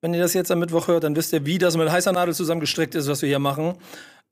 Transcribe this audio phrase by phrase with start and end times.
[0.00, 2.34] wenn ihr das jetzt am Mittwoch hört, dann wisst ihr, wie das mit heißer Nadel
[2.34, 3.76] zusammengestrickt ist, was wir hier machen.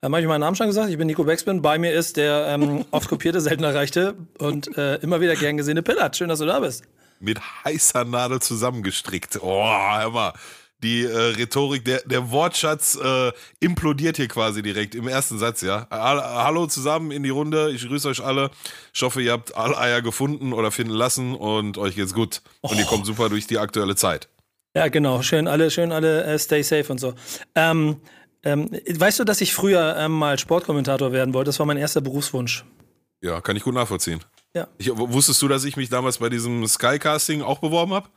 [0.01, 0.91] Dann habe ich meinen Namen schon gesagt.
[0.91, 1.63] Ich bin Nico Beckspin.
[1.63, 5.83] Bei mir ist der ähm, oft kopierte, selten erreichte und äh, immer wieder gern gesehene
[5.83, 6.17] Pillard.
[6.17, 6.85] Schön, dass du da bist.
[7.21, 9.39] Mit heißer Nadel zusammengestrickt.
[9.41, 10.35] Oh, hör mal.
[10.83, 15.87] Die äh, Rhetorik, der, der Wortschatz äh, implodiert hier quasi direkt im ersten Satz, ja.
[15.91, 17.71] Hallo zusammen in die Runde.
[17.71, 18.51] Ich grüße euch alle.
[18.93, 22.43] Ich hoffe, ihr habt alle Eier gefunden oder finden lassen und euch geht's gut.
[22.61, 22.69] Oh.
[22.69, 24.29] Und ihr kommt super durch die aktuelle Zeit.
[24.77, 25.23] Ja, genau.
[25.23, 27.15] Schön alle, schön alle äh, stay safe und so.
[27.55, 28.01] Ähm,
[28.43, 31.49] ähm, weißt du, dass ich früher ähm, mal Sportkommentator werden wollte?
[31.49, 32.65] Das war mein erster Berufswunsch.
[33.23, 34.21] Ja, kann ich gut nachvollziehen.
[34.55, 34.69] Ja.
[34.79, 38.09] Ich, wusstest du, dass ich mich damals bei diesem Skycasting auch beworben habe?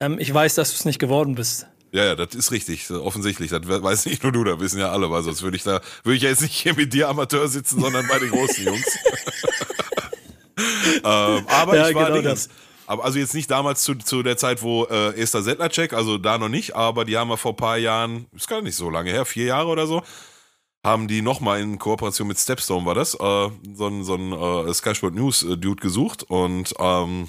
[0.00, 1.66] Ähm, ich weiß, dass du es nicht geworden bist.
[1.92, 3.50] Ja, ja, das ist richtig, offensichtlich.
[3.50, 6.16] Das weiß nicht nur du, da wissen ja alle, weil sonst würde ich da, würde
[6.16, 8.84] ich ja jetzt nicht hier mit dir Amateur sitzen, sondern bei den großen Jungs.
[11.04, 12.48] ähm, aber ja, ich war genau das.
[12.88, 16.38] Aber also jetzt nicht damals zu, zu der Zeit, wo äh, Esther Settlercheck, also da
[16.38, 19.10] noch nicht, aber die haben wir vor ein paar Jahren, ist gar nicht so lange
[19.10, 20.02] her, vier Jahre oder so,
[20.82, 24.72] haben die nochmal in Kooperation mit Stepstone war das, äh, so ein, so ein äh,
[24.72, 27.28] Sky Sport News äh, Dude gesucht und ähm,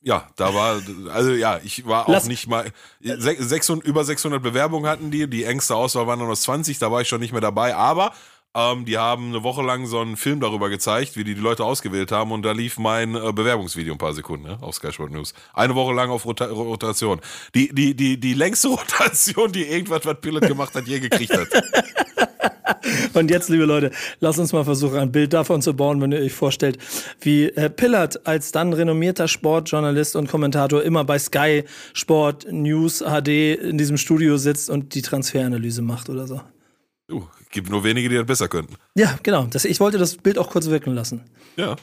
[0.00, 0.80] ja, da war,
[1.12, 5.44] also ja, ich war auch Lass, nicht mal, 600, über 600 Bewerbungen hatten die, die
[5.44, 8.14] engste Auswahl waren noch 20, da war ich schon nicht mehr dabei, aber
[8.54, 11.64] ähm, die haben eine Woche lang so einen Film darüber gezeigt, wie die die Leute
[11.64, 15.12] ausgewählt haben und da lief mein äh, Bewerbungsvideo ein paar Sekunden ne, auf Sky Sport
[15.12, 15.34] News.
[15.54, 17.20] Eine Woche lang auf Rota Rotation.
[17.54, 21.48] Die, die, die, die längste Rotation, die irgendwas, was Pilot gemacht hat, je gekriegt hat.
[23.14, 26.20] Und jetzt, liebe Leute, lasst uns mal versuchen, ein Bild davon zu bauen, wenn ihr
[26.20, 26.78] euch vorstellt,
[27.20, 33.28] wie äh, Pillard als dann renommierter Sportjournalist und Kommentator immer bei Sky Sport News HD
[33.28, 36.40] in diesem Studio sitzt und die Transferanalyse macht oder so.
[37.10, 38.76] Uh, gibt nur wenige, die das besser könnten.
[38.94, 39.44] Ja, genau.
[39.44, 41.22] Das, ich wollte das Bild auch kurz wirken lassen.
[41.56, 41.76] Ja.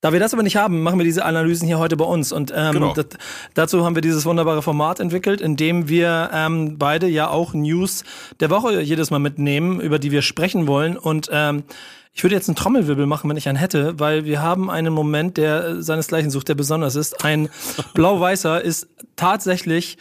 [0.00, 2.30] Da wir das aber nicht haben, machen wir diese Analysen hier heute bei uns.
[2.30, 2.92] Und ähm, genau.
[2.92, 3.06] das,
[3.54, 8.04] dazu haben wir dieses wunderbare Format entwickelt, in dem wir ähm, beide ja auch News
[8.38, 10.98] der Woche jedes Mal mitnehmen, über die wir sprechen wollen.
[10.98, 11.64] Und ähm,
[12.12, 15.38] ich würde jetzt einen Trommelwirbel machen, wenn ich einen hätte, weil wir haben einen Moment,
[15.38, 17.24] der seinesgleichen sucht, der besonders ist.
[17.24, 17.48] Ein
[17.94, 19.96] Blau-Weißer ist tatsächlich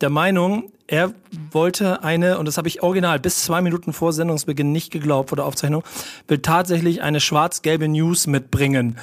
[0.00, 1.14] der Meinung, er
[1.50, 5.36] wollte eine, und das habe ich original bis zwei Minuten vor Sendungsbeginn nicht geglaubt, vor
[5.36, 5.84] der Aufzeichnung,
[6.28, 8.98] will tatsächlich eine schwarz-gelbe News mitbringen.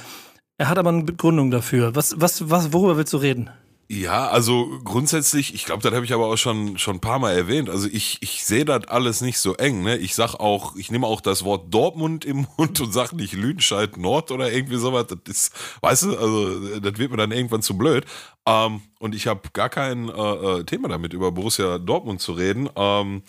[0.56, 1.96] Er hat aber eine Begründung dafür.
[1.96, 3.50] Was, was, was, worüber willst du reden?
[3.92, 7.32] Ja, also grundsätzlich, ich glaube, das habe ich aber auch schon schon ein paar Mal
[7.32, 7.68] erwähnt.
[7.68, 9.82] Also ich ich sehe das alles nicht so eng.
[9.82, 9.96] Ne?
[9.96, 13.96] Ich sag auch, ich nehme auch das Wort Dortmund im Mund und sag nicht Lüdenscheid
[13.96, 15.06] Nord oder irgendwie sowas.
[15.08, 18.04] Das ist, weißt du, also das wird mir dann irgendwann zu blöd.
[18.46, 22.68] Ähm, und ich habe gar kein äh, äh Thema damit, über Borussia Dortmund zu reden.
[22.76, 23.22] Ähm,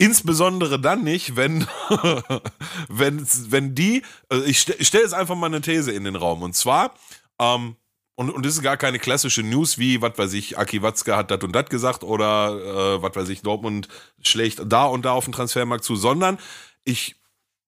[0.00, 1.66] Insbesondere dann nicht, wenn,
[2.88, 6.42] wenn, wenn die, also ich stelle stell jetzt einfach mal eine These in den Raum.
[6.42, 6.94] Und zwar,
[7.40, 7.76] ähm,
[8.18, 11.30] und, und das ist gar keine klassische News wie, was weiß ich, Aki Watzke hat
[11.30, 13.86] das und das gesagt oder äh, was weiß ich, Dortmund
[14.20, 16.36] schlägt da und da auf den Transfermarkt zu, sondern
[16.82, 17.14] ich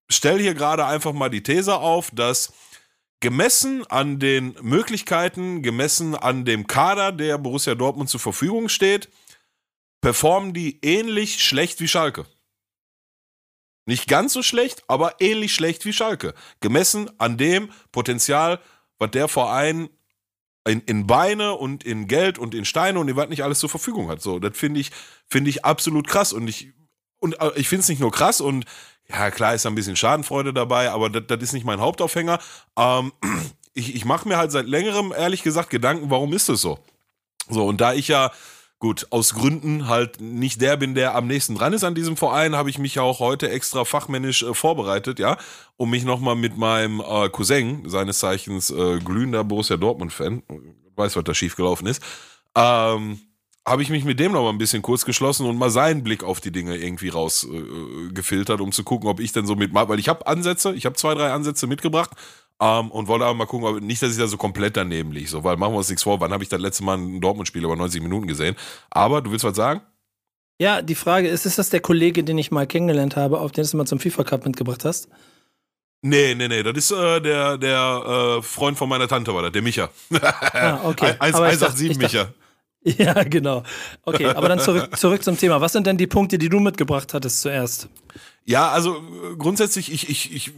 [0.09, 2.53] stelle hier gerade einfach mal die These auf, dass
[3.21, 9.09] gemessen an den Möglichkeiten, gemessen an dem Kader, der Borussia Dortmund zur Verfügung steht,
[10.01, 12.27] performen die ähnlich schlecht wie Schalke.
[13.87, 16.35] Nicht ganz so schlecht, aber ähnlich schlecht wie Schalke.
[16.59, 18.59] Gemessen an dem Potenzial,
[18.99, 19.91] was der Verein
[20.67, 24.09] in, in Beine und in Geld und in Steine und was nicht alles zur Verfügung
[24.09, 24.21] hat.
[24.21, 24.91] So, das finde ich,
[25.27, 26.33] finde ich absolut krass.
[26.33, 26.73] Und ich,
[27.19, 28.65] und äh, ich finde es nicht nur krass und
[29.09, 32.39] ja, klar ist da ein bisschen Schadenfreude dabei, aber das, das ist nicht mein Hauptaufhänger.
[32.77, 33.13] Ähm,
[33.75, 36.79] ich ich mache mir halt seit längerem, ehrlich gesagt, Gedanken, warum ist das so?
[37.49, 38.31] So, und da ich ja
[38.81, 42.57] gut, aus Gründen halt nicht der bin, der am nächsten dran ist an diesem Verein,
[42.57, 45.37] habe ich mich auch heute extra fachmännisch äh, vorbereitet, ja,
[45.77, 50.43] um mich nochmal mit meinem äh, Cousin, seines Zeichens äh, glühender Borussia Dortmund-Fan,
[50.97, 52.03] weiß, was da schiefgelaufen ist,
[52.57, 53.21] ähm,
[53.67, 56.25] habe ich mich mit dem noch mal ein bisschen kurz geschlossen und mal seinen Blick
[56.25, 59.99] auf die Dinge irgendwie rausgefiltert, äh, um zu gucken, ob ich denn so mit, weil
[59.99, 62.13] ich habe Ansätze, ich habe zwei, drei Ansätze mitgebracht,
[62.61, 65.29] ähm, und wollte aber mal gucken, ob, nicht, dass ich da so komplett daneben liege.
[65.29, 67.65] So, weil machen wir uns nichts vor, wann habe ich das letzte Mal ein Dortmund-Spiel
[67.65, 68.57] über 90 Minuten gesehen?
[68.91, 69.81] Aber du willst was sagen?
[70.61, 73.65] Ja, die Frage ist, ist das der Kollege, den ich mal kennengelernt habe, auf den
[73.65, 75.09] du mal zum FIFA Cup mitgebracht hast?
[76.03, 79.53] Nee, nee, nee, das ist äh, der, der äh, Freund von meiner Tante, war das,
[79.53, 79.89] der Micha.
[80.53, 81.15] ah, okay.
[81.19, 82.29] 187 Micha.
[82.83, 83.63] Ja, genau.
[84.05, 85.61] Okay, aber dann zurück, zurück zum Thema.
[85.61, 87.91] Was sind denn die Punkte, die du mitgebracht hattest zuerst?
[88.47, 90.53] Ja, also äh, grundsätzlich, ich, ich, ich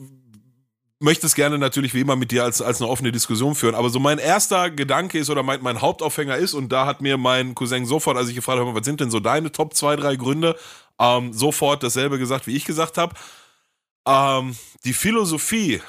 [1.02, 3.90] möchte es gerne natürlich wie immer mit dir als, als eine offene Diskussion führen, aber
[3.90, 7.54] so mein erster Gedanke ist oder mein, mein Hauptaufhänger ist, und da hat mir mein
[7.54, 10.56] Cousin sofort, als ich gefragt habe, was sind denn so deine Top 2, 3 Gründe,
[10.98, 13.14] ähm, sofort dasselbe gesagt, wie ich gesagt habe.
[14.06, 15.80] Ähm, die Philosophie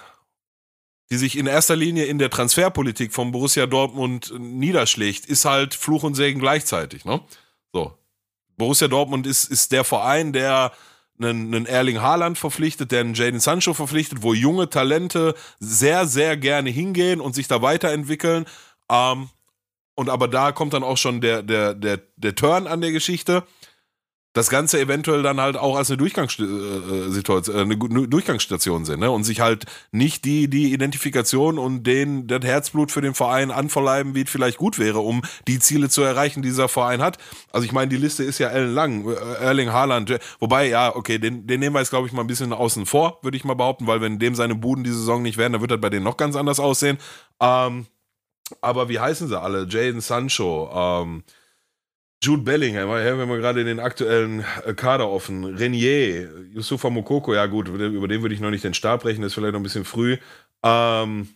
[1.13, 6.01] die sich in erster Linie in der Transferpolitik von Borussia Dortmund niederschlägt, ist halt Fluch
[6.01, 7.05] und Segen gleichzeitig.
[7.05, 7.21] Ne?
[7.71, 7.95] So.
[8.57, 10.71] Borussia Dortmund ist, ist der Verein, der
[11.19, 16.37] einen, einen Erling Haaland verpflichtet, der einen Jaden Sancho verpflichtet, wo junge Talente sehr, sehr
[16.37, 18.45] gerne hingehen und sich da weiterentwickeln.
[18.89, 19.29] Ähm,
[19.95, 23.43] und aber da kommt dann auch schon der, der, der, der Turn an der Geschichte
[24.33, 29.11] das Ganze eventuell dann halt auch als eine, Durchgangssituation, äh, eine Durchgangsstation sind ne?
[29.11, 34.15] und sich halt nicht die, die Identifikation und den, das Herzblut für den Verein anverleiben,
[34.15, 37.17] wie es vielleicht gut wäre, um die Ziele zu erreichen, die dieser Verein hat.
[37.51, 39.07] Also ich meine, die Liste ist ja ellenlang.
[39.07, 42.27] Äh, Erling Haaland, wobei, ja, okay, den, den nehmen wir jetzt, glaube ich, mal ein
[42.27, 45.37] bisschen außen vor, würde ich mal behaupten, weil wenn dem seine Buden die Saison nicht
[45.37, 46.97] werden, dann wird das bei denen noch ganz anders aussehen.
[47.39, 47.85] Ähm,
[48.61, 49.67] aber wie heißen sie alle?
[49.69, 51.23] Jaden Sancho, ähm,
[52.23, 55.43] Jude Bellingham, haben wir gerade den aktuellen äh, Kader offen.
[55.43, 59.31] Renier, Yusufa Mokoko, ja gut, über den würde ich noch nicht den Stab brechen, das
[59.31, 60.17] ist vielleicht noch ein bisschen früh.
[60.63, 61.27] Ähm,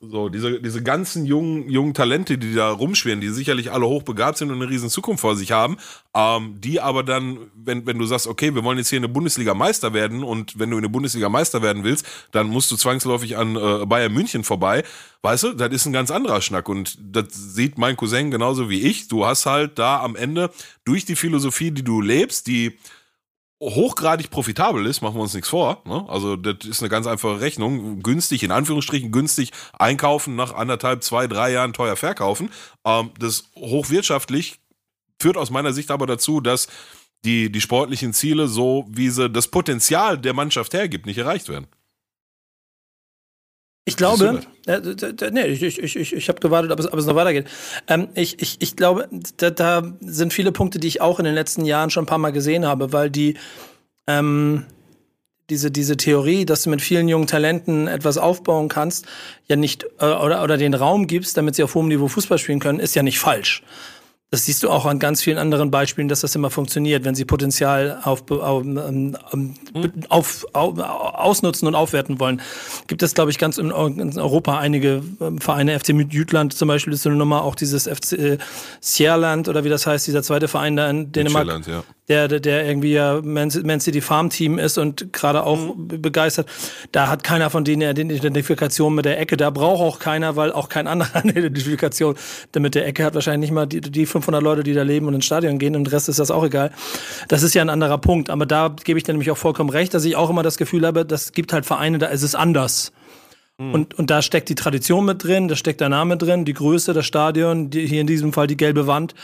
[0.00, 4.50] so, diese, diese ganzen jungen, jungen Talente, die da rumschwirren, die sicherlich alle hochbegabt sind
[4.50, 5.76] und eine riesen Zukunft vor sich haben,
[6.14, 9.08] ähm, die aber dann, wenn, wenn du sagst, okay, wir wollen jetzt hier in der
[9.08, 12.76] Bundesliga Meister werden und wenn du in der Bundesliga Meister werden willst, dann musst du
[12.76, 14.84] zwangsläufig an äh, Bayern München vorbei.
[15.22, 18.82] Weißt du, das ist ein ganz anderer Schnack und das sieht mein Cousin genauso wie
[18.82, 19.08] ich.
[19.08, 20.50] Du hast halt da am Ende
[20.84, 22.76] durch die Philosophie, die du lebst, die
[23.62, 25.82] hochgradig profitabel ist, machen wir uns nichts vor.
[25.86, 26.04] Ne?
[26.08, 28.02] Also das ist eine ganz einfache Rechnung.
[28.02, 32.50] Günstig, in Anführungsstrichen günstig einkaufen, nach anderthalb, zwei, drei Jahren teuer verkaufen.
[32.84, 34.60] Ähm, das hochwirtschaftlich
[35.20, 36.68] führt aus meiner Sicht aber dazu, dass
[37.24, 41.66] die, die sportlichen Ziele, so wie sie das Potenzial der Mannschaft hergibt, nicht erreicht werden.
[43.88, 44.80] Ich glaube, äh,
[45.30, 47.46] nee, ich, ich, ich, ich habe gewartet, ob es, ob es noch weitergeht.
[47.86, 51.34] Ähm, ich, ich, ich glaube, da, da sind viele Punkte, die ich auch in den
[51.34, 53.36] letzten Jahren schon ein paar Mal gesehen habe, weil die
[54.08, 54.66] ähm,
[55.48, 59.06] diese, diese Theorie, dass du mit vielen jungen Talenten etwas aufbauen kannst,
[59.46, 62.58] ja nicht äh, oder, oder den Raum gibst, damit sie auf hohem Niveau Fußball spielen
[62.58, 63.62] können, ist ja nicht falsch.
[64.30, 67.24] Das siehst du auch an ganz vielen anderen Beispielen, dass das immer funktioniert, wenn sie
[67.24, 69.54] Potenzial auf, ähm, ähm,
[70.08, 72.42] auf, auf, ausnutzen und aufwerten wollen.
[72.88, 77.02] Gibt es, glaube ich, ganz in, Europa einige ähm, Vereine, FC Jütland zum Beispiel ist
[77.02, 78.38] so eine Nummer, auch dieses FC äh,
[78.80, 81.44] Sierland oder wie das heißt, dieser zweite Verein da in Dänemark.
[81.44, 86.00] Sierland, ja der, der irgendwie ja Man City Farm Team ist und gerade auch mhm.
[86.00, 86.48] begeistert.
[86.92, 89.36] Da hat keiner von denen eine Identifikation mit der Ecke.
[89.36, 92.16] Da braucht auch keiner, weil auch kein anderer eine Identifikation
[92.56, 93.14] mit der Ecke hat.
[93.14, 95.76] Wahrscheinlich nicht mal die, die 500 Leute, die da leben und ins Stadion gehen.
[95.76, 96.70] Und den Rest ist das auch egal.
[97.28, 98.30] Das ist ja ein anderer Punkt.
[98.30, 100.86] Aber da gebe ich dir nämlich auch vollkommen recht, dass ich auch immer das Gefühl
[100.86, 102.92] habe, das gibt halt Vereine, da ist es anders.
[103.58, 103.74] Mhm.
[103.74, 106.92] Und, und da steckt die Tradition mit drin, da steckt der Name drin, die Größe,
[106.92, 109.14] das Stadion, die, hier in diesem Fall die gelbe Wand.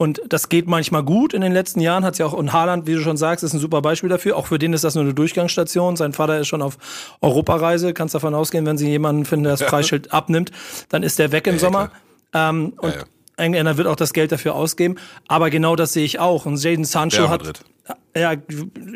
[0.00, 1.34] Und das geht manchmal gut.
[1.34, 3.52] In den letzten Jahren hat es ja auch, und Haaland, wie du schon sagst, ist
[3.52, 4.36] ein super Beispiel dafür.
[4.36, 5.96] Auch für den ist das nur eine Durchgangsstation.
[5.96, 6.78] Sein Vater ist schon auf
[7.20, 7.92] Europareise.
[7.94, 10.52] Kannst davon ausgehen, wenn sie jemanden finden, der das Preisschild abnimmt,
[10.88, 11.90] dann ist der weg im ja, Sommer.
[12.32, 13.02] Ähm, und ja,
[13.38, 14.96] Engländer wird auch das Geld dafür ausgeben.
[15.26, 16.46] Aber genau das sehe ich auch.
[16.46, 17.60] Und Jaden Sancho hat.
[18.14, 18.34] Ja,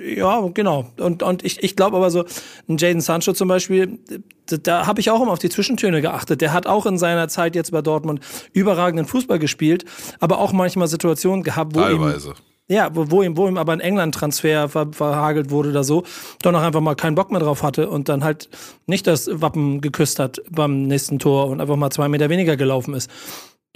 [0.05, 0.91] ja, genau.
[0.99, 2.25] Und, und ich, ich glaube aber so,
[2.69, 3.99] ein Jaden Sancho zum Beispiel,
[4.47, 6.41] da, da habe ich auch immer auf die Zwischentöne geachtet.
[6.41, 8.21] Der hat auch in seiner Zeit jetzt bei Dortmund
[8.53, 9.85] überragenden Fußball gespielt,
[10.21, 12.31] aber auch manchmal Situationen gehabt, wo Teilweise.
[12.31, 12.35] ihm
[12.69, 16.05] ja, wo, wo, ihm, wo ihm aber ein England-Transfer ver, verhagelt wurde oder so,
[16.43, 18.49] doch noch einfach mal keinen Bock mehr drauf hatte und dann halt
[18.87, 22.95] nicht das Wappen geküsst hat beim nächsten Tor und einfach mal zwei Meter weniger gelaufen
[22.95, 23.11] ist.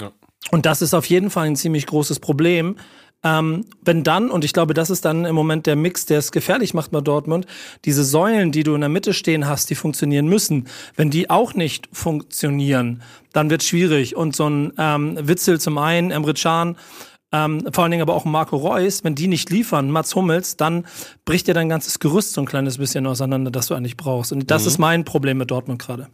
[0.00, 0.12] Ja.
[0.50, 2.76] Und das ist auf jeden Fall ein ziemlich großes Problem.
[3.24, 6.30] Ähm, wenn dann, und ich glaube, das ist dann im Moment der Mix, der es
[6.32, 7.46] gefährlich macht bei Dortmund,
[7.84, 11.54] diese Säulen, die du in der Mitte stehen hast, die funktionieren müssen, wenn die auch
[11.54, 14.14] nicht funktionieren, dann wird schwierig.
[14.16, 16.76] Und so ein ähm, Witzel zum einen, Emre Can,
[17.32, 20.86] ähm, vor allen Dingen aber auch Marco Reus, wenn die nicht liefern, Mats Hummels, dann
[21.24, 24.30] bricht dir dein ganzes Gerüst so ein kleines bisschen auseinander, das du eigentlich brauchst.
[24.30, 24.68] Und das mhm.
[24.68, 26.08] ist mein Problem mit Dortmund gerade.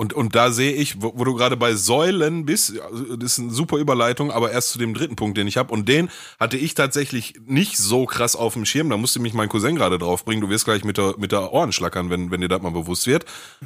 [0.00, 3.40] Und, und da sehe ich, wo, wo du gerade bei Säulen bist, also das ist
[3.40, 5.72] eine super Überleitung, aber erst zu dem dritten Punkt, den ich habe.
[5.72, 8.90] Und den hatte ich tatsächlich nicht so krass auf dem Schirm.
[8.90, 10.40] Da musste mich mein Cousin gerade draufbringen.
[10.40, 13.08] Du wirst gleich mit der, mit der Ohren schlackern, wenn, wenn dir das mal bewusst
[13.08, 13.24] wird.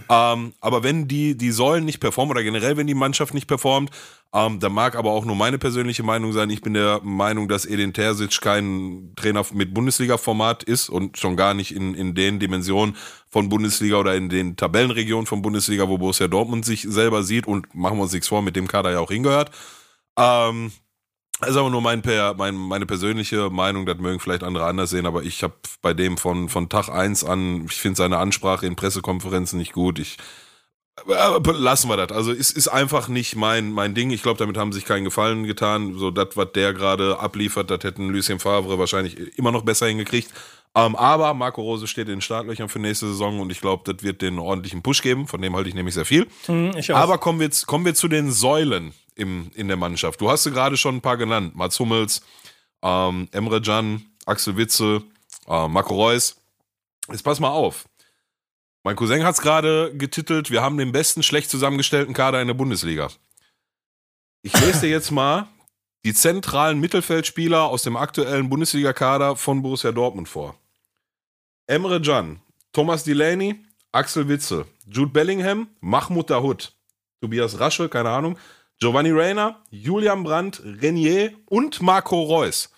[0.09, 3.91] Ähm, aber wenn die, die Säulen nicht performen oder generell, wenn die Mannschaft nicht performt,
[4.35, 6.49] ähm, da mag aber auch nur meine persönliche Meinung sein.
[6.49, 11.53] Ich bin der Meinung, dass Edin Terzic kein Trainer mit Bundesliga-Format ist und schon gar
[11.53, 12.97] nicht in, in den Dimensionen
[13.29, 17.75] von Bundesliga oder in den Tabellenregionen von Bundesliga, wo Borussia Dortmund sich selber sieht und
[17.75, 19.51] machen wir uns nichts vor, mit dem Kader ja auch hingehört.
[20.17, 20.73] Ähm,
[21.41, 22.03] das ist aber nur mein,
[22.37, 26.17] mein, meine persönliche Meinung, das mögen vielleicht andere anders sehen, aber ich habe bei dem
[26.17, 29.99] von, von Tag 1 an, ich finde seine Ansprache in Pressekonferenzen nicht gut.
[29.99, 30.19] Ich
[31.07, 32.13] lassen wir das.
[32.17, 34.11] Also es ist einfach nicht mein, mein Ding.
[34.11, 35.99] Ich glaube, damit haben sich keinen Gefallen getan.
[35.99, 40.31] So das, was der gerade abliefert, das hätten Lucien Favre wahrscheinlich immer noch besser hingekriegt.
[40.75, 44.03] Ähm, aber Marco Rose steht in den Startlöchern für nächste Saison und ich glaube, das
[44.03, 45.27] wird den ordentlichen Push geben.
[45.27, 46.27] Von dem halte ich nämlich sehr viel.
[46.49, 50.21] Mhm, aber kommen wir, kommen wir zu den Säulen im, in der Mannschaft.
[50.21, 51.55] Du hast sie gerade schon ein paar genannt.
[51.55, 52.23] Mats Hummels,
[52.83, 55.03] ähm, Emre Can, Axel Witze,
[55.47, 56.37] äh, Marco Reus.
[57.11, 57.85] Jetzt pass mal auf.
[58.85, 62.55] Mein Cousin hat es gerade getitelt, wir haben den besten schlecht zusammengestellten Kader in der
[62.55, 63.11] Bundesliga.
[64.43, 65.47] Ich lese dir jetzt mal
[66.05, 70.57] die zentralen Mittelfeldspieler aus dem aktuellen Bundesliga-Kader von Borussia Dortmund vor.
[71.69, 72.41] Emre Can,
[72.73, 76.73] Thomas Delaney, Axel Witzel, Jude Bellingham, Mahmoud Dahoud,
[77.21, 78.37] Tobias Rasche, keine Ahnung,
[78.81, 82.73] Giovanni Reyna, Julian Brandt, Renier und Marco Reus.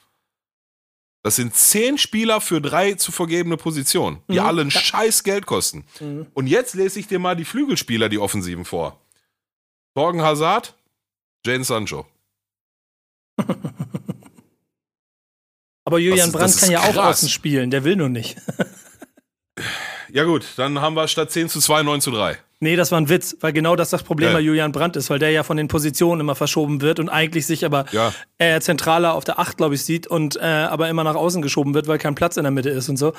[1.25, 4.47] Das sind zehn Spieler für drei zu vergebene Positionen, die mhm.
[4.47, 5.87] alle ein scheiß Geld kosten.
[5.99, 6.27] Mhm.
[6.35, 9.01] Und jetzt lese ich dir mal die Flügelspieler, die Offensiven vor.
[9.95, 10.75] Torgen Hazard,
[11.47, 12.07] Jane Sancho.
[15.87, 16.97] Aber Julian das, Brandt das kann ja krass.
[16.97, 18.37] auch außen spielen, der will nur nicht.
[20.13, 22.37] ja gut, dann haben wir statt 10 zu 2 9 zu 3.
[22.65, 24.37] Nee, das war ein Witz, weil genau das das Problem ja.
[24.37, 27.45] bei Julian Brandt ist, weil der ja von den Positionen immer verschoben wird und eigentlich
[27.45, 28.11] sich aber ja.
[28.39, 31.75] äh, zentraler auf der Acht, glaube ich, sieht und äh, aber immer nach außen geschoben
[31.75, 33.13] wird, weil kein Platz in der Mitte ist und so.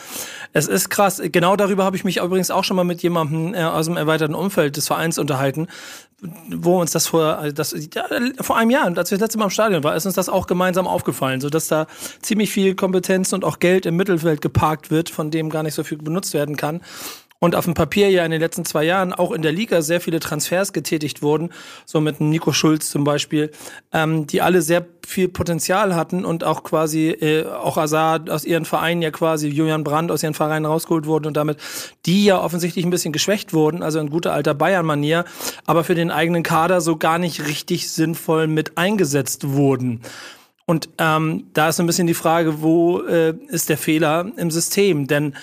[0.52, 1.22] Es ist krass.
[1.24, 4.34] Genau darüber habe ich mich übrigens auch schon mal mit jemandem äh, aus dem erweiterten
[4.34, 5.68] Umfeld des Vereins unterhalten,
[6.50, 8.06] wo uns das vor, das, ja,
[8.42, 10.48] vor einem Jahr, als wir das letzte Mal im Stadion waren, ist uns das auch
[10.48, 11.86] gemeinsam aufgefallen, so dass da
[12.24, 15.84] ziemlich viel Kompetenz und auch Geld im Mittelfeld geparkt wird, von dem gar nicht so
[15.84, 16.82] viel benutzt werden kann
[17.46, 20.02] und auf dem Papier ja in den letzten zwei Jahren auch in der Liga sehr
[20.02, 21.52] viele Transfers getätigt wurden,
[21.86, 23.52] so mit Nico Schulz zum Beispiel,
[23.94, 28.66] ähm, die alle sehr viel Potenzial hatten und auch quasi äh, auch Azar aus ihren
[28.66, 31.60] Vereinen ja quasi Julian Brandt aus ihren Vereinen rausgeholt wurden und damit
[32.08, 35.24] die ja offensichtlich ein bisschen geschwächt wurden, also in guter alter Bayern-Manier,
[35.68, 40.02] aber für den eigenen Kader so gar nicht richtig sinnvoll mit eingesetzt wurden.
[40.66, 45.06] Und ähm, da ist ein bisschen die Frage, wo äh, ist der Fehler im System?
[45.06, 45.36] Denn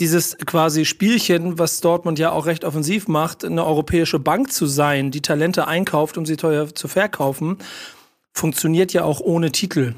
[0.00, 5.10] dieses quasi Spielchen, was Dortmund ja auch recht offensiv macht, eine europäische Bank zu sein,
[5.10, 7.58] die Talente einkauft, um sie teuer zu verkaufen,
[8.32, 9.94] funktioniert ja auch ohne Titel.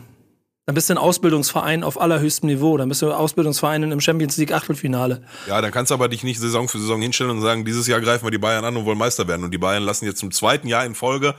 [0.66, 2.76] Dann bist du ein Ausbildungsverein auf allerhöchstem Niveau.
[2.76, 5.22] Dann bist du Ausbildungsverein im Champions League Achtelfinale.
[5.46, 8.00] Ja, dann kannst du aber dich nicht Saison für Saison hinstellen und sagen, dieses Jahr
[8.00, 9.44] greifen wir die Bayern an und wollen Meister werden.
[9.44, 11.36] Und die Bayern lassen jetzt zum zweiten Jahr in Folge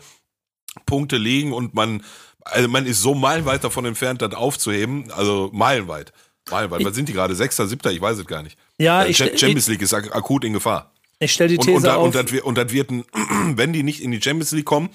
[0.85, 2.03] Punkte liegen und man,
[2.45, 5.11] also man ist so meilenweit davon entfernt, das aufzuheben.
[5.11, 6.13] Also meilenweit.
[6.49, 7.35] Weil, weil, was sind die gerade?
[7.35, 7.91] Sechster, siebter?
[7.91, 8.57] Ich weiß es gar nicht.
[8.77, 10.91] Ja, äh, ich Champions League ist ak akut in Gefahr.
[11.19, 12.03] Ich stelle die These und, und, auf.
[12.03, 13.05] Und das, und das wird, ein,
[13.57, 14.89] wenn die nicht in die Champions League kommen,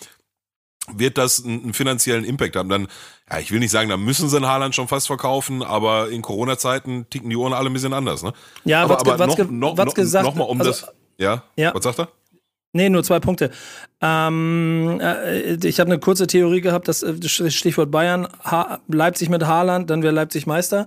[0.92, 2.68] wird das einen finanziellen Impact haben.
[2.68, 2.88] Dann,
[3.30, 6.22] ja, ich will nicht sagen, da müssen sie in Haaland schon fast verkaufen, aber in
[6.22, 8.32] Corona-Zeiten ticken die Uhren alle ein bisschen anders, ne?
[8.64, 10.92] Ja, aber, aber Watzke, noch, noch, noch, gesagt, noch mal um also, das.
[11.18, 11.44] Ja?
[11.56, 11.74] ja?
[11.74, 12.08] Was sagt er?
[12.74, 13.50] Nee, nur zwei Punkte.
[14.00, 19.44] Ähm, äh, ich habe eine kurze Theorie gehabt, das äh, Stichwort Bayern, ha Leipzig mit
[19.44, 20.86] Haaland, dann wäre Leipzig Meister.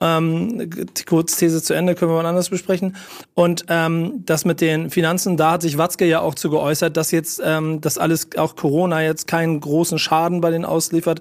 [0.00, 2.96] Ähm, die Kurzthese zu Ende können wir mal anders besprechen.
[3.34, 7.10] Und ähm, das mit den Finanzen, da hat sich Watzke ja auch zu geäußert, dass
[7.10, 11.20] jetzt ähm, das alles, auch Corona jetzt keinen großen Schaden bei denen ausliefert.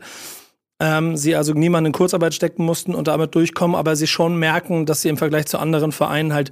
[0.82, 4.86] Ähm, sie also niemanden in Kurzarbeit stecken mussten und damit durchkommen, aber sie schon merken,
[4.86, 6.52] dass sie im Vergleich zu anderen Vereinen halt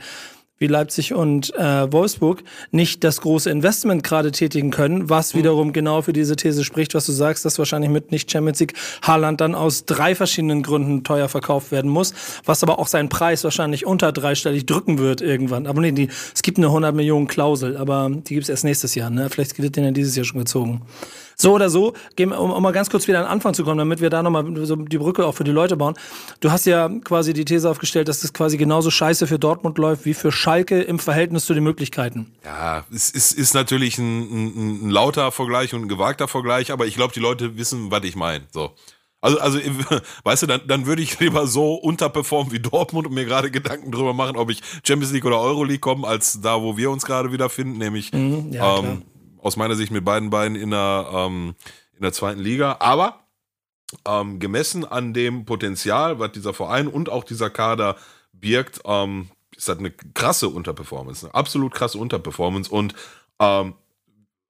[0.59, 5.39] wie Leipzig und äh, Wolfsburg nicht das große Investment gerade tätigen können, was mhm.
[5.39, 8.73] wiederum genau für diese These spricht, was du sagst, dass wahrscheinlich mit nicht Champions League
[9.01, 12.13] Haaland dann aus drei verschiedenen Gründen teuer verkauft werden muss,
[12.45, 15.67] was aber auch seinen Preis wahrscheinlich unter dreistellig drücken wird irgendwann.
[15.67, 18.95] Aber nee, die, es gibt eine 100 Millionen Klausel, aber die gibt es erst nächstes
[18.95, 19.09] Jahr.
[19.09, 19.29] Ne?
[19.29, 20.81] Vielleicht wird den ja dieses Jahr schon gezogen.
[21.39, 24.01] So oder so, um, um mal ganz kurz wieder an den Anfang zu kommen, damit
[24.01, 25.93] wir da nochmal so die Brücke auch für die Leute bauen.
[26.39, 30.05] Du hast ja quasi die These aufgestellt, dass das quasi genauso scheiße für Dortmund läuft
[30.05, 32.33] wie für Schalke im Verhältnis zu den Möglichkeiten.
[32.43, 36.87] Ja, es ist, ist natürlich ein, ein, ein lauter Vergleich und ein gewagter Vergleich, aber
[36.87, 38.47] ich glaube, die Leute wissen, was ich meine.
[38.51, 38.71] So.
[39.21, 39.59] Also, also,
[40.23, 43.91] weißt du, dann, dann würde ich lieber so unterperformen wie Dortmund und mir gerade Gedanken
[43.91, 47.31] drüber machen, ob ich Champions League oder Euroleague komme, als da, wo wir uns gerade
[47.31, 49.03] wieder finden, nämlich mhm, ja, ähm,
[49.47, 51.55] aus meiner Sicht mit beiden Beinen in der, ähm,
[51.95, 52.77] in der zweiten Liga.
[52.79, 53.19] Aber
[54.05, 57.95] ähm, gemessen an dem Potenzial, was dieser Verein und auch dieser Kader
[58.33, 62.69] birgt, ähm, ist das eine krasse Unterperformance, eine absolut krasse Unterperformance.
[62.69, 62.93] Und
[63.39, 63.73] ähm,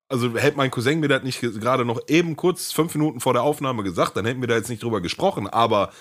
[0.10, 3.44] also hätte mein Cousin mir das nicht gerade noch eben kurz fünf Minuten vor der
[3.44, 5.48] Aufnahme gesagt, dann hätten wir da jetzt nicht drüber gesprochen.
[5.48, 5.92] Aber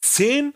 [0.00, 0.52] zehn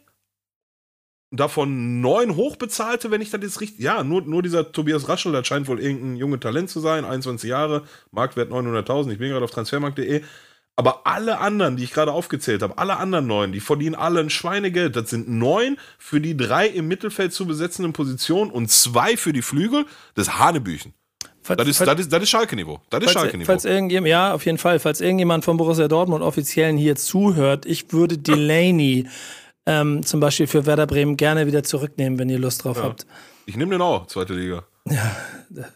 [1.30, 3.80] davon neun Hochbezahlte, wenn ich das jetzt richtig.
[3.80, 7.48] Ja, nur, nur dieser Tobias Raschel, das scheint wohl irgendein junge Talent zu sein, 21
[7.48, 9.12] Jahre, Marktwert 900.000.
[9.12, 10.22] Ich bin gerade auf transfermarkt.de.
[10.78, 14.28] Aber alle anderen, die ich gerade aufgezählt habe, alle anderen neun, die verdienen alle ein
[14.28, 14.94] Schweinegeld.
[14.94, 19.40] Das sind neun für die drei im Mittelfeld zu besetzenden Positionen und zwei für die
[19.40, 19.86] Flügel.
[20.14, 20.92] Das ist Hanebüchen.
[21.40, 22.80] Falls, das, ist, falls, das, ist, das ist Schalke-Niveau.
[22.90, 23.46] Das ist Schalke-Niveau.
[23.46, 24.78] Falls irgendjemand, ja, auf jeden Fall.
[24.78, 29.08] Falls irgendjemand von Borussia Dortmund offiziellen hier zuhört, ich würde Delaney
[29.66, 32.84] ähm, zum Beispiel für Werder Bremen gerne wieder zurücknehmen, wenn ihr Lust drauf ja.
[32.84, 33.06] habt.
[33.46, 34.64] Ich nehme den auch, zweite Liga.
[34.88, 35.16] Ja,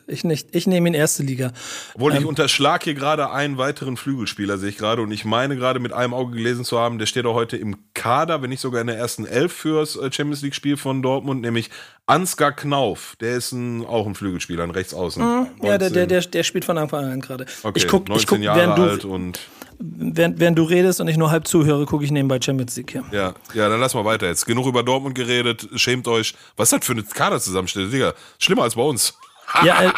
[0.06, 0.54] ich nicht.
[0.54, 1.52] Ich nehme ihn erste Liga.
[1.94, 5.02] Obwohl ähm, ich unterschlag hier gerade einen weiteren Flügelspieler, sehe ich gerade.
[5.02, 7.76] Und ich meine gerade mit einem Auge gelesen zu haben, der steht auch heute im
[7.94, 11.70] Kader, wenn nicht sogar in der ersten Elf fürs äh, Champions League-Spiel von Dortmund, nämlich
[12.06, 13.16] Ansgar Knauf.
[13.20, 15.22] Der ist ein, auch ein Flügelspieler, ein Rechtsaußen.
[15.22, 17.46] Mhm, ja, der, der, der, der spielt von Anfang an gerade.
[17.64, 19.40] Okay, ich guck, 19 ich guck, Jahre alt und
[19.80, 23.04] während, während du redest und ich nur halb zuhöre, gucke ich nebenbei Champions League hier.
[23.12, 24.46] Ja, ja, dann lass mal weiter jetzt.
[24.46, 26.34] Genug über Dortmund geredet, schämt euch.
[26.56, 28.14] Was ist das für eine Kaderzusammenstellung, Digga?
[28.38, 29.18] Schlimmer als bei uns.
[29.64, 29.90] ja, äh,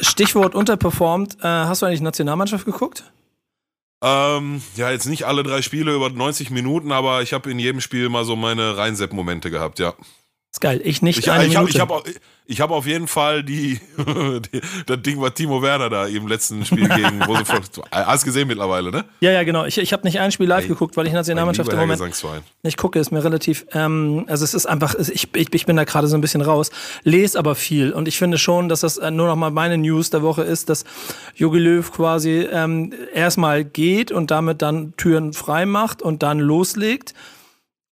[0.00, 1.38] Stichwort unterperformt.
[1.40, 3.04] Äh, hast du eigentlich Nationalmannschaft geguckt?
[4.02, 7.80] Ähm, ja, jetzt nicht alle drei Spiele über 90 Minuten, aber ich habe in jedem
[7.80, 9.94] Spiel mal so meine Reinsepp-Momente gehabt, ja.
[10.54, 10.80] Ist geil.
[10.84, 11.56] Ich nicht ich, eine ich.
[11.56, 12.04] Hab, ich habe
[12.46, 16.64] ich hab auf jeden Fall die, die, das Ding, was Timo Werner da im letzten
[16.64, 19.04] Spiel gegen, von, hast gesehen mittlerweile, ne?
[19.18, 19.64] Ja, ja, genau.
[19.64, 22.00] Ich, ich habe nicht ein Spiel live Ey, geguckt, weil ich Nationalmannschaft im Moment
[22.62, 23.00] nicht gucke.
[23.00, 26.16] Ist mir relativ, ähm, also es ist einfach, ich, ich, ich bin da gerade so
[26.16, 26.70] ein bisschen raus,
[27.02, 30.10] lese aber viel und ich finde schon, dass das äh, nur noch mal meine News
[30.10, 30.84] der Woche ist, dass
[31.34, 37.12] Jogi Löw quasi ähm, erstmal geht und damit dann Türen frei macht und dann loslegt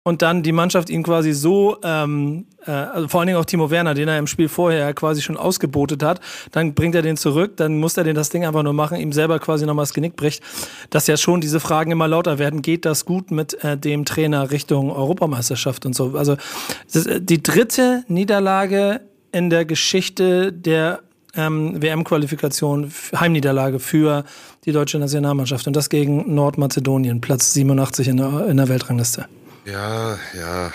[0.04, 3.70] und dann die Mannschaft ihn quasi so, ähm, äh, also vor allen Dingen auch Timo
[3.70, 6.20] Werner, den er im Spiel vorher quasi schon ausgebotet hat,
[6.52, 9.14] dann bringt er den zurück, dann muss er den das Ding einfach nur machen, ihm
[9.14, 10.44] selber quasi nochmal das Genick bricht,
[10.90, 14.52] dass ja schon diese Fragen immer lauter werden, geht das gut mit äh, dem Trainer
[14.52, 16.18] Richtung Europameisterschaft und so.
[16.18, 19.02] Also äh, die dritte Niederlage
[19.32, 21.02] in der Geschichte der
[21.36, 24.26] ähm, WM-Qualifikation, Heimniederlage für
[24.66, 29.26] die deutsche Nationalmannschaft und das gegen Nordmazedonien, Platz 87 in der, in der Weltrangliste.
[29.66, 30.72] Ja, ja.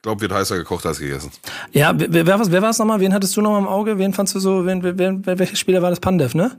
[0.00, 1.30] Ich glaube, wird heißer gekocht als gegessen.
[1.72, 3.00] Ja, wer, wer, wer war es nochmal?
[3.00, 3.98] Wen hattest du nochmal im Auge?
[3.98, 6.00] Wen fandst du so, wen, wer, welcher Spieler war das?
[6.00, 6.58] Pandev, ne?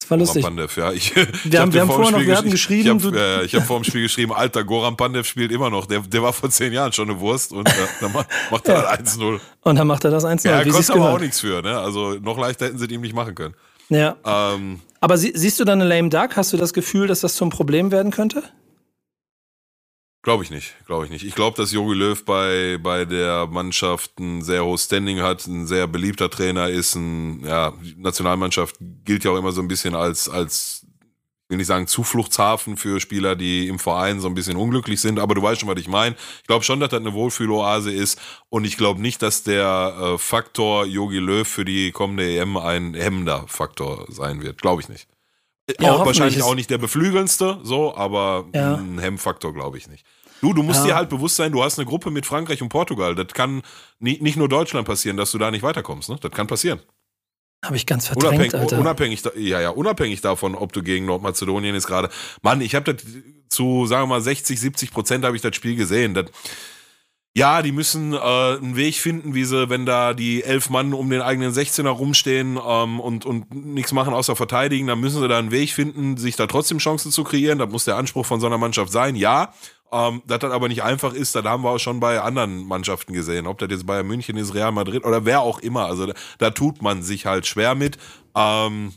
[0.00, 0.42] Das war lustig.
[0.42, 0.90] Goran Pandev, ja.
[0.90, 2.96] Ich, wir ich haben, wir haben vorher noch, wir hatten geschrieben.
[2.96, 5.84] Ich habe äh, hab vor dem Spiel geschrieben, alter, Goran Pandev spielt immer noch.
[5.84, 8.10] Der, der war vor zehn Jahren schon eine Wurst und äh, dann
[8.50, 8.90] macht er ja.
[8.90, 9.38] 1-0.
[9.60, 10.48] Und dann macht er das 1-0.
[10.48, 11.78] Ja, er konnte aber auch nichts für, ne?
[11.78, 13.54] Also noch leichter hätten sie ihm nicht machen können.
[13.90, 14.16] Ja.
[14.24, 16.36] Ähm, aber sie, siehst du dann eine Lame Duck?
[16.36, 18.42] Hast du das Gefühl, dass das zum Problem werden könnte?
[20.22, 21.24] Glaube ich nicht, glaube ich nicht.
[21.24, 25.66] Ich glaube, dass Jogi Löw bei, bei der Mannschaft ein sehr hohes Standing hat, ein
[25.66, 30.28] sehr beliebter Trainer ist, ein, ja, Nationalmannschaft gilt ja auch immer so ein bisschen als,
[30.28, 30.86] als,
[31.48, 35.34] will nicht sagen, Zufluchtshafen für Spieler, die im Verein so ein bisschen unglücklich sind, aber
[35.34, 36.14] du weißt schon, was ich meine.
[36.42, 40.18] Ich glaube schon, dass das eine Wohlfühloase ist und ich glaube nicht, dass der äh,
[40.18, 44.60] Faktor Jogi Löw für die kommende EM ein hemmender Faktor sein wird.
[44.60, 45.08] Glaube ich nicht.
[45.78, 48.74] Ja, auch wahrscheinlich auch nicht der beflügelndste, so, aber ja.
[48.74, 50.04] ein Hemmfaktor glaube ich nicht.
[50.40, 50.86] Du, du musst ja.
[50.86, 53.14] dir halt bewusst sein, du hast eine Gruppe mit Frankreich und Portugal.
[53.14, 53.62] Das kann
[53.98, 56.08] nie, nicht nur Deutschland passieren, dass du da nicht weiterkommst.
[56.08, 56.16] Ne?
[56.20, 56.80] Das kann passieren.
[57.62, 58.78] Habe ich ganz verdrängt, unabhängig, Alter.
[58.78, 62.08] Unabhängig, ja, ja, unabhängig davon, ob du gegen Nordmazedonien ist gerade.
[62.40, 63.04] Mann, ich habe das
[63.50, 66.14] zu, sagen wir mal, 60, 70 Prozent habe ich das Spiel gesehen.
[66.14, 66.26] Das,
[67.36, 71.08] ja, die müssen äh, einen Weg finden, wie sie, wenn da die elf Mann um
[71.10, 75.38] den eigenen 16er rumstehen ähm, und, und nichts machen außer verteidigen, dann müssen sie da
[75.38, 77.60] einen Weg finden, sich da trotzdem Chancen zu kreieren.
[77.60, 79.52] Das muss der Anspruch von so einer Mannschaft sein, ja.
[79.92, 83.12] Ähm, dass das aber nicht einfach ist, das haben wir auch schon bei anderen Mannschaften
[83.12, 83.46] gesehen.
[83.46, 85.86] Ob das jetzt Bayern München ist, Real Madrid oder wer auch immer.
[85.86, 87.98] Also da, da tut man sich halt schwer mit.
[88.36, 88.92] Ähm,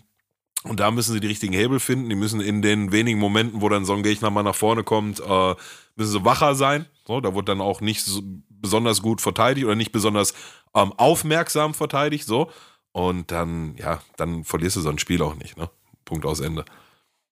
[0.63, 2.09] und da müssen sie die richtigen Hebel finden.
[2.09, 5.19] Die müssen in den wenigen Momenten, wo dann so ein Gegner mal nach vorne kommt,
[5.19, 5.55] äh,
[5.95, 6.85] müssen sie wacher sein.
[7.05, 10.33] So, da wird dann auch nicht so besonders gut verteidigt oder nicht besonders
[10.73, 12.25] ähm, aufmerksam verteidigt.
[12.25, 12.49] So.
[12.93, 15.57] Und dann, ja, dann verlierst du so ein Spiel auch nicht.
[15.57, 15.69] Ne?
[16.05, 16.63] Punkt aus Ende.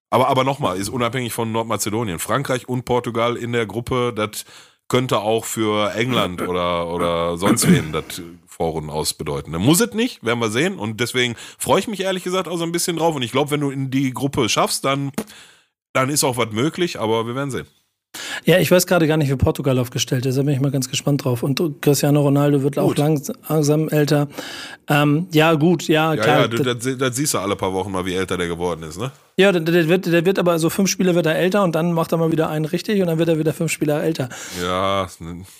[0.09, 2.19] Aber, aber nochmal, ist unabhängig von Nordmazedonien.
[2.19, 4.43] Frankreich und Portugal in der Gruppe, das
[4.89, 8.21] könnte auch für England oder, oder sonst wen das
[8.61, 9.49] Vorrunden aus bedeuten.
[9.57, 10.77] Muss es nicht, werden wir sehen.
[10.77, 13.15] Und deswegen freue ich mich ehrlich gesagt auch so ein bisschen drauf.
[13.15, 15.11] Und ich glaube, wenn du in die Gruppe schaffst, dann,
[15.93, 17.65] dann ist auch was möglich, aber wir werden sehen.
[18.45, 20.37] Ja, ich weiß gerade gar nicht, wie Portugal aufgestellt ist.
[20.37, 21.41] Da bin ich mal ganz gespannt drauf.
[21.41, 22.99] Und Cristiano Ronaldo wird gut.
[22.99, 23.15] auch
[23.49, 24.27] langsam älter.
[24.87, 26.41] Ähm, ja, gut, ja, ja klar.
[26.41, 28.99] Ja, das, das, das, siehst du alle paar Wochen mal, wie älter der geworden ist,
[28.99, 29.11] ne?
[29.37, 31.93] Ja, der, der, wird, der wird aber so fünf Spiele wird er älter und dann
[31.93, 34.29] macht er mal wieder einen richtig und dann wird er wieder fünf Spiele älter.
[34.61, 35.07] Ja,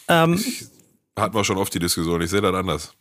[0.07, 0.65] ähm, ich,
[1.17, 2.21] hatten wir schon oft die Diskussion.
[2.21, 2.93] Ich sehe das anders.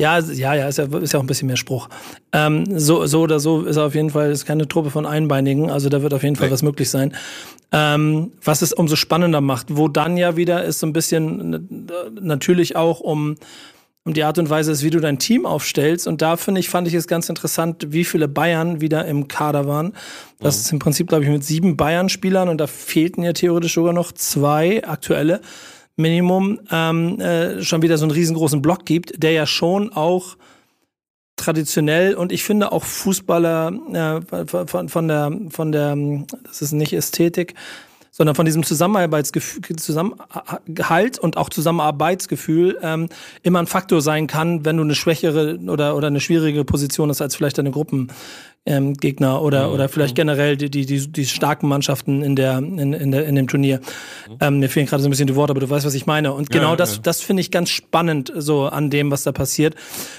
[0.00, 1.88] Ja, ja, ja, ist ja, ist ja auch ein bisschen mehr Spruch.
[2.32, 5.70] Ähm, so, so oder so ist er auf jeden Fall ist keine Truppe von Einbeinigen,
[5.70, 6.52] also da wird auf jeden Fall nee.
[6.52, 7.14] was möglich sein.
[7.70, 11.88] Ähm, was es umso spannender macht, wo dann ja wieder ist so ein bisschen
[12.20, 13.36] natürlich auch um
[14.04, 16.08] um die Art und Weise ist, wie du dein Team aufstellst.
[16.08, 19.68] Und da finde ich, fand ich es ganz interessant, wie viele Bayern wieder im Kader
[19.68, 19.92] waren.
[20.40, 20.60] Das mhm.
[20.60, 24.10] ist im Prinzip, glaube ich, mit sieben Bayern-Spielern und da fehlten ja theoretisch sogar noch
[24.10, 25.40] zwei aktuelle.
[25.96, 30.36] Minimum ähm, äh, schon wieder so einen riesengroßen Block gibt, der ja schon auch
[31.36, 35.96] traditionell und ich finde auch Fußballer äh, von, von der von der
[36.44, 37.54] das ist nicht Ästhetik,
[38.10, 43.08] sondern von diesem Zusammenarbeitsgefühl, Zusammenhalt und auch Zusammenarbeitsgefühl ähm,
[43.42, 47.22] immer ein Faktor sein kann, wenn du eine schwächere oder, oder eine schwierige Position hast
[47.22, 48.12] als vielleicht deine Gruppen
[48.64, 49.74] ähm, Gegner oder, mhm.
[49.74, 53.34] oder vielleicht generell die, die, die, die starken Mannschaften in, der, in, in, der, in
[53.34, 53.80] dem Turnier.
[54.28, 54.36] Mhm.
[54.40, 56.32] Ähm, mir fehlen gerade so ein bisschen die Worte, aber du weißt, was ich meine.
[56.32, 57.02] Und genau ja, das, ja.
[57.02, 59.74] das finde ich ganz spannend so an dem, was da passiert.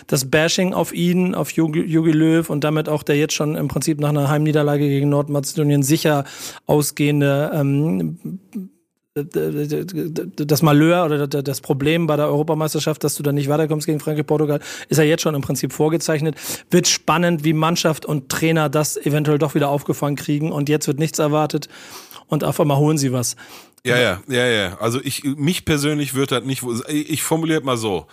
[0.07, 3.69] Das Bashing auf ihn, auf Jogi, Jogi Löw und damit auch der jetzt schon im
[3.69, 6.25] Prinzip nach einer Heimniederlage gegen Nordmazedonien sicher
[6.65, 8.19] ausgehende ähm,
[9.15, 14.25] das Malheur oder das Problem bei der Europameisterschaft, dass du dann nicht weiterkommst gegen Frankreich,
[14.25, 16.35] Portugal, ist ja jetzt schon im Prinzip vorgezeichnet.
[16.71, 20.97] Wird spannend, wie Mannschaft und Trainer das eventuell doch wieder aufgefangen kriegen und jetzt wird
[20.97, 21.69] nichts erwartet
[22.27, 23.35] und auf einmal holen sie was.
[23.85, 24.77] Ja, ja, ja, ja.
[24.79, 28.07] Also ich, mich persönlich wird das nicht, ich formuliere mal so.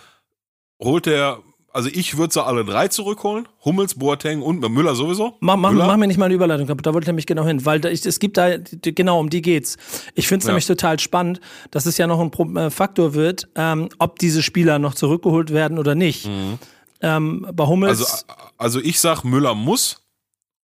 [0.79, 1.39] Holt der
[1.73, 3.47] also ich würde sie alle drei zurückholen.
[3.63, 5.35] Hummels, Boateng und Müller sowieso.
[5.39, 5.87] Mach, mach, Müller.
[5.87, 8.05] mach mir nicht mal eine Überleitung, da wollte ich nämlich genau hin, weil da, ich,
[8.05, 9.77] es gibt da, genau, um die geht's.
[10.15, 10.51] Ich finde es ja.
[10.51, 11.39] nämlich total spannend,
[11.71, 15.77] dass es ja noch ein äh, Faktor wird, ähm, ob diese Spieler noch zurückgeholt werden
[15.77, 16.27] oder nicht.
[16.27, 16.59] Mhm.
[17.01, 17.99] Ähm, bei Hummels.
[17.99, 18.25] Also,
[18.57, 20.00] also ich sag, Müller muss.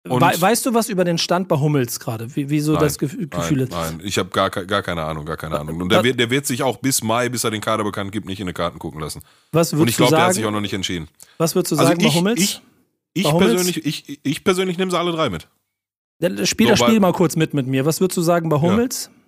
[0.07, 2.35] We weißt du was über den Stand bei Hummels gerade?
[2.35, 3.71] Wie, wie so nein, das Gefühl nein, ist?
[3.71, 5.81] Nein, ich habe gar, gar keine Ahnung, gar keine Ahnung.
[5.81, 8.27] Und der wird, der wird sich auch bis Mai, bis er den Kader bekannt gibt,
[8.27, 9.23] nicht in die Karten gucken lassen.
[9.51, 11.07] Was Und ich glaube, der hat sich auch noch nicht entschieden.
[11.39, 12.39] Was würdest du also sagen ich, bei Hummels?
[12.39, 12.61] Ich,
[13.13, 13.53] ich, bei Hummels?
[13.53, 15.47] persönlich, ich, ich persönlich nehme sie alle drei mit.
[16.19, 17.85] Ja, spiel so, das Spiel mal kurz mit mit mir.
[17.85, 19.09] Was würdest du sagen bei Hummels?
[19.11, 19.21] Ja.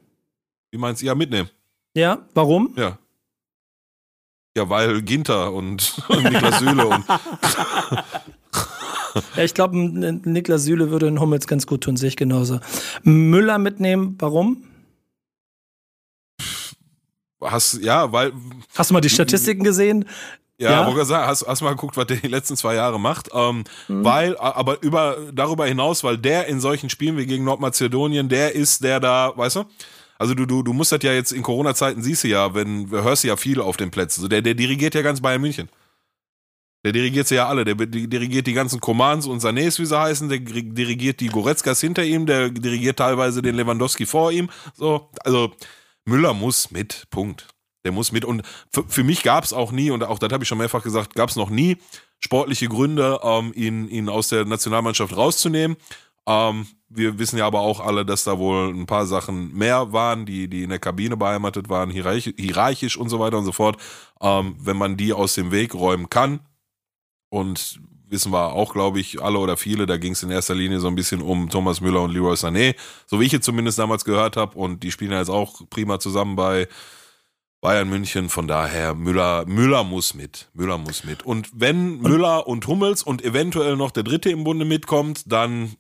[0.71, 1.07] Wie meinst du?
[1.07, 1.49] Ja, mitnehmen.
[1.95, 2.73] Ja, warum?
[2.77, 2.99] Ja.
[4.55, 7.03] Ja, weil Ginter und, und Niklas Süle und
[9.36, 12.60] ja, ich glaube, Niklas Süle würde in Hummels ganz gut tun, sehe ich genauso.
[13.03, 14.63] Müller mitnehmen, warum?
[17.41, 18.34] Hast, ja, weil.
[18.75, 20.06] Hast du mal die Statistiken gesehen?
[20.60, 20.82] Ja, ja.
[20.82, 23.30] aber gesagt, hast, hast mal geguckt, was der die letzten zwei Jahre macht.
[23.32, 24.03] Ähm, mhm.
[24.03, 28.84] Weil, aber über, darüber hinaus, weil der in solchen Spielen wie gegen Nordmazedonien, der ist,
[28.84, 29.65] der da, weißt du?
[30.17, 33.23] Also du, du, du musst das ja jetzt in Corona-Zeiten siehst du ja, wenn, hörst
[33.23, 34.21] du ja viel auf den Plätzen.
[34.21, 35.69] Also der, der dirigiert ja ganz Bayern München.
[36.83, 37.65] Der dirigiert sie ja alle.
[37.65, 40.29] Der dirigiert die ganzen Commands und Sanés, wie sie heißen.
[40.29, 42.25] Der dirigiert die Goretzkas hinter ihm.
[42.25, 44.49] Der dirigiert teilweise den Lewandowski vor ihm.
[44.73, 45.51] So, also
[46.05, 47.07] Müller muss mit.
[47.09, 47.47] Punkt.
[47.83, 48.25] Der muss mit.
[48.25, 50.83] Und für, für mich gab es auch nie, und auch das habe ich schon mehrfach
[50.83, 51.77] gesagt, gab es noch nie
[52.19, 55.77] sportliche Gründe, ähm, ihn, ihn aus der Nationalmannschaft rauszunehmen.
[56.27, 60.25] Ähm, wir wissen ja aber auch alle, dass da wohl ein paar Sachen mehr waren,
[60.25, 63.77] die, die in der Kabine beheimatet waren, hierarchisch und so weiter und so fort.
[64.21, 66.39] Ähm, wenn man die aus dem Weg räumen kann,
[67.29, 70.79] und wissen wir auch, glaube ich, alle oder viele, da ging es in erster Linie
[70.79, 74.05] so ein bisschen um Thomas Müller und Leroy Sané, so wie ich jetzt zumindest damals
[74.05, 74.57] gehört habe.
[74.57, 76.67] Und die spielen ja jetzt auch prima zusammen bei
[77.61, 78.29] Bayern München.
[78.29, 80.49] Von daher, Müller, Müller muss mit.
[80.53, 81.25] Müller muss mit.
[81.25, 85.75] Und wenn Müller und Hummels und eventuell noch der Dritte im Bunde mitkommt, dann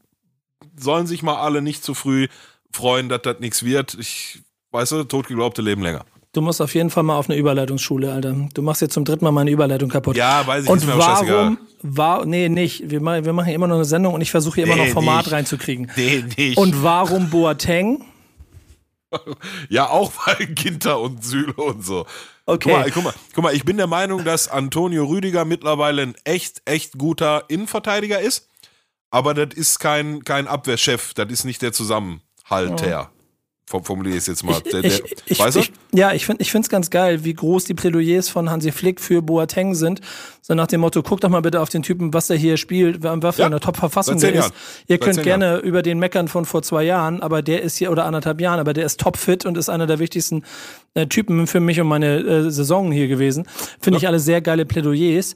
[0.75, 2.27] sollen sich mal alle nicht zu früh
[2.71, 3.95] freuen, dass das nichts wird.
[3.99, 6.05] Ich weiß, totgeglaubte leben länger.
[6.33, 8.35] Du musst auf jeden Fall mal auf eine Überleitungsschule, Alter.
[8.53, 10.15] Du machst jetzt zum dritten Mal meine Überleitung kaputt.
[10.17, 12.89] Ja, weiß ich, und ist mir warum, war, nee, nicht.
[12.89, 14.91] Wir, wir machen hier immer noch eine Sendung und ich versuche hier nee, immer noch
[14.91, 15.33] Format nicht.
[15.33, 15.91] reinzukriegen.
[15.95, 16.57] Nee, nicht.
[16.57, 18.03] Und warum Boateng?
[19.69, 22.05] ja, auch weil Ginter und Süle und so.
[22.45, 22.69] Okay.
[22.69, 26.15] Guck mal, guck mal, guck mal, ich bin der Meinung, dass Antonio Rüdiger mittlerweile ein
[26.23, 28.49] echt, echt guter Innenverteidiger ist.
[29.09, 32.89] Aber das ist kein, kein Abwehrchef, das ist nicht der Zusammenhalter.
[32.89, 33.09] Ja
[33.67, 34.61] formuliere ich es jetzt mal.
[34.71, 34.91] Der, der,
[35.25, 35.59] ich, weißt du?
[35.59, 39.21] Ich, ja, ich finde es ganz geil, wie groß die Plädoyers von Hansi Flick für
[39.21, 39.99] Boateng sind.
[40.41, 43.03] So nach dem Motto, guck doch mal bitte auf den Typen, was er hier spielt,
[43.03, 44.53] was für ja, eine Top-Verfassung der ist.
[44.87, 45.61] Ihr könnt gerne Jahren.
[45.63, 48.73] über den meckern von vor zwei Jahren, aber der ist hier, oder anderthalb Jahren, aber
[48.73, 50.43] der ist topfit und ist einer der wichtigsten
[50.93, 53.45] äh, Typen für mich und meine äh, Saison hier gewesen.
[53.81, 54.03] Finde ja.
[54.03, 55.35] ich alle sehr geile Plädoyers.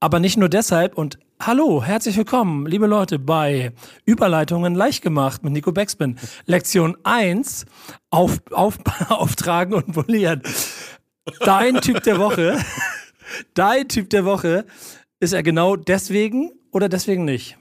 [0.00, 3.72] Aber nicht nur deshalb und hallo, herzlich willkommen, liebe Leute, bei
[4.04, 6.18] Überleitungen leicht gemacht mit Nico Beckspin.
[6.44, 7.64] Lektion 1,
[8.10, 10.42] auf, auf, auftragen und polieren.
[11.40, 12.62] Dein Typ der Woche,
[13.54, 14.66] dein Typ der Woche,
[15.18, 17.56] ist er genau deswegen oder deswegen nicht?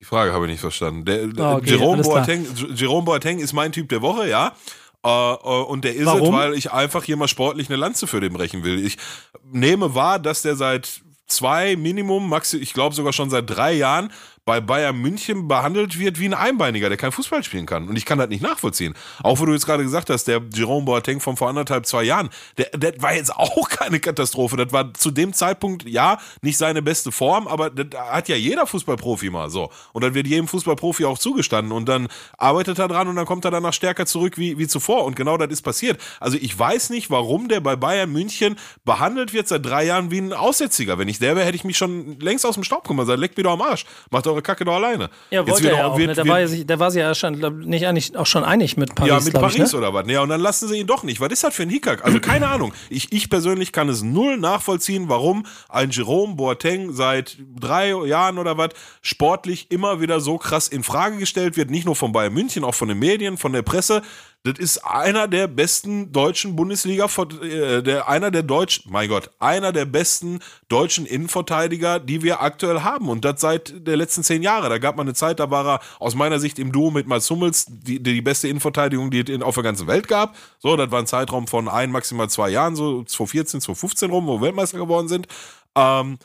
[0.00, 1.04] Die Frage habe ich nicht verstanden.
[1.06, 4.54] Der, oh, okay, Jerome, Boateng, Jerome Boateng ist mein Typ der Woche, ja.
[5.02, 6.22] Äh, und der ist Warum?
[6.22, 8.84] es, weil ich einfach hier mal sportlich eine Lanze für den brechen will.
[8.84, 8.98] Ich
[9.42, 14.12] nehme wahr, dass der seit zwei Minimum, maxi, ich glaube sogar schon seit drei Jahren
[14.46, 17.88] bei Bayern München behandelt wird wie ein Einbeiniger, der kein Fußball spielen kann.
[17.88, 18.94] Und ich kann das nicht nachvollziehen.
[19.24, 22.30] Auch wo du jetzt gerade gesagt hast, der Jerome Boateng von vor anderthalb, zwei Jahren,
[22.56, 24.56] der, der war jetzt auch keine Katastrophe.
[24.56, 28.68] Das war zu dem Zeitpunkt, ja, nicht seine beste Form, aber das hat ja jeder
[28.68, 29.68] Fußballprofi mal so.
[29.92, 31.72] Und dann wird jedem Fußballprofi auch zugestanden.
[31.72, 32.06] Und dann
[32.38, 35.06] arbeitet er dran und dann kommt er danach stärker zurück wie, wie zuvor.
[35.06, 36.00] Und genau das ist passiert.
[36.20, 38.54] Also ich weiß nicht, warum der bei Bayern München
[38.84, 40.98] behandelt wird seit drei Jahren wie ein Aussätziger.
[40.98, 43.08] Wenn ich der wäre, hätte ich mich schon längst aus dem Staub gemacht.
[43.08, 43.84] Sagt, leckt wieder am Arsch.
[44.12, 45.10] Macht eure Kacke doch alleine.
[45.30, 45.98] Ja, wollte er ja auch.
[45.98, 46.14] Wird, ne?
[46.14, 49.10] da, war ja, da war sie ja schon, nicht eigentlich auch schon einig mit Paris.
[49.10, 49.78] Ja, mit Paris ich, ne?
[49.78, 50.08] oder was.
[50.08, 51.20] Ja, und dann lassen sie ihn doch nicht.
[51.20, 52.04] Was ist das für ein Hickhack?
[52.04, 52.72] Also keine Ahnung.
[52.90, 58.58] Ich, ich persönlich kann es null nachvollziehen, warum ein Jerome Boateng seit drei Jahren oder
[58.58, 58.70] was
[59.02, 61.70] sportlich immer wieder so krass in Frage gestellt wird.
[61.70, 64.02] Nicht nur von Bayern München, auch von den Medien, von der Presse.
[64.46, 67.06] Das ist einer der besten deutschen Bundesliga,
[67.42, 72.82] äh, der, einer der deutschen, mein Gott, einer der besten deutschen Innenverteidiger, die wir aktuell
[72.82, 73.08] haben.
[73.08, 74.68] Und das seit der letzten zehn Jahre.
[74.68, 77.28] Da gab man eine Zeit, da war er aus meiner Sicht im Duo mit Mats
[77.28, 80.36] Hummels die, die beste Innenverteidigung, die es auf der ganzen Welt gab.
[80.60, 84.36] So, das war ein Zeitraum von ein, maximal zwei Jahren, so 2014, 2015 rum, wo
[84.36, 85.26] wir Weltmeister geworden sind.
[85.74, 86.18] Ähm,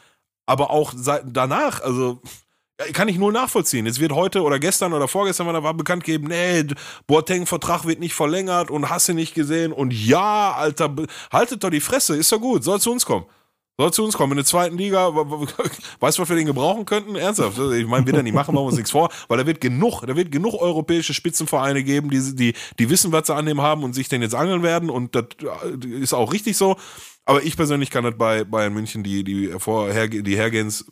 [0.45, 2.21] aber auch seit, danach, also
[2.93, 3.85] kann ich null nachvollziehen.
[3.87, 6.65] Es wird heute oder gestern oder vorgestern war, war bekannt gegeben, nee,
[7.07, 9.71] Boateng-Vertrag wird nicht verlängert und hast du nicht gesehen.
[9.71, 10.93] Und ja, Alter,
[11.31, 13.25] haltet doch die Fresse, ist doch gut, soll zu uns kommen.
[13.77, 14.33] Soll zu uns kommen.
[14.33, 15.07] In der zweiten Liga,
[15.99, 17.15] weißt du, was wir den gebrauchen könnten?
[17.15, 17.57] Ernsthaft.
[17.57, 20.05] Ich meine, wird er nicht machen, machen wir uns nichts vor, weil da wird genug,
[20.05, 23.83] da wird genug europäische Spitzenvereine geben, die, die, die wissen, was sie an dem haben
[23.83, 24.89] und sich den jetzt angeln werden.
[24.89, 25.25] Und das
[25.83, 26.75] ist auch richtig so.
[27.25, 30.85] Aber ich persönlich kann das bei Bayern München, die, die, vorher, die Hergehens,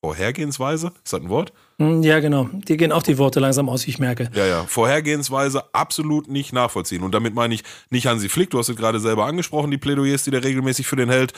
[0.00, 0.92] Vorhergehensweise?
[1.02, 1.52] Ist das ein Wort?
[1.78, 2.48] Hm, ja, genau.
[2.52, 4.30] Dir gehen auch die Worte langsam aus, wie ich merke.
[4.32, 4.64] Ja, ja.
[4.64, 7.02] Vorhergehensweise absolut nicht nachvollziehen.
[7.02, 10.22] Und damit meine ich nicht Hansi Flick, du hast es gerade selber angesprochen, die Plädoyers,
[10.22, 11.32] die der regelmäßig für den hält.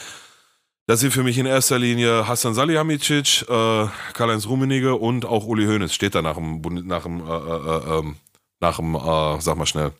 [0.87, 5.65] Das sind für mich in erster Linie Hassan Salihamidzic, äh, Karl-Heinz Rummenigge und auch Uli
[5.65, 5.93] Hoeneß.
[5.93, 8.15] Steht da nach dem, nach dem, äh, äh, ähm,
[8.59, 9.91] nach dem äh, sag mal schnell,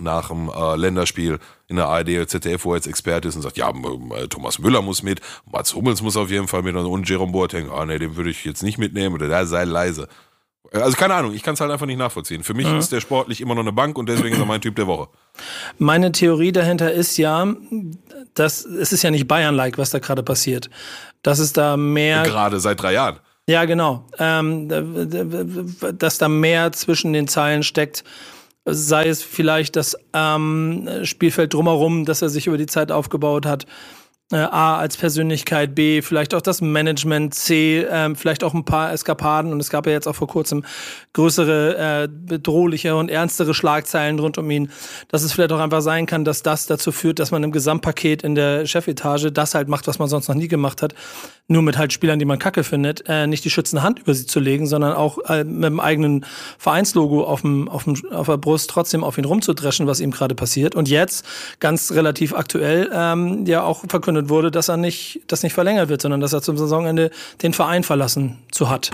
[0.00, 3.42] nach dem äh, Länderspiel in der ARD oder ZDF, wo er jetzt Experte ist und
[3.42, 7.08] sagt, ja, äh, Thomas Müller muss mit, Mats Hummels muss auf jeden Fall mit und
[7.08, 10.08] Jerome Boateng, ah nee, den würde ich jetzt nicht mitnehmen oder der sei leise.
[10.72, 12.42] Also keine Ahnung, ich kann es halt einfach nicht nachvollziehen.
[12.42, 12.78] Für mich mhm.
[12.78, 15.08] ist der sportlich immer noch eine Bank und deswegen ist er mein Typ der Woche.
[15.78, 17.46] Meine Theorie dahinter ist ja,
[18.34, 20.70] dass es ist ja nicht Bayern-like, was da gerade passiert.
[21.22, 22.22] Dass es da mehr.
[22.22, 23.18] Gerade seit drei Jahren.
[23.46, 24.06] Ja, genau.
[24.18, 24.68] Ähm,
[25.98, 28.04] dass da mehr zwischen den Zeilen steckt
[28.64, 33.66] sei es vielleicht das ähm, Spielfeld drumherum, das er sich über die Zeit aufgebaut hat.
[34.32, 38.90] Äh, A als Persönlichkeit, B vielleicht auch das Management, C äh, vielleicht auch ein paar
[38.90, 40.64] Eskapaden und es gab ja jetzt auch vor kurzem
[41.12, 44.70] größere, äh, bedrohliche und ernstere Schlagzeilen rund um ihn,
[45.08, 48.22] dass es vielleicht auch einfach sein kann, dass das dazu führt, dass man im Gesamtpaket
[48.22, 50.94] in der Chefetage das halt macht, was man sonst noch nie gemacht hat,
[51.48, 54.24] nur mit halt Spielern, die man kacke findet, äh, nicht die schützende Hand über sie
[54.24, 56.24] zu legen, sondern auch äh, mit dem eigenen
[56.56, 60.34] Vereinslogo auf, dem, auf, dem, auf der Brust trotzdem auf ihn rumzudreschen, was ihm gerade
[60.34, 60.74] passiert.
[60.74, 61.26] Und jetzt,
[61.60, 65.88] ganz relativ aktuell, ähm, ja auch verkündet verkündet wurde, dass er nicht, das nicht verlängert
[65.88, 67.10] wird, sondern dass er zum Saisonende
[67.42, 68.90] den Verein verlassen zu hat.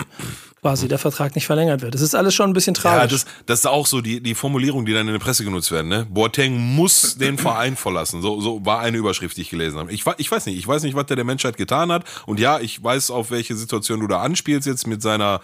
[0.61, 1.93] Quasi, der Vertrag nicht verlängert wird.
[1.93, 2.99] Das ist alles schon ein bisschen tragisch.
[2.99, 5.71] Ja, das, das ist auch so die, die Formulierung, die dann in der Presse genutzt
[5.71, 5.87] werden.
[5.87, 6.05] Ne?
[6.09, 8.21] Boateng muss den Verein verlassen.
[8.21, 9.93] So, so war eine Überschrift, die ich gelesen habe.
[9.93, 12.03] Ich, ich weiß nicht, ich weiß nicht, was der der Menschheit getan hat.
[12.25, 15.39] Und ja, ich weiß, auf welche Situation du da anspielst jetzt mit seiner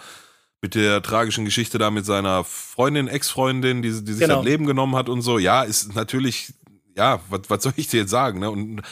[0.62, 4.36] mit der tragischen Geschichte da mit seiner Freundin, Ex-Freundin, die, die sich genau.
[4.36, 5.38] das Leben genommen hat und so.
[5.38, 6.54] Ja, ist natürlich,
[6.96, 8.40] ja, was, was soll ich dir jetzt sagen?
[8.40, 8.50] Ne?
[8.50, 8.82] Und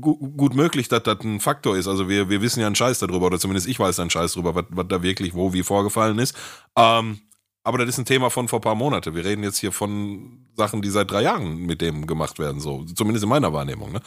[0.00, 1.86] gut möglich, dass das ein Faktor ist.
[1.86, 4.54] Also wir, wir wissen ja einen Scheiß darüber, oder zumindest ich weiß einen Scheiß darüber,
[4.54, 6.34] was, was da wirklich wo wie vorgefallen ist.
[6.76, 7.20] Ähm,
[7.62, 9.14] aber das ist ein Thema von vor ein paar Monate.
[9.14, 12.84] Wir reden jetzt hier von Sachen, die seit drei Jahren mit dem gemacht werden, so
[12.84, 13.92] zumindest in meiner Wahrnehmung.
[13.92, 14.00] Ne?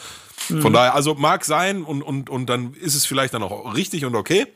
[0.50, 0.62] Mhm.
[0.62, 4.06] Von daher, also mag sein und, und, und dann ist es vielleicht dann auch richtig
[4.06, 4.48] und okay.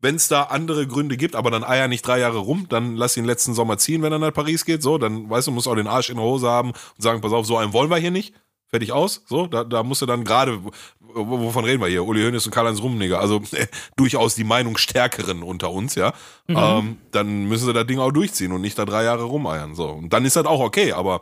[0.00, 3.16] Wenn es da andere Gründe gibt, aber dann eier nicht drei Jahre rum, dann lass
[3.16, 4.82] ihn letzten Sommer ziehen, wenn er nach Paris geht.
[4.82, 7.32] So, dann weißt du, muss auch den Arsch in der Hose haben und sagen, pass
[7.32, 8.34] auf, so einen wollen wir hier nicht
[8.72, 9.22] fertig aus.
[9.26, 10.60] So, da, da musst du dann gerade,
[10.98, 12.04] wovon reden wir hier?
[12.04, 16.14] Uli Hoeneß und Karl-Heinz Rummenigge, also äh, durchaus die Meinung stärkeren unter uns, ja.
[16.48, 16.56] Mhm.
[16.56, 19.74] Ähm, dann müssen sie das Ding auch durchziehen und nicht da drei Jahre rumeiern.
[19.74, 19.88] So.
[19.88, 21.20] Und dann ist das auch okay, aber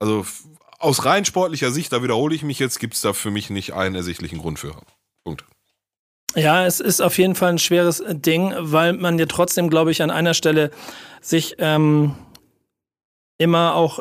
[0.00, 0.26] also
[0.80, 3.72] aus rein sportlicher Sicht, da wiederhole ich mich jetzt, gibt es da für mich nicht
[3.72, 4.74] einen ersichtlichen Grund für.
[5.22, 5.44] Punkt.
[6.34, 10.02] Ja, es ist auf jeden Fall ein schweres Ding, weil man ja trotzdem, glaube ich,
[10.02, 10.72] an einer Stelle
[11.20, 12.16] sich ähm,
[13.38, 14.00] immer auch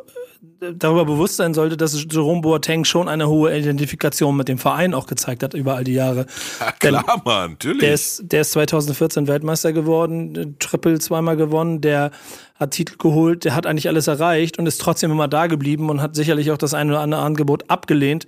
[0.60, 5.08] darüber bewusst sein sollte, dass Jerome Boateng schon eine hohe Identifikation mit dem Verein auch
[5.08, 6.26] gezeigt hat über all die Jahre.
[6.60, 7.80] Ja, klar, Denn Mann, natürlich.
[7.80, 12.12] Der ist, der ist 2014 Weltmeister geworden, Triple zweimal gewonnen, der
[12.56, 16.02] hat Titel geholt, der hat eigentlich alles erreicht und ist trotzdem immer da geblieben und
[16.02, 18.28] hat sicherlich auch das eine oder andere Angebot abgelehnt.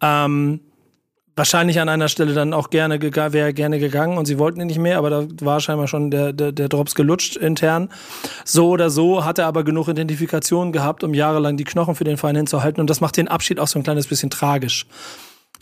[0.00, 0.60] Ähm,
[1.36, 4.78] wahrscheinlich an einer Stelle dann auch gerne wäre gerne gegangen und sie wollten ihn nicht
[4.78, 7.88] mehr, aber da war scheinbar schon der, der, der Drops gelutscht intern.
[8.44, 12.16] So oder so hat er aber genug Identifikation gehabt, um jahrelang die Knochen für den
[12.16, 14.86] Verein hinzuhalten und das macht den Abschied auch so ein kleines bisschen tragisch.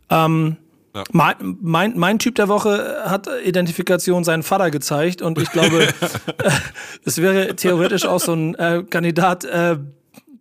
[0.08, 0.56] Ähm,
[0.94, 1.04] ja.
[1.12, 5.86] mein, mein, mein Typ der Woche hat Identifikation seinen Vater gezeigt und ich glaube,
[7.04, 9.76] es wäre theoretisch auch so ein äh, Kandidat, äh,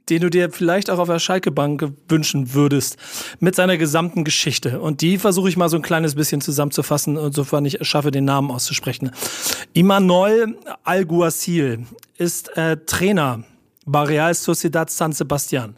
[0.09, 2.97] den du dir vielleicht auch auf der Schalke-Bank wünschen würdest,
[3.39, 4.79] mit seiner gesamten Geschichte.
[4.79, 8.51] Und die versuche ich mal so ein kleines bisschen zusammenzufassen, sofern ich schaffe, den Namen
[8.51, 9.11] auszusprechen.
[9.73, 11.85] Imanol Alguacil
[12.17, 13.43] ist äh, Trainer
[13.85, 15.75] bei Real Sociedad San Sebastian.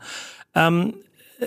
[0.55, 0.93] Ähm,
[1.39, 1.45] äh,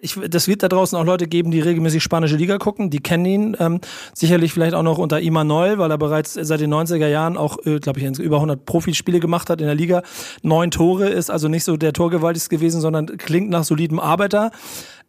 [0.00, 3.24] ich, das wird da draußen auch Leute geben, die regelmäßig spanische Liga gucken, die kennen
[3.24, 3.56] ihn.
[3.58, 3.80] Ähm,
[4.14, 7.78] sicherlich vielleicht auch noch unter Imanol, weil er bereits seit den 90er Jahren auch, äh,
[7.78, 10.02] glaube ich, über 100 Profispiele gemacht hat in der Liga.
[10.42, 14.50] Neun Tore ist also nicht so der Torgewaltigste gewesen, sondern klingt nach solidem Arbeiter.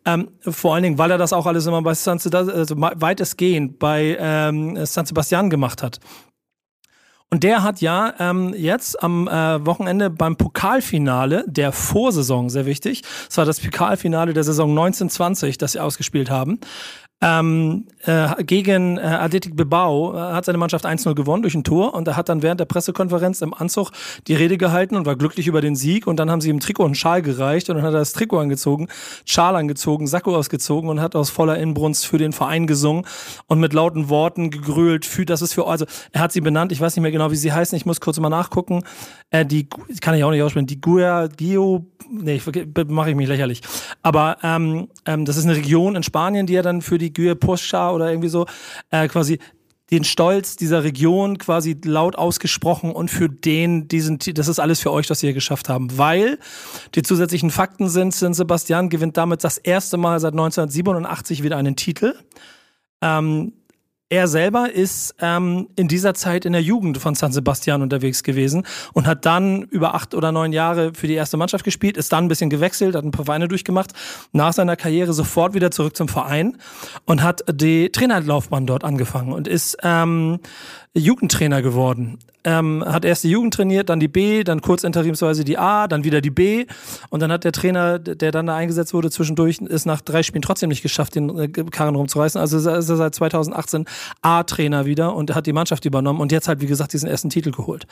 [0.06, 3.78] Ähm, vor allen Dingen, weil er das auch alles immer bei San Sebastian, also weitestgehend
[3.78, 6.00] bei ähm, San Sebastian gemacht hat.
[7.30, 13.04] Und der hat ja ähm, jetzt am äh, Wochenende beim Pokalfinale der Vorsaison, sehr wichtig,
[13.28, 16.60] das war das Pokalfinale der Saison 1920, das sie ausgespielt haben,
[17.20, 21.96] ähm, äh, gegen äh, Athletic Bilbao äh, hat seine Mannschaft 1-0 gewonnen durch ein Tor
[21.96, 23.90] und er hat dann während der Pressekonferenz im Anzug
[24.28, 26.86] die Rede gehalten und war glücklich über den Sieg und dann haben sie ihm Trikot
[26.86, 28.88] und Schal gereicht und dann hat er das Trikot angezogen,
[29.26, 33.04] Schal angezogen, Sakko ausgezogen und hat aus voller Inbrunst für den Verein gesungen
[33.48, 36.80] und mit lauten Worten gegrölt, für, das ist für, also er hat sie benannt, ich
[36.80, 38.84] weiß nicht mehr genau, wie sie heißen, ich muss kurz mal nachgucken,
[39.32, 39.68] äh, die,
[40.02, 42.40] kann ich auch nicht aussprechen, die Guia, Gio, nee,
[42.88, 43.62] mache ich mich lächerlich,
[44.04, 47.14] aber ähm, ähm, das ist eine Region in Spanien, die er dann für die die
[47.14, 48.46] Güe Poscha oder irgendwie so,
[48.92, 49.40] äh, quasi
[49.92, 54.92] den Stolz dieser Region quasi laut ausgesprochen und für den diesen das ist alles für
[54.92, 56.40] euch, was ihr geschafft haben, weil
[56.96, 61.78] die zusätzlichen Fakten sind, San Sebastian gewinnt damit das erste Mal seit 1987 wieder einen
[61.78, 62.16] Titel.
[63.02, 63.54] Ähm,
[64.10, 68.66] er selber ist ähm, in dieser Zeit in der Jugend von San Sebastian unterwegs gewesen
[68.94, 72.26] und hat dann über acht oder neun Jahre für die erste Mannschaft gespielt, ist dann
[72.26, 73.92] ein bisschen gewechselt, hat ein paar Vereine durchgemacht,
[74.32, 76.58] nach seiner Karriere sofort wieder zurück zum Verein
[77.06, 80.40] und hat die Trainerlaufbahn dort angefangen und ist ähm,
[80.94, 85.58] Jugendtrainer geworden ähm, hat erst die Jugend trainiert, dann die B, dann kurz interimsweise die
[85.58, 86.66] A, dann wieder die B.
[87.10, 90.42] Und dann hat der Trainer, der dann da eingesetzt wurde, zwischendurch ist nach drei Spielen
[90.42, 92.40] trotzdem nicht geschafft, den äh, Karren rumzureißen.
[92.40, 93.84] Also ist er seit 2018
[94.22, 97.52] A-Trainer wieder und hat die Mannschaft übernommen und jetzt halt, wie gesagt, diesen ersten Titel
[97.52, 97.86] geholt.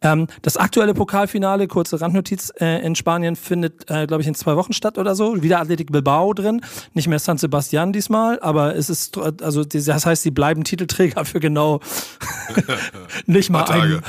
[0.00, 4.54] Ähm, das aktuelle Pokalfinale, kurze Randnotiz, äh, in Spanien findet, äh, glaube ich, in zwei
[4.54, 5.42] Wochen statt oder so.
[5.42, 6.60] Wieder Athletic Bilbao drin.
[6.94, 11.40] Nicht mehr San Sebastian diesmal, aber es ist, also das heißt, sie bleiben Titelträger für
[11.40, 11.80] genau
[13.26, 14.02] nicht mal ein Tage.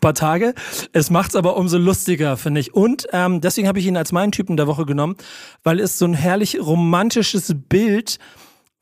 [0.00, 0.54] paar Tage.
[0.92, 2.74] Es macht es aber umso lustiger, finde ich.
[2.74, 5.16] Und ähm, deswegen habe ich ihn als meinen Typen der Woche genommen,
[5.62, 8.18] weil es so ein herrlich romantisches Bild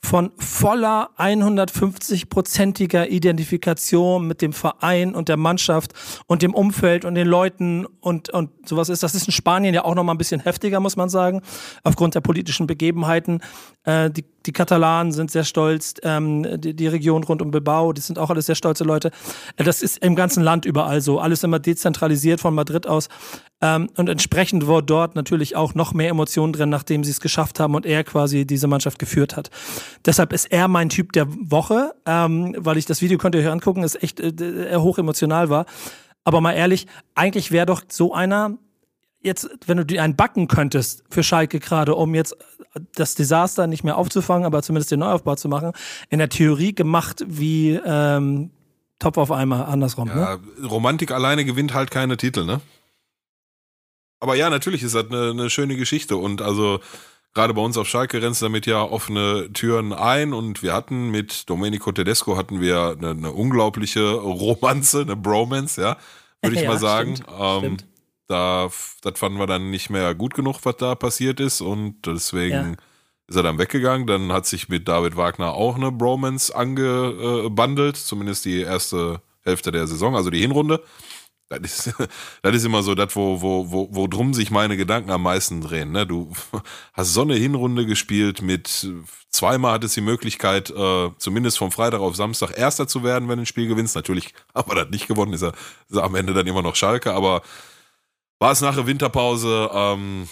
[0.03, 5.93] von voller 150-prozentiger Identifikation mit dem Verein und der Mannschaft
[6.27, 9.03] und dem Umfeld und den Leuten und, und sowas ist.
[9.03, 11.43] Das ist in Spanien ja auch noch mal ein bisschen heftiger, muss man sagen,
[11.83, 13.41] aufgrund der politischen Begebenheiten.
[13.83, 18.01] Äh, die, die Katalanen sind sehr stolz, ähm, die, die Region rund um Bilbao, die
[18.01, 19.11] sind auch alles sehr stolze Leute.
[19.57, 23.09] Äh, das ist im ganzen Land überall so, alles immer dezentralisiert von Madrid aus.
[23.61, 27.59] Ähm, und entsprechend war dort natürlich auch noch mehr Emotionen drin, nachdem sie es geschafft
[27.59, 29.51] haben und er quasi diese Mannschaft geführt hat.
[30.05, 33.49] Deshalb ist er mein Typ der Woche, ähm, weil ich das Video könnt ihr euch
[33.49, 35.67] angucken, ist echt äh, hoch emotional war.
[36.25, 38.59] Aber mal ehrlich, eigentlich wäre doch so einer
[39.21, 42.37] jetzt, wenn du dir einen backen könntest für Schalke gerade, um jetzt
[42.95, 45.73] das Desaster nicht mehr aufzufangen, aber zumindest den Neuaufbau zu machen,
[46.09, 48.51] in der Theorie gemacht wie ähm,
[48.99, 50.09] Topf auf einmal andersrum.
[50.09, 50.67] Ja, ne?
[50.67, 52.61] Romantik alleine gewinnt halt keine Titel, ne?
[54.19, 56.81] Aber ja, natürlich ist das eine, eine schöne Geschichte und also
[57.37, 61.49] gerade bei uns auf Schalke rennst damit ja offene Türen ein und wir hatten mit
[61.51, 65.99] Domenico Tedesco hatten wir eine, eine unglaubliche Romanze, eine Bromance, ja,
[66.41, 67.17] würde ich ja, mal sagen.
[67.17, 67.87] Stimmt, ähm, stimmt.
[68.27, 68.71] Da,
[69.03, 72.77] das fanden wir dann nicht mehr gut genug, was da passiert ist und deswegen ja.
[73.29, 74.07] ist er dann weggegangen.
[74.07, 79.87] Dann hat sich mit David Wagner auch eine Bromance angebandelt, zumindest die erste Hälfte der
[79.87, 80.83] Saison, also die Hinrunde.
[81.49, 81.95] Das ist,
[82.43, 85.61] das ist immer so das, wo, wo, wo, wo drum sich meine Gedanken am meisten
[85.61, 85.93] drehen.
[85.93, 86.07] Ne?
[86.07, 86.33] Du
[86.93, 88.87] hast so eine Hinrunde gespielt mit
[89.37, 93.43] zweimal hattest die Möglichkeit, äh, zumindest vom Freitag auf Samstag Erster zu werden, wenn du
[93.43, 93.95] ein Spiel gewinnst.
[93.95, 95.53] Natürlich haben wir das nicht gewonnen, ist er,
[95.89, 97.43] ist er am Ende dann immer noch Schalke, aber
[98.39, 100.29] war es nach der Winterpause, ähm,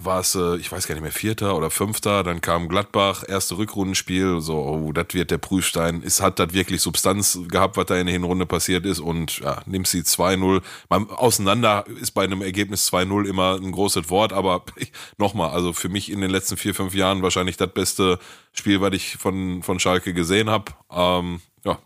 [0.00, 3.58] war es, äh, ich weiß gar nicht mehr, Vierter oder Fünfter, dann kam Gladbach, erste
[3.58, 6.02] Rückrundenspiel, so, oh, das wird der Prüfstein.
[6.04, 9.62] Es hat das wirklich Substanz gehabt, was da in der Hinrunde passiert ist und ja,
[9.66, 10.62] nimmst sie 2-0.
[10.88, 14.64] Auseinander ist bei einem Ergebnis 2-0 immer ein großes Wort, aber
[15.18, 18.18] nochmal, also für mich in den letzten vier, fünf Jahren wahrscheinlich das beste
[18.52, 20.72] Spiel, was ich von, von Schalke gesehen habe.
[20.90, 21.78] Ähm, ja.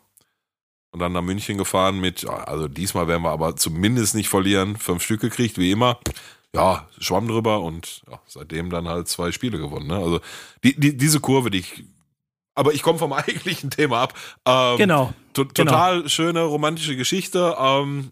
[0.92, 5.02] Und dann nach München gefahren mit, also diesmal werden wir aber zumindest nicht verlieren, fünf
[5.02, 5.98] Stück gekriegt, wie immer
[6.56, 9.88] ja, schwamm drüber und ja, seitdem dann halt zwei Spiele gewonnen.
[9.88, 9.96] Ne?
[9.96, 10.20] Also
[10.64, 11.84] die, die, diese Kurve, die ich.
[12.54, 14.14] Aber ich komme vom eigentlichen Thema ab.
[14.46, 15.12] Ähm, genau.
[15.34, 16.08] To total genau.
[16.08, 17.56] schöne romantische Geschichte.
[17.58, 18.10] Ähm,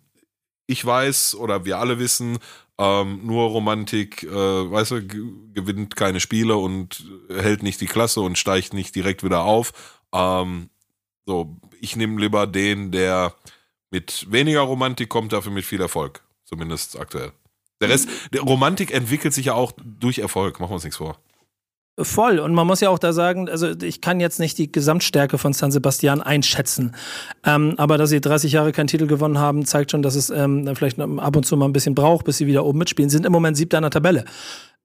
[0.66, 2.38] ich weiß oder wir alle wissen,
[2.78, 8.36] ähm, nur Romantik, äh, weißt du, gewinnt keine Spiele und hält nicht die Klasse und
[8.36, 9.72] steigt nicht direkt wieder auf.
[10.12, 10.68] Ähm,
[11.24, 13.34] so, ich nehme lieber den, der
[13.90, 16.22] mit weniger Romantik kommt, dafür mit viel Erfolg.
[16.44, 17.32] Zumindest aktuell.
[17.80, 21.18] Der Rest, der Romantik entwickelt sich ja auch durch Erfolg, machen wir uns nichts vor.
[21.96, 22.40] Voll.
[22.40, 25.52] Und man muss ja auch da sagen, also ich kann jetzt nicht die Gesamtstärke von
[25.52, 26.96] San Sebastian einschätzen.
[27.44, 30.74] Ähm, aber dass sie 30 Jahre keinen Titel gewonnen haben, zeigt schon, dass es ähm,
[30.74, 33.10] vielleicht ab und zu mal ein bisschen braucht, bis sie wieder oben mitspielen.
[33.10, 34.24] Sind im Moment siebter an der Tabelle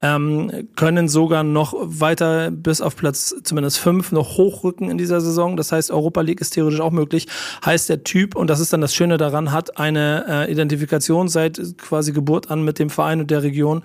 [0.02, 5.58] ähm, können sogar noch weiter bis auf Platz zumindest fünf noch hochrücken in dieser Saison.
[5.58, 7.28] Das heißt, Europa League ist theoretisch auch möglich.
[7.66, 11.60] Heißt der Typ, und das ist dann das Schöne daran, hat eine äh, Identifikation seit
[11.78, 13.84] quasi Geburt an mit dem Verein und der Region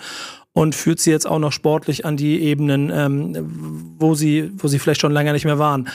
[0.56, 4.78] und führt sie jetzt auch noch sportlich an die Ebenen, ähm, wo sie, wo sie
[4.78, 5.88] vielleicht schon länger nicht mehr waren.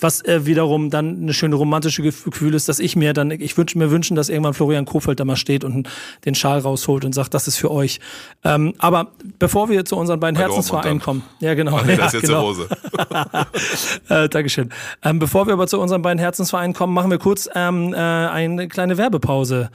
[0.00, 3.76] Was äh, wiederum dann eine schöne romantische Gefühl ist, dass ich mir dann, ich wünsche
[3.76, 5.90] mir wünschen, dass irgendwann Florian Kofeld da mal steht und
[6.24, 8.00] den Schal rausholt und sagt, das ist für euch.
[8.42, 12.28] Ähm, aber bevor wir zu unseren beiden Herzensvereinen kommen, ja genau, nee, das ist jetzt
[12.30, 12.48] genau.
[12.48, 12.68] Hose.
[14.08, 14.70] äh, Dankeschön.
[15.04, 18.66] Ähm, bevor wir aber zu unseren beiden Herzensvereinen kommen, machen wir kurz ähm, äh, eine
[18.68, 19.68] kleine Werbepause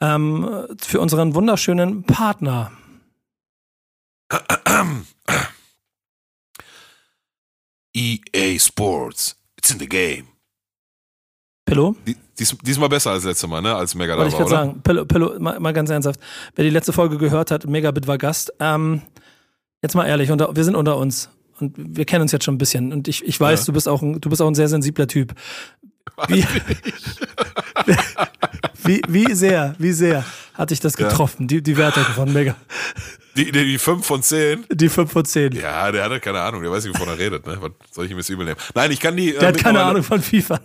[0.00, 0.48] ähm,
[0.80, 2.70] für unseren wunderschönen Partner.
[7.94, 9.36] EA Sports.
[9.56, 10.28] It's in the game.
[11.64, 11.94] Pillow?
[12.38, 13.74] Dies, diesmal besser als letztes Mal, ne?
[13.74, 14.82] Als Mega Wollte ich gerade sagen.
[14.82, 16.18] Pillow, Pillow mal, mal, ganz ernsthaft.
[16.54, 18.52] Wer die letzte Folge gehört hat, Megabit war Gast.
[18.58, 19.02] Ähm,
[19.82, 21.30] jetzt mal ehrlich, unter, wir sind unter uns.
[21.60, 22.92] Und wir kennen uns jetzt schon ein bisschen.
[22.92, 23.66] Und ich, ich weiß, ja.
[23.66, 25.34] du, bist auch ein, du bist auch ein sehr sensibler Typ.
[26.26, 26.44] Wie,
[28.82, 30.24] wie, wie sehr, wie sehr
[30.54, 31.46] hat dich das getroffen, ja.
[31.46, 32.56] die, die Werte von Mega?
[33.36, 34.66] Die, die, die 5 von 10?
[34.70, 35.52] Die 5 von 10.
[35.52, 37.58] Ja, der hat keine Ahnung, der weiß nicht, wovon er redet, ne?
[37.60, 38.58] Was soll ich ihm jetzt übel nehmen?
[38.74, 39.34] Nein, ich kann die.
[39.34, 40.60] Äh, der hat keine Ahnung von FIFA.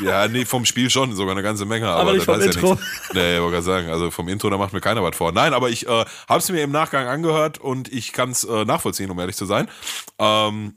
[0.00, 2.74] ja, nee, vom Spiel schon, sogar eine ganze Menge, aber, aber nicht vom Intro.
[2.74, 2.78] Ja
[3.14, 5.32] nee, ich wollte gerade sagen, also vom Intro, da macht mir keiner was vor.
[5.32, 8.64] Nein, aber ich äh, habe es mir im Nachgang angehört und ich kann es äh,
[8.64, 9.68] nachvollziehen, um ehrlich zu sein.
[10.18, 10.74] Ähm,